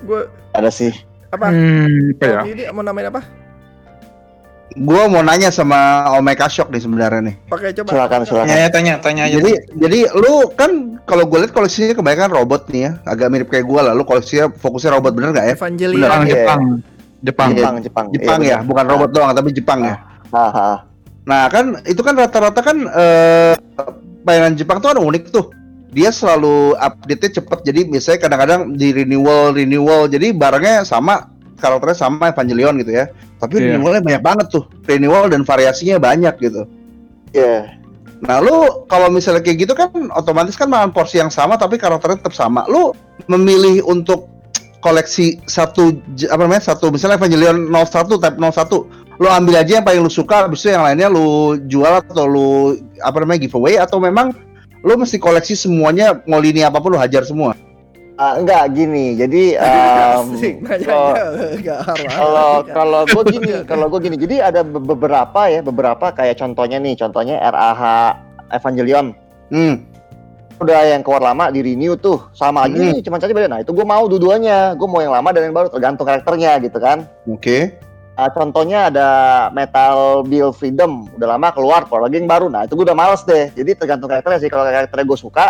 Gue 0.00 0.20
Ada 0.52 0.70
sih. 0.70 0.92
apa? 1.28 1.50
Hmm, 1.50 2.14
apa 2.14 2.24
ya? 2.24 2.40
Yudi 2.44 2.62
mau 2.70 2.80
namain 2.80 3.08
apa? 3.08 3.20
Gua 4.78 5.08
mau 5.08 5.20
nanya 5.20 5.48
sama 5.48 5.76
Omega 6.14 6.44
Shock 6.46 6.68
nih 6.68 6.78
sebenarnya 6.78 7.20
nih. 7.24 7.34
Pakai 7.48 7.72
coba. 7.72 7.88
Silakan, 7.88 8.20
silakan. 8.22 8.46
Ya, 8.48 8.68
tanya, 8.68 8.94
tanya 9.00 9.26
aja. 9.26 9.34
Jadi 9.34 9.52
jadi 9.74 9.98
lu 10.12 10.52
kan 10.52 10.70
kalau 11.02 11.24
gue 11.24 11.40
lihat 11.40 11.52
koleksinya 11.52 11.92
kebanyakan 11.92 12.30
robot 12.30 12.68
nih 12.68 12.80
ya, 12.82 12.92
agak 13.02 13.26
mirip 13.28 13.48
kayak 13.48 13.64
gua 13.64 13.80
lah. 13.82 13.92
Lu 13.92 14.04
koleksinya 14.04 14.52
fokusnya 14.52 14.94
robot 14.94 15.16
bener 15.16 15.32
nggak 15.32 15.46
ya? 15.50 15.54
Evangelion. 15.56 15.98
Jepang, 15.98 16.22
Iya. 16.22 16.30
Jepang. 16.30 16.60
Jepang. 17.18 17.48
Jepang, 17.50 17.74
Jepang. 17.80 18.06
Jepang 18.12 18.40
Iya, 18.40 18.46
ya, 18.46 18.56
benar. 18.56 18.68
bukan 18.68 18.84
robot 18.86 19.10
doang 19.10 19.30
tapi 19.32 19.48
Jepang 19.50 19.78
ya. 19.82 19.96
Ah, 20.30 20.52
ah. 20.52 20.76
Nah 21.24 21.42
kan 21.48 21.64
itu 21.82 22.00
kan 22.00 22.14
rata-rata 22.14 22.60
kan 22.60 22.76
eh 22.78 23.52
mainan 24.22 24.52
Jepang 24.54 24.78
tuh 24.78 24.92
kan 24.92 25.00
unik 25.00 25.32
tuh. 25.32 25.48
Dia 25.88 26.12
selalu 26.12 26.76
update-nya 26.76 27.40
cepet. 27.40 27.58
Jadi 27.64 27.80
misalnya 27.88 28.20
kadang-kadang 28.28 28.60
di 28.76 28.92
renewal 28.92 29.56
renewal. 29.56 30.04
Jadi 30.06 30.36
barangnya 30.36 30.84
sama 30.84 31.32
karakternya 31.58 31.96
sama 31.96 32.30
Evangelion 32.30 32.76
gitu 32.80 32.92
ya. 32.92 33.08
Tapi 33.40 33.58
Iya. 33.58 33.76
renewalnya 33.76 34.02
banyak 34.04 34.22
banget 34.22 34.46
tuh. 34.52 34.64
Renewal 34.84 35.32
dan 35.32 35.42
variasinya 35.48 35.96
banyak 35.96 36.34
gitu. 36.38 36.68
Iya. 37.32 37.78
Nah, 38.18 38.42
lu 38.42 38.84
kalau 38.90 39.08
misalnya 39.14 39.46
kayak 39.46 39.58
gitu 39.62 39.72
kan 39.78 39.94
otomatis 40.10 40.58
kan 40.58 40.66
makan 40.66 40.90
porsi 40.90 41.22
yang 41.22 41.30
sama 41.30 41.54
tapi 41.54 41.78
karakternya 41.78 42.18
tetap 42.18 42.34
sama. 42.34 42.66
Lu 42.66 42.90
memilih 43.30 43.86
untuk 43.86 44.26
koleksi 44.82 45.38
satu 45.46 45.94
apa 46.30 46.42
namanya? 46.42 46.74
Satu 46.74 46.90
misalnya 46.90 47.18
Evangelion 47.18 47.70
01 47.70 48.18
type 48.18 48.38
01. 48.38 48.90
Lu 49.18 49.26
ambil 49.26 49.66
aja 49.66 49.82
yang 49.82 49.86
paling 49.86 50.02
lu 50.02 50.10
suka, 50.10 50.46
habis 50.46 50.62
itu 50.62 50.70
yang 50.70 50.86
lainnya 50.86 51.10
lu 51.10 51.58
jual 51.66 51.90
atau 51.90 52.26
lu 52.26 52.78
apa 53.02 53.18
namanya 53.18 53.42
giveaway 53.42 53.74
atau 53.74 53.98
memang 53.98 54.30
lu 54.80 54.94
mesti 54.94 55.16
koleksi 55.16 55.54
semuanya 55.54 56.22
mau 56.24 56.38
lini 56.38 56.60
apa 56.60 56.78
pun 56.78 56.92
lu 56.92 56.98
hajar 56.98 57.22
semua. 57.22 57.54
Ah, 58.14 58.34
enggak 58.34 58.74
gini. 58.74 59.14
Jadi 59.14 59.54
nanya 60.58 60.86
kalau- 62.10 62.64
kalau 62.64 63.02
gue 63.04 63.22
gini 63.30 63.52
kalau 63.64 63.86
gue 63.88 64.00
gini 64.02 64.16
jadi 64.16 64.50
ada 64.50 64.60
be- 64.62 64.82
beberapa 64.82 65.46
ya 65.46 65.60
beberapa 65.60 66.10
kayak 66.10 66.34
contohnya 66.36 66.78
nih 66.78 66.94
contohnya 66.96 67.38
RAH 67.40 67.82
Evangelion 68.50 69.14
Hmm. 69.48 69.80
udah 70.58 70.80
yang 70.84 71.00
keluar 71.00 71.22
lama 71.22 71.48
di 71.48 71.62
renew 71.62 71.94
tuh 71.94 72.28
sama 72.32 72.66
aja 72.66 72.74
Hmm. 72.74 72.92
nih 72.92 73.00
cuma 73.00 73.16
saja 73.16 73.30
beda 73.30 73.48
nah 73.48 73.60
itu 73.60 73.70
gue 73.70 73.80
mau 73.82 74.04
dua-duanya 74.04 74.74
gue 74.74 74.84
mau 74.84 74.98
yang 74.98 75.12
lama 75.12 75.28
dan 75.30 75.48
yang 75.48 75.54
baru 75.54 75.68
tergantung 75.68 76.04
karakternya 76.04 76.58
gitu 76.60 76.76
kan 76.76 77.06
Oke. 77.24 77.78
Nah, 78.18 78.34
contohnya 78.34 78.90
ada 78.90 79.08
Metal 79.54 80.26
Build 80.26 80.58
Freedom. 80.58 81.06
Udah 81.14 81.38
lama 81.38 81.54
keluar 81.54 81.86
keluar 81.86 82.10
lagi 82.10 82.18
yang 82.18 82.26
baru. 82.26 82.50
Nah 82.50 82.66
itu 82.66 82.74
gue 82.74 82.82
udah 82.82 82.98
males 82.98 83.22
deh. 83.22 83.54
Jadi 83.54 83.78
tergantung 83.78 84.10
karakternya 84.10 84.42
sih. 84.42 84.50
Kalau 84.50 84.66
karakternya 84.66 85.06
gue 85.06 85.18
suka 85.22 85.46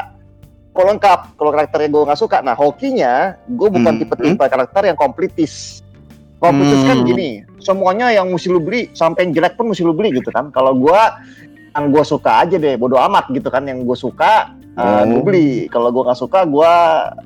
gue 0.68 0.84
lengkap. 0.84 1.20
Kalau 1.34 1.48
karakternya 1.48 1.88
gue 1.88 2.02
nggak 2.04 2.20
suka 2.20 2.44
nah 2.44 2.52
hokinya 2.52 3.40
gue 3.48 3.68
bukan 3.72 3.92
Hmm. 3.96 4.00
tipe-tipe 4.04 4.44
karakter 4.44 4.84
yang 4.84 4.94
komplitis 4.94 5.80
komplitis 6.36 6.84
kan 6.84 7.02
Hmm. 7.02 7.08
gini 7.08 7.28
semuanya 7.58 8.12
yang 8.12 8.28
mesti 8.28 8.46
lu 8.46 8.60
beli 8.60 8.92
sampai 8.92 9.26
yang 9.26 9.32
jelek 9.34 9.56
pun 9.56 9.72
mesti 9.72 9.82
lu 9.82 9.96
beli 9.96 10.12
gitu 10.12 10.28
kan. 10.28 10.52
Kalau 10.52 10.76
gue 10.76 11.00
yang 11.72 11.88
gue 11.88 12.04
suka 12.04 12.44
aja 12.44 12.60
deh 12.60 12.76
bodo 12.76 13.00
amat 13.00 13.32
gitu 13.32 13.48
kan. 13.48 13.64
Yang 13.64 13.88
gue 13.88 13.96
suka 13.98 14.52
uh, 14.76 15.02
gue 15.08 15.18
Oh. 15.18 15.24
beli. 15.24 15.72
Kalau 15.72 15.88
gue 15.88 16.04
nggak 16.04 16.20
suka 16.20 16.44
gue 16.44 16.72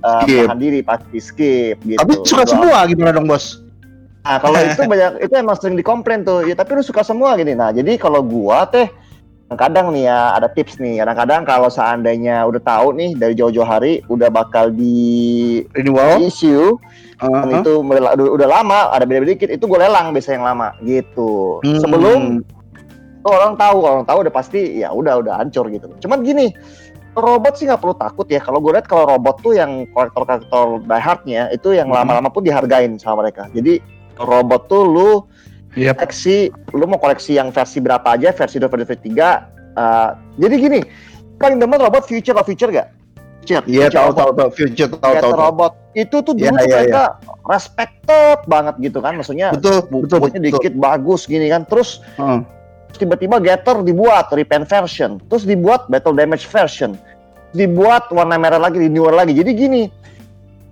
uh, 0.00 0.22
Skip. 0.22 0.46
menahan 0.46 0.58
diri 0.62 0.80
pasti 0.86 1.18
skip 1.18 1.82
gitu. 1.82 1.98
Tapi 1.98 2.14
suka 2.22 2.46
semua 2.46 2.86
gimana 2.86 3.10
dong, 3.10 3.26
Bos? 3.26 3.58
Nah, 4.22 4.38
kalau 4.38 4.58
itu 4.66 4.82
banyak 4.82 5.12
itu 5.22 5.34
emang 5.34 5.56
sering 5.58 5.74
dikomplain 5.74 6.22
tuh. 6.22 6.46
Ya 6.46 6.54
tapi 6.54 6.78
lu 6.78 6.82
suka 6.82 7.02
semua 7.02 7.34
gini. 7.34 7.54
Nah, 7.54 7.74
jadi 7.74 7.98
kalau 7.98 8.22
gua 8.22 8.66
teh 8.66 8.86
kadang 9.52 9.92
nih 9.92 10.08
ya 10.08 10.32
ada 10.32 10.48
tips 10.48 10.80
nih. 10.80 11.04
Kadang-kadang 11.04 11.44
kalau 11.44 11.68
seandainya 11.68 12.40
udah 12.48 12.62
tahu 12.64 12.96
nih 12.96 13.12
dari 13.12 13.36
jauh-jauh 13.36 13.68
hari 13.68 14.00
udah 14.08 14.32
bakal 14.32 14.72
di 14.72 15.60
Renewal? 15.76 16.24
issue 16.24 16.78
dan 17.20 17.30
Uh-huh. 17.46 17.62
itu 17.62 17.72
udah, 17.78 18.18
udah 18.18 18.48
lama, 18.50 18.90
ada 18.90 19.06
beda 19.06 19.22
dikit 19.22 19.46
itu 19.46 19.62
gue 19.62 19.78
lelang 19.78 20.10
biasa 20.10 20.34
yang 20.34 20.42
lama 20.42 20.74
gitu. 20.82 21.62
Hmm. 21.62 21.78
Sebelum 21.78 22.20
orang 23.22 23.54
tahu, 23.54 23.76
kalau 23.78 23.94
orang 24.02 24.08
tahu 24.10 24.18
udah 24.26 24.34
pasti 24.34 24.82
ya 24.82 24.90
udah 24.90 25.22
udah 25.22 25.38
hancur 25.38 25.70
gitu. 25.70 25.86
Cuman 26.02 26.26
gini, 26.26 26.50
robot 27.14 27.54
sih 27.54 27.70
nggak 27.70 27.78
perlu 27.78 27.94
takut 27.94 28.26
ya. 28.26 28.42
Kalau 28.42 28.58
gue 28.58 28.74
lihat 28.74 28.90
kalau 28.90 29.06
robot 29.06 29.38
tuh 29.38 29.54
yang 29.54 29.86
kolektor-kolektor 29.94 30.82
diehardnya 30.82 31.54
itu 31.54 31.76
yang 31.76 31.94
Hmm. 31.94 32.02
lama-lama 32.02 32.26
pun 32.26 32.42
dihargain 32.42 32.98
sama 32.98 33.22
mereka. 33.22 33.46
Jadi 33.54 33.78
robot 34.18 34.68
tuh 34.68 34.84
lu 34.84 35.10
Iya. 35.72 35.96
koleksi, 35.96 36.52
lu 36.76 36.84
mau 36.84 37.00
koleksi 37.00 37.32
yang 37.32 37.48
versi 37.48 37.80
berapa 37.80 38.04
aja, 38.04 38.28
versi 38.30 38.60
2, 38.60 38.68
versi 38.68 39.08
3. 39.08 39.48
uh, 39.72 40.12
jadi 40.36 40.54
gini, 40.60 40.80
paling 41.40 41.56
demen 41.56 41.80
robot 41.80 42.04
future 42.04 42.36
atau 42.36 42.44
future 42.44 42.68
gak? 42.68 42.92
Future, 43.40 43.64
Iya, 43.64 43.88
future 43.88 43.96
tahu 43.96 44.10
tahu 44.12 44.30
tahu 44.36 44.48
future 44.52 44.88
tahu 44.92 45.14
tahu. 45.16 45.32
robot 45.32 45.72
itu 45.92 46.16
tuh 46.20 46.36
dulu 46.36 46.44
Iya, 46.44 46.52
tuh 46.52 46.60
iya, 46.62 46.76
mereka 46.78 47.02
respected 47.48 48.38
banget 48.44 48.74
gitu 48.80 48.98
kan 49.00 49.16
maksudnya 49.16 49.48
Betul, 49.52 49.88
betul, 49.88 50.18
betul. 50.22 50.40
dikit 50.44 50.74
bagus 50.76 51.24
gini 51.24 51.48
kan 51.48 51.64
terus. 51.64 52.04
Terus 52.92 52.98
tiba-tiba 53.00 53.40
Gather 53.40 53.80
dibuat 53.80 54.28
repaint 54.28 54.68
version, 54.68 55.16
terus 55.32 55.48
dibuat 55.48 55.88
battle 55.88 56.12
damage 56.12 56.44
version, 56.44 57.00
dibuat 57.50 58.12
warna 58.12 58.36
merah 58.36 58.60
lagi, 58.60 58.76
renewal 58.76 59.16
lagi. 59.16 59.32
Jadi 59.32 59.50
gini, 59.52 59.82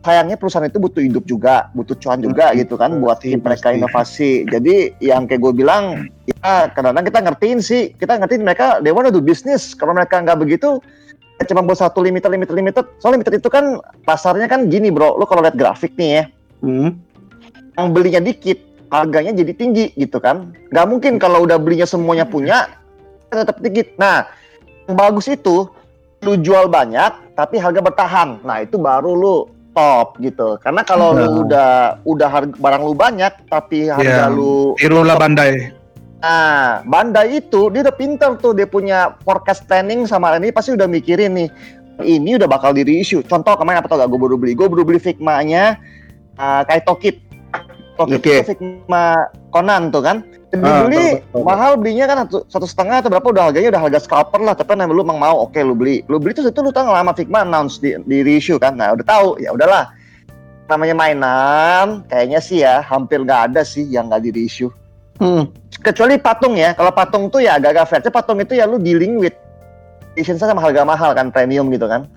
sayangnya 0.01 0.37
perusahaan 0.41 0.65
itu 0.65 0.81
butuh 0.81 1.03
hidup 1.05 1.25
juga, 1.29 1.69
butuh 1.77 1.93
cuan 2.01 2.25
juga 2.25 2.57
gitu 2.57 2.81
kan 2.81 2.97
buat 3.01 3.21
tim 3.21 3.41
mereka 3.41 3.73
inovasi. 3.73 4.49
Jadi 4.49 4.97
yang 5.05 5.29
kayak 5.29 5.41
gue 5.45 5.53
bilang, 5.53 6.09
ya 6.25 6.73
kadang-kadang 6.73 7.05
kita 7.05 7.19
ngertiin 7.21 7.59
sih, 7.61 7.83
kita 7.97 8.17
ngertiin 8.17 8.45
mereka 8.45 8.81
they 8.81 8.93
wanna 8.93 9.13
do 9.13 9.21
business. 9.21 9.77
Kalau 9.77 9.93
mereka 9.93 10.25
nggak 10.25 10.41
begitu, 10.41 10.81
ya 11.37 11.45
cuma 11.45 11.61
buat 11.61 11.81
satu 11.81 12.01
limited, 12.01 12.33
limited, 12.33 12.57
limited. 12.57 12.85
Soalnya 13.01 13.21
limited 13.21 13.45
itu 13.45 13.49
kan 13.53 13.77
pasarnya 14.09 14.49
kan 14.49 14.73
gini 14.73 14.89
bro, 14.89 15.21
lo 15.21 15.29
kalau 15.29 15.45
lihat 15.45 15.57
grafik 15.57 15.93
nih 16.01 16.11
ya, 16.11 16.25
Hmm. 16.61 17.01
yang 17.77 17.97
belinya 17.97 18.21
dikit, 18.21 18.61
harganya 18.93 19.33
jadi 19.33 19.53
tinggi 19.57 19.93
gitu 19.97 20.21
kan. 20.21 20.53
Nggak 20.73 20.87
mungkin 20.89 21.13
kalau 21.17 21.45
udah 21.49 21.57
belinya 21.57 21.89
semuanya 21.89 22.29
punya, 22.29 22.69
tetap 23.33 23.61
dikit. 23.65 23.97
Nah, 23.97 24.29
yang 24.85 24.97
bagus 24.97 25.29
itu, 25.29 25.69
lu 26.21 26.37
jual 26.37 26.69
banyak, 26.69 27.33
tapi 27.33 27.57
harga 27.57 27.81
bertahan. 27.81 28.45
Nah, 28.45 28.61
itu 28.61 28.77
baru 28.77 29.17
lu 29.17 29.60
top 29.81 30.21
gitu. 30.21 30.61
Karena 30.61 30.85
kalau 30.85 31.17
lu 31.17 31.49
udah 31.49 31.97
udah 32.05 32.29
harga, 32.29 32.55
barang 32.61 32.83
lu 32.85 32.93
banyak, 32.93 33.33
tapi 33.49 33.89
harga 33.89 34.29
Iya. 34.29 34.29
lu 34.29 34.77
Tirulah 34.77 35.17
Bandai. 35.17 35.73
Nah, 36.21 36.85
Bandai 36.85 37.41
itu 37.41 37.73
dia 37.73 37.81
udah 37.81 37.97
pinter 37.97 38.37
tuh 38.37 38.53
dia 38.53 38.69
punya 38.69 39.17
forecast 39.25 39.65
planning 39.65 40.05
sama 40.05 40.37
ini 40.37 40.53
pasti 40.53 40.77
udah 40.77 40.85
mikirin 40.85 41.33
nih 41.33 41.49
ini 42.05 42.37
udah 42.37 42.49
bakal 42.49 42.77
di 42.77 42.85
reissue. 42.85 43.25
Contoh 43.25 43.57
kemarin 43.57 43.81
apa 43.81 43.89
tau 43.89 44.01
gak 44.01 44.09
gue 44.09 44.21
baru 44.21 44.37
beli? 44.37 44.53
Gue 44.57 44.69
baru 44.69 44.85
beli 44.85 45.01
Figma-nya 45.01 45.81
uh, 46.37 46.63
Kaito 46.69 46.97
Kid. 47.01 47.30
Oke. 48.01 48.17
itu 48.17 48.57
Figma 48.57 49.29
Conan 49.53 49.93
tuh 49.93 50.01
kan. 50.01 50.25
Ah, 50.51 50.83
dibeli 50.83 51.23
betul. 51.23 51.47
mahal 51.47 51.79
belinya 51.79 52.11
kan 52.11 52.17
satu, 52.27 52.43
satu 52.51 52.67
setengah 52.67 53.05
atau 53.05 53.11
berapa 53.13 53.23
udah 53.31 53.45
harganya 53.53 53.77
udah 53.77 53.83
harga 53.87 53.99
scalper 54.03 54.41
lah. 54.41 54.57
Tapi 54.57 54.73
nah, 54.75 54.89
lu 54.89 55.05
emang 55.05 55.21
mau 55.21 55.45
oke 55.47 55.61
lu 55.61 55.77
beli. 55.77 56.03
Lu 56.09 56.19
beli 56.19 56.35
terus 56.35 56.51
itu 56.51 56.61
lu 56.65 56.73
tahu 56.75 56.91
nggak 56.91 56.99
lama 57.05 57.13
Figma 57.15 57.39
announce 57.45 57.79
di, 57.79 57.95
di 58.09 58.25
reissue 58.25 58.59
kan. 58.59 58.75
Nah 58.75 58.97
udah 58.97 59.07
tahu 59.07 59.39
ya 59.39 59.53
udahlah. 59.53 59.93
Namanya 60.67 60.95
mainan 60.95 62.03
kayaknya 62.09 62.41
sih 62.43 62.63
ya 62.63 62.83
hampir 62.83 63.23
nggak 63.23 63.53
ada 63.53 63.63
sih 63.63 63.87
yang 63.87 64.11
nggak 64.11 64.23
di 64.27 64.31
reissue 64.33 64.71
Hmm. 65.21 65.53
kecuali 65.85 66.17
patung 66.17 66.57
ya 66.57 66.73
kalau 66.73 66.97
patung 66.97 67.29
tuh 67.29 67.45
ya 67.45 67.61
agak-agak 67.61 67.85
fair 67.93 68.01
patung 68.09 68.41
itu 68.41 68.57
ya 68.57 68.65
lu 68.65 68.81
dealing 68.81 69.21
with 69.21 69.37
edition 70.17 70.41
sama 70.41 70.65
harga 70.65 70.81
mahal 70.81 71.13
kan 71.13 71.29
premium 71.29 71.69
gitu 71.69 71.85
kan 71.85 72.09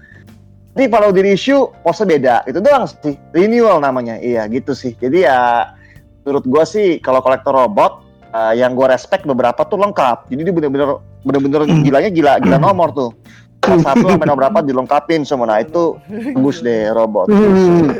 tapi 0.74 0.90
kalau 0.90 1.14
di 1.14 1.22
reissue 1.22 1.70
pose 1.80 2.02
beda 2.02 2.42
itu 2.44 2.58
doang 2.58 2.90
sih 2.90 3.14
renewal 3.30 3.78
namanya 3.78 4.18
iya 4.18 4.44
gitu 4.46 4.74
sih 4.74 4.98
jadi 4.98 5.18
ya 5.24 5.40
menurut 6.26 6.46
gua 6.46 6.66
sih 6.66 6.98
kalau 6.98 7.22
kolektor 7.22 7.54
robot 7.54 8.02
eh, 8.28 8.58
yang 8.58 8.74
gua 8.74 8.90
respect 8.90 9.22
beberapa 9.24 9.62
tuh 9.64 9.78
lengkap 9.78 10.28
jadi 10.28 10.50
dia 10.50 10.54
bener-bener 10.54 10.98
bener-bener 11.22 11.62
gilanya 11.82 12.10
gila 12.10 12.34
gila 12.42 12.58
nomor 12.60 12.90
tuh 12.92 13.12
Kelas 13.64 13.80
satu 13.80 14.12
sampai 14.12 14.28
nomor 14.28 14.44
berapa 14.44 14.60
dilengkapin 14.60 15.24
semua 15.24 15.48
nah 15.48 15.60
itu 15.62 15.96
bagus 16.36 16.60
deh 16.60 16.92
robot 16.92 17.30
Hmm. 17.30 17.96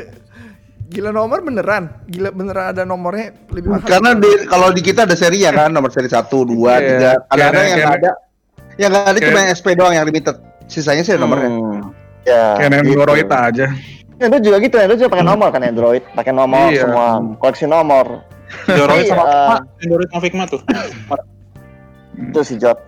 Gila 0.84 1.10
nomor 1.10 1.42
beneran, 1.42 1.90
gila 2.06 2.30
beneran 2.30 2.70
ada 2.70 2.84
nomornya 2.84 3.32
lebih 3.50 3.72
mahal. 3.72 3.82
Karena 3.82 4.14
di, 4.14 4.46
kalau 4.46 4.70
di 4.70 4.78
kita 4.78 5.08
ada 5.08 5.16
serinya 5.16 5.50
kan, 5.50 5.72
nomor 5.74 5.90
seri 5.90 6.06
1, 6.06 6.44
2, 6.44 6.54
Iya. 6.54 7.18
3. 7.26 7.34
Kadang-kadang 7.34 7.50
Kayak- 7.50 7.66
yang 7.66 7.80
nggak 7.80 7.98
ada, 7.98 8.12
yang 8.76 8.90
nggak 8.92 9.06
ada 9.08 9.18
cuma 9.18 9.38
yang 9.42 9.50
SP 9.50 9.66
doang 9.74 9.94
yang 9.96 10.06
limited. 10.06 10.36
Sisanya 10.70 11.02
sih 11.02 11.16
ada 11.16 11.24
nomornya. 11.24 11.50
Hmm. 11.50 11.80
Ya 12.24 12.58
Kayak 12.58 12.82
gitu. 12.82 12.98
Android 12.98 13.28
aja. 13.28 13.66
Android 14.14 14.42
juga 14.42 14.56
gitu, 14.58 14.74
Android 14.76 14.98
juga 14.98 15.10
pakai 15.12 15.26
nomor 15.26 15.48
kan 15.50 15.62
Android, 15.62 16.02
pakai 16.12 16.32
nomor 16.32 16.66
Iya. 16.70 16.82
semua, 16.84 17.06
koleksi 17.36 17.66
nomor. 17.66 18.06
Android 18.64 19.04
Tapi, 19.04 19.10
sama 19.10 19.24
Figma, 19.24 19.56
Android 19.80 20.08
sama 20.08 20.20
Figma 20.22 20.44
tuh. 20.46 20.60
Itu 22.30 22.40
sih 22.42 22.56
Jot. 22.56 22.78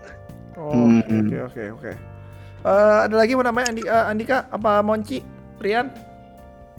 Oh, 0.56 0.72
Hmm. 0.72 1.02
Oke 1.26 1.38
oke 1.42 1.62
oke. 1.74 1.92
Eh, 2.66 2.98
ada 3.06 3.14
lagi 3.14 3.34
mau 3.34 3.42
namanya 3.42 3.70
Andi, 3.70 3.82
eh, 3.82 4.04
Andika 4.04 4.46
apa 4.48 4.82
Monci? 4.82 5.22
Rian? 5.58 5.86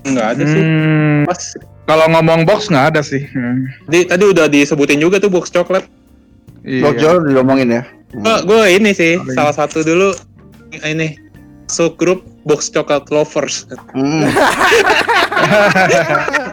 Enggak 0.03 0.35
ada 0.35 0.43
sih. 0.43 0.61
Hmm, 0.61 1.23
Pas 1.23 1.39
kalau 1.85 2.05
ngomong 2.09 2.43
box 2.43 2.67
nggak 2.67 2.95
ada 2.95 3.01
sih. 3.01 3.23
Hmm. 3.27 3.67
tadi, 3.85 3.99
tadi 4.05 4.23
udah 4.25 4.45
disebutin 4.45 4.99
juga 4.99 5.17
tuh 5.17 5.27
box 5.27 5.47
coklat. 5.49 5.83
Iya. 6.61 6.81
Blok 6.83 6.95
Jol 6.97 7.17
diomongin 7.27 7.69
ya. 7.71 7.83
Gue 8.09 8.35
gue 8.43 8.61
ini 8.73 8.91
sih 8.91 9.15
salah 9.31 9.51
satu 9.51 9.83
dulu 9.83 10.15
ini 10.77 11.15
subgroup 11.67 12.23
box 12.47 12.71
coklat 12.71 13.11
lovers. 13.11 13.67
Hmm. 13.91 14.23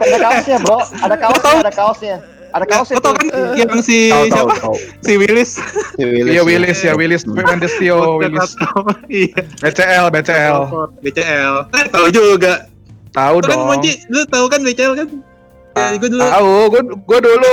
Ada 0.05 0.17
kaosnya, 0.19 0.57
Bro. 0.61 0.79
Ada 1.01 1.15
kaosnya, 1.17 1.53
ada 1.59 1.71
kaosnya. 1.73 2.15
Ada 2.55 2.65
kaosnya 2.71 2.95
Lo 2.95 3.03
tau 3.03 3.13
kan 3.19 3.27
yang 3.59 3.71
si 3.83 4.07
tahu 4.07 4.25
siapa? 4.31 4.53
tahu. 4.63 4.75
Si 5.03 5.13
Willis. 5.19 5.51
Si 5.99 6.03
Willis, 6.07 6.31
Iya 6.31 6.39
ya. 6.39 6.43
Willis 6.47 6.79
ya 6.79 6.93
Willis 6.95 7.23
Mendestio 7.27 8.15
Willis 8.15 8.55
Iya. 9.11 9.43
BCL 9.59 10.05
BCL 10.07 10.57
BCL. 11.03 11.53
Eh, 11.75 11.85
tahu 11.91 12.07
juga. 12.15 12.71
tahu 13.11 13.39
kan 13.43 13.47
dong 13.51 13.63
Monci, 13.67 13.91
lu 14.07 14.23
tahu 14.27 14.47
kan 14.47 14.59
BCL 14.63 14.93
kan? 14.95 15.07
Ya, 15.75 15.91
gue 15.99 16.07
dulu 16.07 16.23
tahu 16.23 16.51
gue 16.71 16.81
gue 17.03 17.19
dulu 17.19 17.47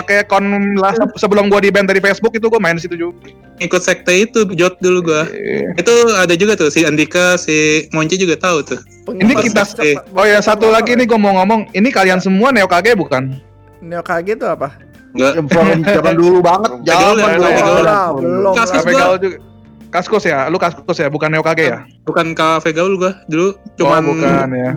pakai 0.00 0.24
akun 0.24 0.44
lah 0.80 0.96
sebelum 1.20 1.52
gue 1.52 1.60
di 1.60 1.68
ban 1.68 1.84
dari 1.84 2.00
Facebook 2.00 2.32
itu 2.32 2.48
gue 2.48 2.56
main 2.56 2.72
di 2.72 2.88
situ 2.88 2.96
juga 2.96 3.28
ikut 3.56 3.80
sekte 3.80 4.12
itu 4.12 4.44
jot 4.52 4.76
dulu 4.78 5.12
gua. 5.12 5.24
Iya. 5.26 5.72
Itu 5.80 5.92
ada 6.12 6.34
juga 6.36 6.56
tuh 6.56 6.68
si 6.68 6.84
Andika, 6.84 7.40
si 7.40 7.88
Monci 7.90 8.20
juga 8.20 8.36
tahu 8.36 8.60
tuh. 8.62 8.80
ini 9.16 9.32
kita 9.32 9.62
sekte. 9.62 9.94
oh 10.18 10.26
ya 10.26 10.42
satu 10.42 10.66
lagi 10.66 10.98
nih 10.98 11.06
gue 11.06 11.14
mau 11.14 11.30
ngomong 11.38 11.70
ini 11.72 11.94
kalian 11.94 12.18
semua 12.18 12.50
Neo 12.50 12.66
KG 12.66 12.98
bukan 12.98 13.38
Neo 13.78 14.02
KG 14.02 14.34
itu 14.34 14.42
apa? 14.42 14.74
Enggak. 15.14 15.46
Zaman 15.46 15.78
zaman 15.86 16.14
dulu 16.18 16.38
banget, 16.42 16.70
zaman 16.82 17.14
ya, 17.14 17.38
dulu. 17.38 17.86
belum. 18.18 18.52
Kasus 18.58 18.82
gua- 18.82 19.38
Kaskus 19.86 20.26
ya 20.26 20.50
lu 20.50 20.58
Kaskus 20.58 20.98
ya 20.98 21.08
bukan 21.08 21.30
Neo 21.30 21.40
KG 21.40 21.60
ya 21.70 21.78
Bukan 22.02 22.34
kafe 22.34 22.74
gaul 22.74 22.98
gua 22.98 23.14
dulu 23.30 23.54
cuman 23.78 24.02
oh, 24.02 24.06
bukan 24.12 24.48
ya 24.52 24.72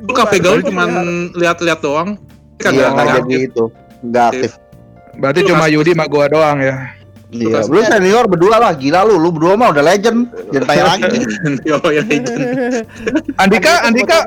Lu 0.00 0.12
kafe 0.16 0.40
gaul 0.40 0.64
cuman 0.64 0.88
lihat-lihat 1.36 1.84
doang. 1.84 2.16
Kan 2.56 2.72
Iya, 2.72 2.88
jadi 3.20 3.36
itu. 3.44 3.68
Nggak 4.00 4.24
aktif. 4.32 4.52
berarti 5.20 5.40
Lu 5.44 5.48
cuma 5.52 5.68
Kaskus. 5.68 5.74
Yudi 5.76 5.90
sama 5.92 6.06
gue 6.08 6.24
doang 6.32 6.58
ya 6.58 6.76
Iya, 7.34 7.66
lu 7.66 7.80
senior 7.82 8.24
berdua 8.24 8.56
lah, 8.56 8.72
gila 8.72 9.02
lu, 9.02 9.18
lu 9.18 9.28
berdua 9.28 9.58
mah 9.58 9.74
udah 9.74 9.82
legend. 9.82 10.30
Jangan 10.54 10.66
tanya 10.66 10.84
lagi. 10.86 11.18
Yo, 11.68 11.76
ya 11.90 12.02
legend. 12.02 12.40
Andika 13.42 13.72
Andika 13.82 14.18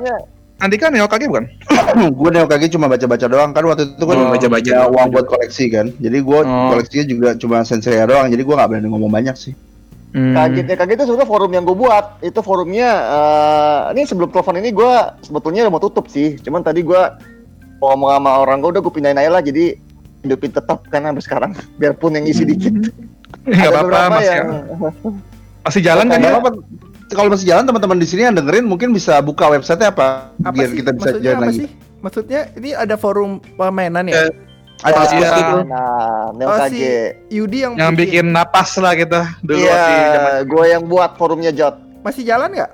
Andika 0.58 0.90
Neo 0.90 1.06
KG 1.06 1.30
bukan 1.30 1.46
gue 2.18 2.30
Neo 2.34 2.50
KG 2.50 2.74
cuma 2.74 2.90
baca-baca 2.90 3.30
doang 3.30 3.54
kan 3.54 3.62
waktu 3.64 3.94
itu 3.94 4.04
kan 4.04 4.16
Oh, 4.18 4.34
baca-baca. 4.34 4.66
ya, 4.68 4.90
uang 4.90 5.08
buat 5.10 5.26
koleksi 5.26 5.70
kan. 5.70 5.94
Jadi 5.96 6.18
gue 6.20 6.40
Oh. 6.42 6.74
koleksinya 6.74 7.06
juga 7.06 7.30
cuma 7.38 7.62
Sensei 7.62 7.94
doang. 8.02 8.26
Jadi 8.26 8.42
gue 8.42 8.52
nggak 8.52 8.66
berani 8.68 8.90
ngomong 8.90 9.08
banyak 9.08 9.38
sih. 9.38 9.54
Hmm. 10.12 10.34
Kaget 10.34 10.66
ya, 10.66 10.76
kaget 10.76 10.96
itu 10.98 11.06
sebenarnya 11.06 11.30
forum 11.30 11.52
yang 11.54 11.62
gue 11.62 11.78
buat. 11.78 12.06
Itu 12.20 12.42
forumnya, 12.42 12.90
eh, 12.90 13.80
ini 13.94 14.04
sebelum 14.04 14.34
telepon 14.34 14.58
ini 14.58 14.74
gue 14.74 14.92
sebetulnya 15.22 15.62
udah 15.64 15.74
mau 15.74 15.84
tutup 15.84 16.10
sih. 16.10 16.42
Cuman 16.42 16.66
tadi 16.66 16.82
gue 16.82 17.02
mau 17.78 17.94
ngomong 17.94 18.10
sama 18.18 18.32
orang 18.42 18.58
gue 18.58 18.70
udah 18.74 18.82
gue 18.82 18.90
pindahin 18.92 19.16
aja 19.16 19.30
lah. 19.30 19.46
Jadi 19.46 19.78
hidupin 20.28 20.52
tetap 20.52 20.84
kan 20.86 21.02
sampai 21.02 21.24
sekarang. 21.24 21.52
Biarpun 21.76 22.14
yang 22.14 22.26
isi 22.26 22.44
dikit. 22.44 22.74
nggak 23.44 23.60
Ada 23.66 23.80
apa-apa 23.82 24.00
masih 24.14 24.28
yang 24.30 24.48
masih 25.66 25.82
jalan 25.82 26.06
kan 26.06 26.18
Nggak 26.18 26.28
ya 26.28 26.36
apa-apa. 26.38 26.50
Kalau 27.08 27.30
masih 27.32 27.48
jalan 27.48 27.64
teman-teman 27.64 27.98
di 27.98 28.06
sini 28.06 28.22
yang 28.22 28.36
dengerin 28.36 28.64
mungkin 28.64 28.92
bisa 28.92 29.18
buka 29.20 29.48
website 29.48 29.80
apa, 29.80 30.36
Apa 30.38 30.52
biar 30.52 30.70
sih? 30.70 30.78
kita 30.78 30.92
bisa 30.92 31.08
Maksudnya 31.10 31.24
join 31.26 31.34
apa 31.34 31.46
lagi. 31.46 31.58
sih? 31.58 31.68
Maksudnya 31.98 32.42
ini 32.54 32.70
ada 32.72 32.96
forum 32.96 33.32
permainan 33.56 34.06
ya? 34.06 34.16
Eh, 34.22 34.32
Ada 34.78 35.00
ada- 35.02 35.32
gitu. 35.34 35.56
Nah, 35.66 36.30
Neo 36.36 36.46
Oh, 36.46 36.58
KG. 36.60 36.70
si 36.70 36.80
Yudi 37.32 37.58
yang, 37.64 37.74
yang 37.74 37.96
bikin 37.96 38.30
napas 38.30 38.76
lah 38.76 38.94
kita 38.94 39.40
dulu 39.42 39.58
di 39.58 39.66
zaman 39.66 40.32
Iya, 40.36 40.46
gue 40.46 40.66
yang 40.68 40.84
buat 40.86 41.16
forumnya 41.16 41.50
Jot. 41.50 41.80
masih 42.04 42.22
jalan 42.22 42.52
nggak? 42.52 42.72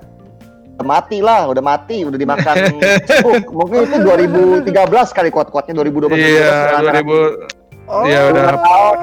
Udah 0.84 0.99
mati 0.99 1.23
lah, 1.23 1.47
udah 1.47 1.63
mati, 1.63 2.03
udah 2.03 2.19
dimakan 2.19 2.55
Facebook. 3.07 3.47
Mungkin 3.47 3.88
itu 3.88 3.95
2013 4.03 4.67
kali 5.15 5.29
kuat-kuatnya 5.31 5.79
2012. 5.79 6.11
iya 6.13 6.84
2000 6.84 7.63
Oh, 7.84 8.03
Iya, 8.03 8.31
udah. 8.31 8.43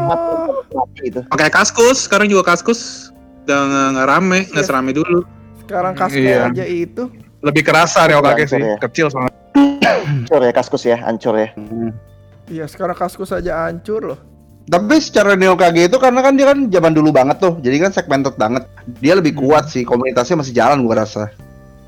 mati, 0.00 0.32
mati 0.72 1.02
itu. 1.04 1.20
Pakai 1.28 1.48
kaskus, 1.48 2.04
sekarang 2.04 2.28
juga 2.28 2.44
kaskus. 2.46 3.12
Udah 3.44 3.60
nggak 3.92 4.06
rame, 4.06 4.38
nggak 4.46 4.56
Iya. 4.56 4.68
serame 4.68 4.92
dulu. 4.92 5.24
sekarang 5.62 5.94
kaskus 5.94 6.20
Iya. 6.20 6.50
aja 6.50 6.64
itu. 6.66 7.04
lebih 7.40 7.62
kerasa 7.62 8.04
Neo 8.04 8.20
KG 8.20 8.40
sih 8.44 8.60
ya. 8.60 8.76
kecil 8.82 9.08
soalnya 9.08 9.32
Hancur 10.04 10.40
ya 10.42 10.52
kaskus 10.52 10.82
ya, 10.84 10.96
hancur 10.98 11.34
ya. 11.38 11.48
Hmm. 11.56 11.88
Iya, 12.44 12.68
sekarang 12.68 12.92
kaskus 12.92 13.30
aja 13.30 13.64
hancur 13.64 14.02
loh. 14.04 14.20
Tapi 14.66 14.98
secara 14.98 15.32
Neo 15.32 15.54
KG 15.54 15.88
itu 15.88 15.96
karena 15.96 16.20
kan 16.20 16.34
dia 16.34 16.46
kan 16.46 16.68
zaman 16.68 16.92
dulu 16.92 17.08
banget 17.10 17.38
tuh, 17.38 17.56
jadi 17.58 17.80
kan 17.80 17.90
segmented 17.90 18.34
banget. 18.34 18.66
Dia 18.98 19.14
lebih 19.14 19.32
kuat 19.32 19.66
sih, 19.66 19.82
komunitasnya 19.82 20.36
masih 20.36 20.52
jalan 20.52 20.82
gua 20.82 21.00
rasa. 21.00 21.30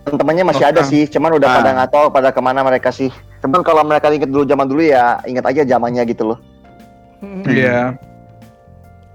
Teman-temannya 0.02 0.44
masih 0.44 0.64
Oh, 0.64 0.70
ada 0.70 0.80
ah. 0.80 0.86
sih, 0.86 1.06
cuman 1.06 1.30
udah 1.36 1.46
Ah. 1.46 1.56
pada 1.56 1.70
nggak 1.72 1.90
tahu 1.90 2.06
pada 2.10 2.28
ke 2.30 2.40
mana 2.40 2.60
mereka 2.60 2.90
sih. 2.90 3.08
Cuman 3.38 3.62
kalau 3.62 3.82
mereka 3.82 4.10
inget 4.10 4.26
dulu 4.26 4.42
zaman 4.42 4.66
dulu 4.66 4.82
ya 4.82 5.22
ingat 5.22 5.46
aja 5.46 5.62
zamannya 5.68 6.02
gitu 6.04 6.26
loh. 6.26 6.38
Hmm. 7.18 7.46
iya 7.46 7.94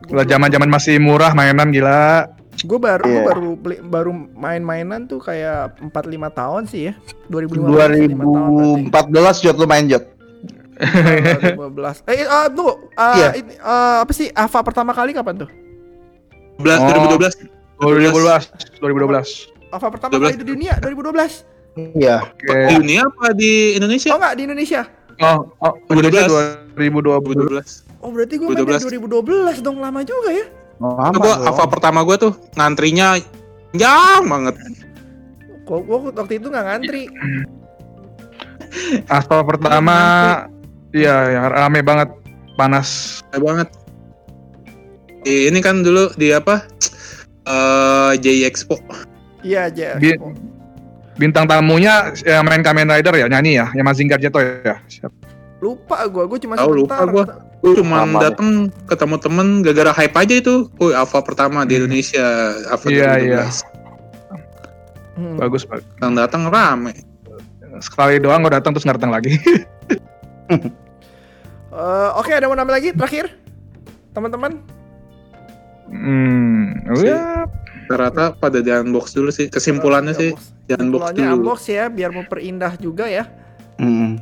Lah 0.08 0.24
zaman-zaman 0.24 0.72
masih 0.72 0.96
murah 0.98 1.36
mainan 1.36 1.68
gila. 1.68 2.32
Gue 2.58 2.80
baru 2.80 3.04
gua 3.04 3.12
Iya. 3.12 3.24
baru 3.28 3.48
beli 3.54 3.76
baru 3.84 4.12
main-mainan 4.34 5.04
tuh 5.04 5.20
kayak 5.20 5.76
4 5.84 5.92
5 6.08 6.32
tahun 6.32 6.64
sih 6.66 6.88
ya. 6.88 6.94
2015 7.28 8.08
5 8.08 8.24
tahun 8.24 8.48
berarti. 8.88 8.88
2014 8.88 9.44
Jot 9.44 9.58
lu 9.58 9.68
main 9.68 9.86
Jot. 9.86 10.04
15. 10.80 12.08
Eh, 12.08 12.16
eh 12.18 12.48
tunggu. 12.50 12.74
Eh, 12.94 13.14
Iya. 13.14 13.28
ini, 13.36 13.54
eh, 13.54 13.96
apa 14.02 14.12
sih 14.12 14.32
Ava 14.32 14.60
pertama 14.64 14.96
kali 14.96 15.12
kapan 15.12 15.44
tuh? 15.44 15.50
12 16.58 16.80
Oh. 16.80 16.88
2012. 16.88 17.34
2012, 17.78 18.44
2012. 18.80 19.30
Ava 19.68 19.88
pertama 19.92 20.12
12. 20.16 20.24
kali 20.24 20.38
di 20.40 20.48
dunia 20.48 20.74
2012. 20.80 21.44
Iya. 21.94 22.18
Di 22.40 22.48
Oke. 22.48 22.74
dunia 22.80 23.02
apa 23.06 23.26
di 23.36 23.52
Indonesia? 23.78 24.10
Oh 24.14 24.18
enggak 24.18 24.34
di 24.34 24.44
Indonesia. 24.48 24.82
Oh, 25.18 25.40
oh, 25.60 25.74
Indonesia 25.90 26.26
2020. 26.78 27.50
2012. 27.50 28.06
Oh 28.06 28.10
berarti 28.14 28.38
gue 28.38 28.48
main 28.48 28.62
dari 28.62 28.98
2012 29.02 29.66
dong 29.66 29.78
lama 29.82 30.02
juga 30.06 30.30
ya. 30.30 30.46
Oh, 30.78 30.94
Nah, 30.94 31.10
aman 31.10 31.18
gua. 31.18 31.36
Ava 31.42 31.66
pertama 31.66 32.06
gua 32.06 32.22
tuh 32.22 32.34
ngantrinya 32.54 33.18
jauh 33.74 34.24
banget. 34.30 34.56
Gua, 35.66 35.82
gua 35.82 35.98
waktu 36.14 36.38
itu 36.38 36.48
nggak 36.54 36.66
ngantri. 36.70 37.04
Asal 39.10 39.42
pertama, 39.48 39.96
iya, 40.94 41.16
ya, 41.34 41.42
rame 41.50 41.82
banget, 41.82 42.14
panas. 42.60 43.20
Kayak 43.34 43.42
banget. 43.44 43.70
Di- 45.26 45.50
Ini 45.50 45.60
kan 45.66 45.82
dulu 45.82 46.14
di 46.14 46.30
apa? 46.30 46.62
Eh 47.48 48.14
J 48.22 48.46
Expo. 48.46 48.78
Iya 49.48 49.60
aja. 49.66 49.88
Bi- 49.96 50.20
Bintang 51.18 51.48
tamunya 51.48 52.14
yang 52.22 52.46
main 52.46 52.62
Kamen 52.62 52.86
Rider 52.86 53.16
ya, 53.16 53.26
nyanyi 53.26 53.58
ya, 53.58 53.72
yang 53.74 53.88
Mazinger 53.88 54.20
Jeto 54.20 54.38
ya. 54.38 54.78
Siap. 54.86 55.10
Lupa 55.58 56.06
gua, 56.06 56.28
gua 56.28 56.38
cuma 56.38 56.54
Tahu, 56.54 56.72
lupa 56.76 56.94
sebentar. 56.94 57.10
gua. 57.10 57.26
Gue 57.58 57.74
cuma 57.74 58.06
Lama 58.06 58.22
dateng 58.22 58.50
ketemu 58.86 59.16
temen 59.18 59.48
gara-gara 59.66 59.90
hype 59.96 60.14
aja 60.14 60.36
itu. 60.38 60.56
Wih, 60.78 60.94
Ava 60.94 61.26
pertama 61.26 61.66
di 61.66 61.74
Hmm. 61.74 61.80
Indonesia. 61.82 62.22
Ava 62.70 62.86
Iya, 62.86 63.18
2012. 63.18 63.58
Hmm. 65.18 65.36
Bagus, 65.36 65.64
bagus. 65.66 65.86
Datang 65.96 66.14
datang 66.14 66.42
rame. 66.48 66.94
Sekali 67.80 68.22
doang 68.22 68.46
gue 68.46 68.54
datang 68.54 68.78
terus 68.78 68.86
nggak 68.86 69.02
datang 69.02 69.10
lagi. 69.10 69.34
Eh, 71.68 72.10
Oke, 72.16 72.32
ada 72.32 72.46
mau 72.46 72.56
nambah 72.56 72.74
lagi 72.74 72.90
terakhir, 72.90 73.30
teman-teman. 74.12 74.64
hmm, 75.88 76.90
oh 76.90 77.00
ya, 77.00 77.46
Rata-rata 77.88 78.36
pada 78.36 78.60
di 78.60 78.68
unbox 78.68 79.16
dulu 79.16 79.32
sih. 79.32 79.48
Kesimpulannya 79.48 80.12
sih 80.12 80.36
di 80.68 80.74
unbox 80.76 81.16
dulu. 81.16 81.24
unbox 81.40 81.60
ya, 81.72 81.88
biar 81.88 82.12
memperindah 82.12 82.76
juga 82.76 83.08
ya. 83.08 83.24
Mm. 83.80 84.20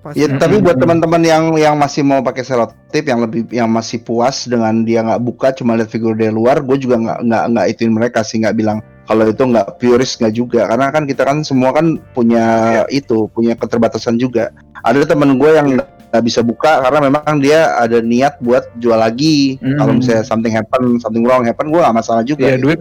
Pasti. 0.00 0.24
Ya, 0.24 0.32
tapi 0.40 0.64
buat 0.64 0.80
teman-teman 0.80 1.20
yang 1.20 1.44
yang 1.60 1.76
masih 1.76 2.00
mau 2.00 2.24
pakai 2.24 2.40
selotip 2.40 3.04
yang 3.04 3.20
lebih 3.20 3.44
yang 3.52 3.68
masih 3.68 4.00
puas 4.00 4.48
dengan 4.48 4.80
dia 4.80 5.04
nggak 5.04 5.20
buka 5.20 5.52
cuma 5.52 5.76
lihat 5.76 5.92
figur 5.92 6.16
dari 6.16 6.32
luar, 6.32 6.64
gue 6.64 6.80
juga 6.80 6.96
nggak 6.96 7.18
nggak 7.20 7.44
nggak 7.52 7.66
ituin 7.68 7.92
mereka 7.92 8.24
sih 8.24 8.40
nggak 8.40 8.56
bilang 8.56 8.80
kalau 9.04 9.28
itu 9.28 9.44
nggak 9.44 9.76
purist 9.76 10.24
nggak 10.24 10.32
juga 10.32 10.72
karena 10.72 10.88
kan 10.88 11.04
kita 11.04 11.28
kan 11.28 11.44
semua 11.44 11.76
kan 11.76 12.00
punya 12.16 12.80
itu 12.88 13.28
punya 13.36 13.52
keterbatasan 13.52 14.16
juga. 14.16 14.48
Ada 14.88 15.04
teman 15.04 15.36
gue 15.36 15.50
yang 15.52 15.76
nggak 16.10 16.24
bisa 16.26 16.42
buka 16.42 16.82
karena 16.82 16.98
memang 17.06 17.38
dia 17.38 17.78
ada 17.78 18.02
niat 18.02 18.42
buat 18.42 18.66
jual 18.82 18.98
lagi. 18.98 19.56
Hmm. 19.62 19.78
Kalau 19.78 19.92
misalnya 19.94 20.24
something 20.26 20.50
happen, 20.50 20.98
something 20.98 21.22
wrong 21.22 21.46
happen, 21.46 21.70
gue 21.70 21.78
nggak 21.80 21.96
masalah 21.96 22.26
juga. 22.26 22.50
iya 22.50 22.54
gitu. 22.58 22.64
duit, 22.66 22.80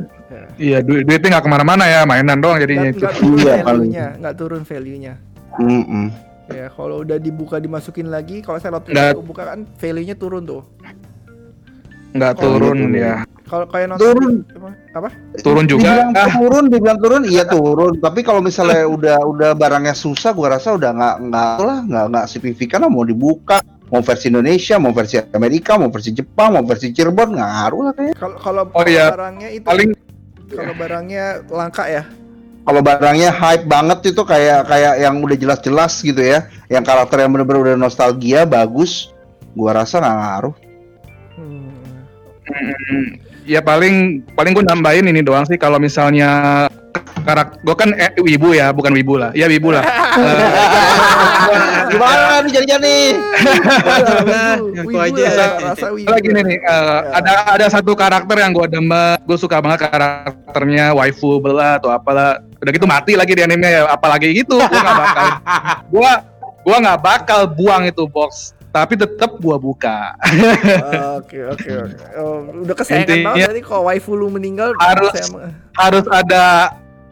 iya 0.58 0.78
duit, 0.82 1.06
duitnya 1.06 1.38
nggak 1.38 1.46
ke 1.46 1.52
mana-mana 1.54 1.86
ya, 1.86 2.02
mainan 2.10 2.42
doang 2.42 2.58
jadinya 2.58 2.90
Nggak, 2.90 2.98
itu. 2.98 3.06
nggak 3.06 3.16
turun 3.22 3.38
Iya, 3.40 3.56
value-nya, 3.62 4.08
nggak 4.18 4.36
turun 4.36 4.62
value-nya. 4.66 5.14
Mm-mm. 5.62 6.06
Ya, 6.50 6.66
kalau 6.74 7.06
udah 7.06 7.22
dibuka 7.22 7.62
dimasukin 7.62 8.10
lagi, 8.10 8.42
kalau 8.42 8.58
saya 8.58 8.74
Nggak. 8.82 9.22
buka 9.22 9.44
kan 9.54 9.70
value-nya 9.78 10.18
turun 10.18 10.50
tuh. 10.50 10.66
Nggak 12.20 12.34
Oh, 12.36 12.42
turun 12.60 12.80
ya, 12.92 13.24
Kalau 13.46 13.66
kayak 13.66 13.88
nonton 13.90 14.04
Turun. 14.06 14.34
apa? 14.92 15.10
turun 15.40 15.66
juga. 15.66 15.90
Dibilang 15.90 16.12
Ah, 16.14 16.28
turun, 16.30 16.64
dibilang 16.68 17.00
turun, 17.00 17.22
iya 17.24 17.44
turun. 17.46 17.94
Tapi 17.98 18.20
kalau 18.22 18.44
misalnya 18.44 18.84
udah 18.96 19.18
udah 19.24 19.52
barangnya 19.56 19.96
susah, 19.96 20.30
gua 20.32 20.54
rasa 20.54 20.76
udah 20.76 20.92
nggak 20.92 21.16
nggak 21.26 21.56
lah, 21.58 21.80
nggak 21.82 22.06
nggak 22.12 22.26
signifikan 22.28 22.84
lah 22.84 22.92
mau 22.92 23.02
dibuka. 23.02 23.64
Mau 23.90 24.06
versi 24.06 24.30
Indonesia, 24.30 24.78
mau 24.78 24.94
versi 24.94 25.18
Amerika, 25.18 25.74
mau 25.74 25.90
versi 25.90 26.14
Jepang, 26.14 26.54
mau 26.54 26.62
versi 26.62 26.94
Cirebon, 26.94 27.34
nggak 27.34 27.50
ngaruh 27.50 27.82
lah 27.82 27.94
kayaknya. 27.96 28.16
Kalau 28.16 28.38
kalau 28.38 28.64
Oh, 28.70 28.86
iya. 28.86 29.10
barangnya 29.10 29.50
itu 29.50 29.66
paling 29.66 29.90
kalau 30.48 30.74
barangnya 30.76 31.26
langka 31.48 31.84
ya. 31.88 32.04
Kalau 32.60 32.86
barangnya 32.86 33.34
hype 33.34 33.66
banget 33.66 34.14
itu 34.14 34.22
kayak 34.22 34.70
kayak 34.70 34.94
yang 35.00 35.18
udah 35.18 35.34
jelas-jelas 35.34 36.06
gitu 36.06 36.22
ya, 36.22 36.46
yang 36.68 36.86
karakter 36.86 37.18
yang 37.18 37.34
bener-bener 37.34 37.74
udah 37.74 37.78
nostalgia, 37.80 38.46
bagus. 38.46 39.10
Gua 39.58 39.74
rasa 39.74 39.98
nggak 39.98 40.18
ngaruh. 40.20 40.54
Ya 43.50 43.66
paling 43.66 44.22
paling 44.38 44.54
gue 44.54 44.62
nambahin 44.62 45.10
ini 45.10 45.26
doang 45.26 45.42
sih 45.50 45.58
kalau 45.58 45.82
misalnya 45.82 46.70
karakter 47.26 47.58
gue 47.62 47.76
kan 47.76 47.90
eh, 47.98 48.14
wibu 48.22 48.54
ya 48.54 48.74
bukan 48.74 48.94
wibu 48.94 49.18
lah. 49.18 49.32
Ya 49.34 49.50
wibu 49.50 49.74
lah. 49.74 49.82
Gimana 51.90 52.46
nih 52.46 52.52
rasa 55.66 55.88
wibu. 55.94 56.10
lagi 56.10 56.30
nih 56.30 56.58
eh, 56.62 57.00
ada 57.14 57.32
ada 57.58 57.66
satu 57.70 57.98
karakter 57.98 58.38
yang 58.38 58.54
gue 58.54 58.68
demen. 58.70 59.18
Gue 59.26 59.38
suka 59.38 59.62
banget 59.62 59.90
karakternya 59.90 60.94
waifu 60.94 61.42
bela 61.42 61.82
atau 61.82 61.90
apalah. 61.90 62.42
Udah 62.60 62.72
gitu 62.76 62.86
mati 62.86 63.16
lagi 63.16 63.34
di 63.34 63.42
anime 63.42 63.72
ya 63.72 63.88
apalagi 63.88 64.36
gitu 64.36 64.60
gue 64.60 64.80
nggak 64.84 65.00
bakal 65.00 65.26
gue 65.96 66.12
gue 66.60 66.76
nggak 66.76 67.00
bakal 67.00 67.48
buang 67.48 67.88
itu 67.88 68.04
box 68.04 68.52
tapi 68.70 68.94
tetap 68.94 69.32
gue 69.36 69.58
buka 69.58 70.14
Oke 71.18 71.42
oke 71.44 71.70
oke. 71.80 71.96
Oh, 72.16 72.38
udah 72.60 72.76
kesayangan 72.76 73.04
Intinya- 73.04 73.28
banget 73.32 73.48
tadi 73.50 73.62
kalau 73.62 73.84
waifu 73.84 74.14
lu 74.14 74.30
meninggal 74.30 74.74
Harus- 74.78 75.10
saya 75.12 75.50
harus 75.76 76.06
ada 76.08 76.44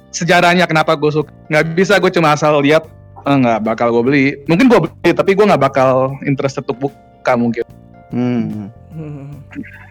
sejarahnya 0.10 0.66
kenapa 0.66 0.94
gue 0.94 1.12
suka 1.12 1.30
nggak 1.48 1.66
bisa 1.74 1.98
gue 1.98 2.10
cuma 2.10 2.32
asal 2.32 2.58
lihat 2.60 2.86
eh, 3.20 3.36
nggak 3.36 3.60
bakal 3.64 3.90
gue 3.92 4.04
beli 4.04 4.26
mungkin 4.46 4.66
gue 4.68 4.80
beli 4.82 5.12
tapi 5.12 5.34
gue 5.34 5.46
nggak 5.46 5.64
bakal 5.64 5.94
interest 6.24 6.60
untuk 6.60 6.78
buka 6.84 7.34
mungkin 7.34 7.66
Hmm. 8.08 8.72
Hmm. 8.90 9.36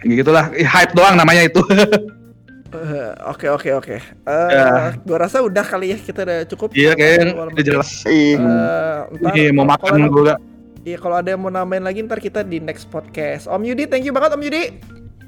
gitulah 0.03 0.49
Eh, 0.51 0.65
hype 0.65 0.93
doang 0.93 1.15
namanya 1.15 1.45
itu 1.45 1.61
Eh, 2.67 3.11
Oke 3.25 3.47
oke 3.49 3.71
oke. 3.75 3.97
Eh, 3.97 4.49
Ya. 4.51 4.93
Gua 4.99 5.19
rasa 5.19 5.41
udah 5.41 5.63
kali 5.63 5.93
ya 5.93 5.99
kita 5.99 6.21
udah 6.23 6.39
cukup. 6.47 6.69
iya 6.73 6.93
kayaknya 6.93 7.33
udah 7.33 7.65
jelas 7.65 7.89
Eh, 8.05 8.37
ntar 8.37 9.33
Iya, 9.33 9.49
mau 9.51 9.65
makan 9.65 9.97
kalau- 10.03 10.37
Iya 10.87 11.03
kalau 11.03 11.19
ada 11.19 11.35
yang 11.35 11.43
mau 11.43 11.51
nambahin 11.51 11.83
lagi 11.83 11.99
ntar 12.01 12.23
kita 12.23 12.47
di 12.47 12.63
next 12.63 12.87
podcast. 12.87 13.51
Om 13.51 13.59
Yudi, 13.61 13.91
thank 13.91 14.07
you 14.07 14.15
banget 14.15 14.31
Om 14.31 14.41
Yudi. 14.41 14.79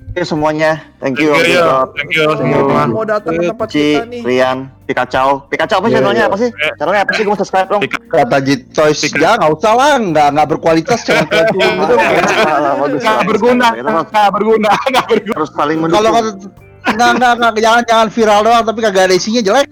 Oke 0.09 0.23
semuanya. 0.23 0.87
Thank 1.03 1.19
you. 1.19 1.35
Thank 1.35 1.51
you, 1.51 1.67
thank 1.93 2.11
you 2.15 2.27
Thank 2.31 2.47
you. 2.47 2.63
semua. 2.63 2.87
Mau 2.87 3.03
datang 3.03 3.35
ke 3.35 3.43
tempat 3.45 3.67
Ci, 3.69 3.83
kita 3.93 4.07
nih. 4.07 4.23
Rian, 4.23 4.59
Pikachu. 4.87 5.51
Pikachu 5.51 5.75
apa 5.75 5.87
Iya, 5.87 5.95
channelnya 5.95 6.23
iya. 6.23 6.31
apa 6.31 6.37
sih? 6.39 6.51
Channelnya 6.79 7.03
apa 7.03 7.13
sih? 7.13 7.23
Gue 7.23 7.33
mau 7.35 7.39
subscribe 7.39 7.69
dong. 7.69 7.83
Kata 8.09 8.39
Jit 8.41 8.61
Toys, 8.71 9.03
ya 9.05 9.35
nggak 9.35 9.51
usah 9.53 9.73
lah, 9.75 9.93
nggak 9.99 10.29
nggak 10.33 10.47
berkualitas 10.49 11.01
jangan 11.03 11.27
gitu. 11.27 11.59
Bagus. 11.59 13.03
nggak 13.03 13.21
berguna 13.27 13.67
Kita 13.69 13.91
harus- 13.91 14.09
nggak 14.09 14.31
berguna 14.33 14.71
nggak 14.71 15.05
berguna 15.11 15.35
harus 15.37 15.51
saling 15.53 15.79
Kalau 15.83 16.11
mendukung. 16.15 16.15
kata 16.15 16.67
nggak 16.89 17.11
nggak 17.19 17.33
nggak 17.37 17.53
jangan 17.61 17.83
jangan 17.85 18.09
viral 18.09 18.41
doang 18.41 18.63
tapi 18.65 18.79
kagak 18.81 19.05
ada 19.11 19.15
isinya 19.15 19.43
jelek. 19.43 19.67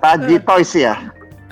Taji 0.00 0.34
Toys 0.42 0.72
ya. 0.74 0.94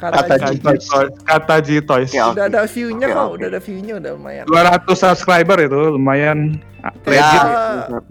Kata 0.03 0.27
Kata 0.27 0.35
Jit 0.51 0.61
Toys. 0.61 0.87
kata 1.23 1.55
G 1.63 1.69
Toys 1.81 2.11
Ya, 2.11 2.25
udah 2.29 2.45
ada 2.45 2.67
view-nya 2.67 3.07
kok, 3.09 3.23
oke. 3.23 3.35
udah 3.39 3.47
ada 3.49 3.61
view-nya 3.63 3.95
udah 3.97 4.11
lumayan. 4.13 4.45
200 4.45 4.83
subscriber 4.93 5.59
itu 5.63 5.81
lumayan 5.95 6.59
legit 7.05 7.23
Ya. 7.23 8.03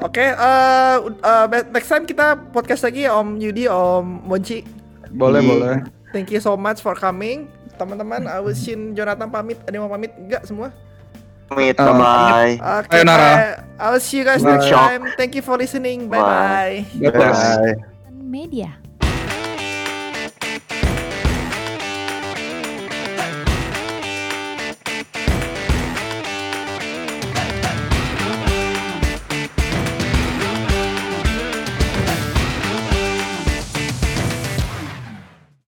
Oke, 0.00 0.24
eh 0.24 0.96
eh, 0.96 1.44
next 1.68 1.88
time 1.88 2.04
kita 2.04 2.32
podcast 2.48 2.80
lagi 2.82 3.04
ya 3.04 3.12
Om 3.12 3.36
Yudi, 3.36 3.66
Om 3.66 4.24
Monci. 4.24 4.62
boleh 5.10 5.40
Iya. 5.40 5.50
boleh 5.50 5.74
Thank 6.10 6.30
you 6.30 6.38
so 6.38 6.54
much 6.54 6.78
for 6.78 6.94
coming. 6.94 7.50
Teman-teman, 7.74 8.24
I 8.24 8.38
will 8.38 8.52
Shin 8.52 8.92
Jonathan 8.92 9.26
pamit. 9.26 9.58
Ada 9.62 9.72
yang 9.72 9.84
mau 9.84 9.92
pamit? 9.92 10.10
Enggak 10.12 10.42
semua? 10.42 10.70
Pamit, 11.46 11.74
Uh, 11.74 11.86
bye-bye. 11.86 12.52
Oke, 12.82 12.92
Ayo, 12.92 13.02
Nara. 13.02 13.22
bye. 13.24 13.50
I 13.76 13.86
will 13.88 14.00
see 14.00 14.18
you 14.18 14.24
guys 14.24 14.38
Bye. 14.38 14.54
next 14.54 14.68
time. 14.68 15.02
Thank 15.14 15.32
you 15.32 15.40
for 15.40 15.54
listening. 15.54 16.06
Bye 16.06 16.18
bye. 16.18 16.76
God 16.98 17.12
bless. 17.12 17.38
Bye. 17.56 17.74
Media. 18.12 18.89